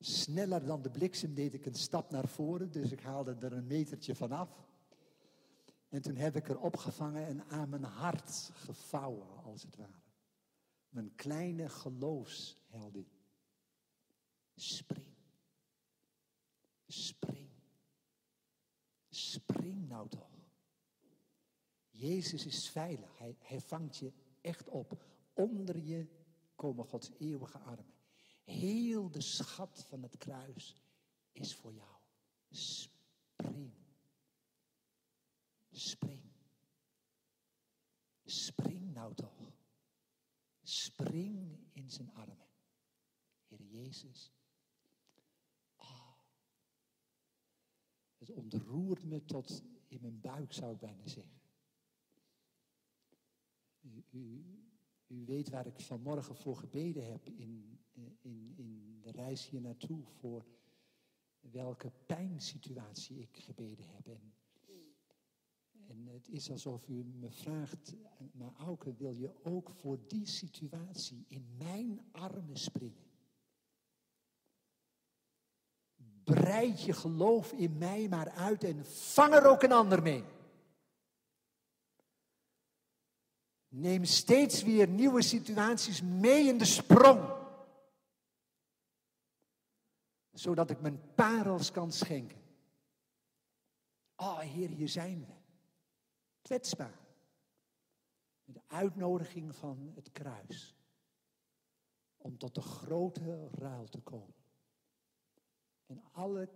Sneller 0.00 0.64
dan 0.64 0.82
de 0.82 0.90
bliksem 0.90 1.34
deed 1.34 1.54
ik 1.54 1.66
een 1.66 1.74
stap 1.74 2.10
naar 2.10 2.28
voren, 2.28 2.70
dus 2.70 2.92
ik 2.92 3.00
haalde 3.00 3.36
er 3.40 3.52
een 3.52 3.66
metertje 3.66 4.14
vanaf. 4.14 4.66
En 5.88 6.02
toen 6.02 6.16
heb 6.16 6.36
ik 6.36 6.48
er 6.48 6.58
opgevangen 6.58 7.26
en 7.26 7.44
aan 7.48 7.68
mijn 7.68 7.84
hart 7.84 8.50
gevouwen, 8.54 9.26
als 9.44 9.62
het 9.62 9.76
ware. 9.76 10.00
Mijn 10.88 11.14
kleine 11.14 11.68
geloofsheldin. 11.68 13.17
Spring. 14.58 15.14
Spring. 16.88 17.50
Spring 19.10 19.88
nou 19.88 20.08
toch. 20.08 20.30
Jezus 21.90 22.46
is 22.46 22.68
veilig. 22.68 23.18
Hij, 23.18 23.36
hij 23.38 23.60
vangt 23.60 23.96
je 23.96 24.12
echt 24.40 24.68
op. 24.68 25.04
Onder 25.32 25.78
je 25.78 26.06
komen 26.54 26.84
Gods 26.84 27.10
eeuwige 27.18 27.58
armen. 27.58 27.94
Heel 28.44 29.10
de 29.10 29.20
schat 29.20 29.84
van 29.88 30.02
het 30.02 30.16
kruis 30.16 30.82
is 31.32 31.54
voor 31.54 31.72
jou. 31.72 31.96
Spring. 32.50 33.72
Spring. 35.70 36.22
Spring 38.24 38.92
nou 38.92 39.14
toch. 39.14 39.52
Spring 40.62 41.58
in 41.72 41.90
zijn 41.90 42.14
armen. 42.14 42.48
Heer 43.46 43.62
Jezus. 43.62 44.32
Het 48.28 48.36
ontroert 48.36 49.04
me 49.04 49.24
tot 49.24 49.62
in 49.88 50.00
mijn 50.00 50.20
buik, 50.20 50.52
zou 50.52 50.72
ik 50.72 50.78
bijna 50.78 51.06
zeggen. 51.06 51.40
U, 53.80 54.04
u, 54.10 54.44
u 55.06 55.24
weet 55.24 55.48
waar 55.48 55.66
ik 55.66 55.80
vanmorgen 55.80 56.36
voor 56.36 56.56
gebeden 56.56 57.10
heb 57.10 57.28
in, 57.28 57.78
in, 58.20 58.52
in 58.56 59.00
de 59.00 59.10
reis 59.10 59.48
hier 59.48 59.60
naartoe. 59.60 60.04
Voor 60.04 60.44
welke 61.40 61.92
pijnsituatie 62.06 63.18
ik 63.18 63.36
gebeden 63.36 63.86
heb. 63.88 64.08
En, 64.08 64.34
en 65.86 66.06
het 66.06 66.28
is 66.28 66.50
alsof 66.50 66.88
u 66.88 67.04
me 67.04 67.30
vraagt, 67.30 67.96
maar 68.32 68.52
Auke, 68.52 68.94
wil 68.94 69.12
je 69.12 69.44
ook 69.44 69.70
voor 69.70 70.06
die 70.06 70.26
situatie 70.26 71.24
in 71.28 71.56
mijn 71.56 72.00
armen 72.10 72.56
springen? 72.56 73.07
Breid 76.34 76.82
je 76.82 76.92
geloof 76.92 77.52
in 77.52 77.78
mij 77.78 78.08
maar 78.08 78.30
uit 78.30 78.64
en 78.64 78.84
vang 78.84 79.34
er 79.34 79.46
ook 79.46 79.62
een 79.62 79.72
ander 79.72 80.02
mee. 80.02 80.24
Neem 83.68 84.04
steeds 84.04 84.62
weer 84.62 84.88
nieuwe 84.88 85.22
situaties 85.22 86.02
mee 86.02 86.46
in 86.46 86.58
de 86.58 86.64
sprong. 86.64 87.36
Zodat 90.32 90.70
ik 90.70 90.80
mijn 90.80 91.14
parels 91.14 91.70
kan 91.70 91.92
schenken. 91.92 92.42
Oh 94.16 94.38
Heer, 94.38 94.68
hier 94.68 94.88
zijn 94.88 95.26
we. 95.26 95.32
Kwetsbaar. 96.42 96.98
De 98.44 98.60
uitnodiging 98.66 99.56
van 99.56 99.92
het 99.94 100.12
kruis. 100.12 100.76
Om 102.16 102.38
tot 102.38 102.54
de 102.54 102.60
grote 102.60 103.48
ruil 103.52 103.88
te 103.88 104.00
komen. 104.00 104.37
En 105.88 106.02
alle 106.12 106.48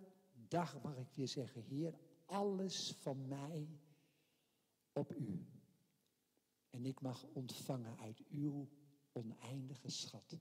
dag 0.49 0.83
mag 0.83 0.97
ik 0.97 1.13
weer 1.15 1.29
zeggen, 1.29 1.63
Heer, 1.63 1.99
alles 2.27 2.93
van 2.93 3.29
mij 3.29 3.69
op 4.93 5.15
u. 5.15 5.47
En 6.71 6.87
ik 6.87 7.01
mag 7.01 7.25
ontvangen 7.33 7.99
uit 7.99 8.23
uw 8.29 8.69
oneindige 9.13 9.89
schat. 9.91 10.39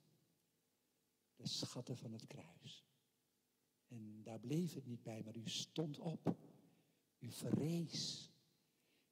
De 1.35 1.47
schatten 1.47 1.97
van 1.97 2.11
het 2.11 2.27
kruis. 2.27 2.85
En 3.87 4.23
daar 4.23 4.39
bleef 4.39 4.73
het 4.73 4.85
niet 4.85 5.03
bij, 5.03 5.23
maar 5.23 5.35
u 5.35 5.49
stond 5.49 5.99
op. 5.99 6.35
U 7.19 7.31
verrees. 7.31 8.31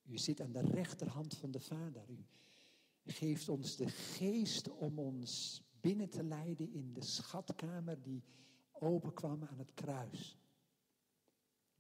U 0.04 0.18
zit 0.18 0.42
aan 0.42 0.52
de 0.52 0.62
rechterhand 0.62 1.38
van 1.38 1.52
de 1.52 1.60
Vader. 1.60 2.10
U 2.10 2.26
geeft 3.06 3.50
ons 3.50 3.76
de 3.76 3.90
geest 3.90 4.70
om 4.70 5.00
ons 5.00 5.62
binnen 5.80 6.10
te 6.10 6.24
leiden 6.24 6.72
in 6.72 6.94
de 6.94 7.04
schatkamer 7.04 8.02
die 8.02 8.24
openkwam 8.80 9.44
aan 9.44 9.58
het 9.58 9.74
kruis. 9.74 10.38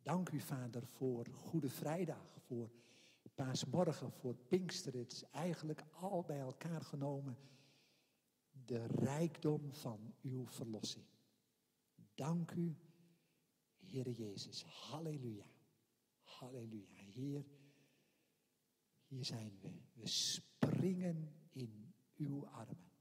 Dank 0.01 0.30
u, 0.30 0.39
Vader, 0.39 0.85
voor 0.88 1.26
Goede 1.26 1.69
Vrijdag, 1.69 2.38
voor 2.39 2.69
Paasmorgen, 3.35 4.11
voor 4.11 4.35
Pinkster. 4.35 4.93
Het 4.93 5.11
is 5.11 5.23
eigenlijk 5.23 5.84
al 5.91 6.23
bij 6.23 6.39
elkaar 6.39 6.81
genomen 6.81 7.38
de 8.65 8.85
rijkdom 8.85 9.73
van 9.73 10.13
uw 10.21 10.47
verlossing. 10.47 11.05
Dank 12.15 12.51
u, 12.51 12.76
Heere 13.76 14.13
Jezus. 14.13 14.63
Halleluja. 14.63 15.45
Halleluja. 16.21 16.97
Heer, 16.97 17.45
hier 19.07 19.26
zijn 19.26 19.59
we. 19.61 19.69
We 19.93 20.07
springen 20.07 21.34
in 21.51 21.93
uw 22.15 22.47
armen. 22.47 22.91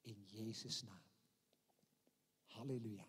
In 0.00 0.24
Jezus' 0.26 0.82
naam. 0.82 1.05
Halleluja. 2.56 3.04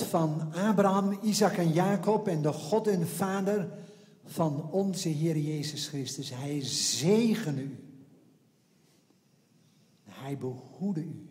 Van 0.00 0.52
Abraham, 0.52 1.18
Isaac 1.22 1.56
en 1.56 1.72
Jacob 1.72 2.28
en 2.28 2.42
de 2.42 2.52
God 2.52 2.86
en 2.86 3.08
Vader 3.08 3.78
van 4.24 4.70
onze 4.70 5.08
Heer 5.08 5.38
Jezus 5.38 5.88
Christus. 5.88 6.30
Hij 6.30 6.60
zegen 6.64 7.58
u. 7.58 7.78
Hij 10.02 10.38
behoede 10.38 11.00
u. 11.00 11.28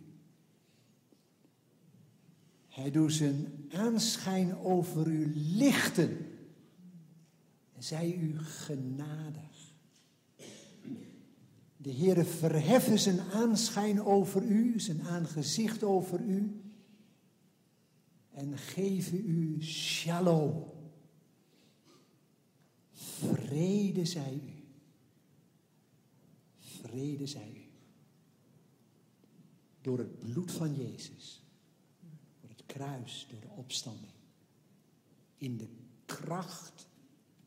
Hij 2.67 2.91
doet 2.91 3.13
zijn 3.13 3.67
aanschijn 3.71 4.57
over 4.57 5.07
u 5.07 5.31
lichten. 5.35 6.17
En 7.75 7.83
zij 7.83 8.13
u 8.13 8.39
genadig. 8.39 9.73
De 11.77 11.93
Heere 11.93 12.23
verheffen 12.23 12.99
zijn 12.99 13.19
aanschijn 13.19 14.03
over 14.03 14.43
u, 14.43 14.79
zijn 14.79 15.01
aangezicht 15.01 15.83
over 15.83 16.19
u. 16.19 16.61
En 18.33 18.57
geven 18.57 19.29
u 19.29 19.63
shalom. 19.63 20.71
Vrede 22.91 24.05
zij 24.05 24.33
u. 24.33 24.63
Vrede 26.59 27.27
zij 27.27 27.51
u. 27.55 27.69
Door 29.81 29.97
het 29.97 30.19
bloed 30.19 30.51
van 30.51 30.75
Jezus. 30.75 31.41
Door 32.41 32.49
het 32.49 32.65
kruis, 32.65 33.27
door 33.29 33.41
de 33.41 33.49
opstanding. 33.49 34.13
In 35.37 35.57
de 35.57 35.67
kracht 36.05 36.87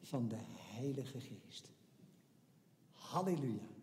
van 0.02 0.28
de 0.28 0.40
Heilige 0.72 1.20
Geest. 1.20 1.70
Halleluja. 2.92 3.75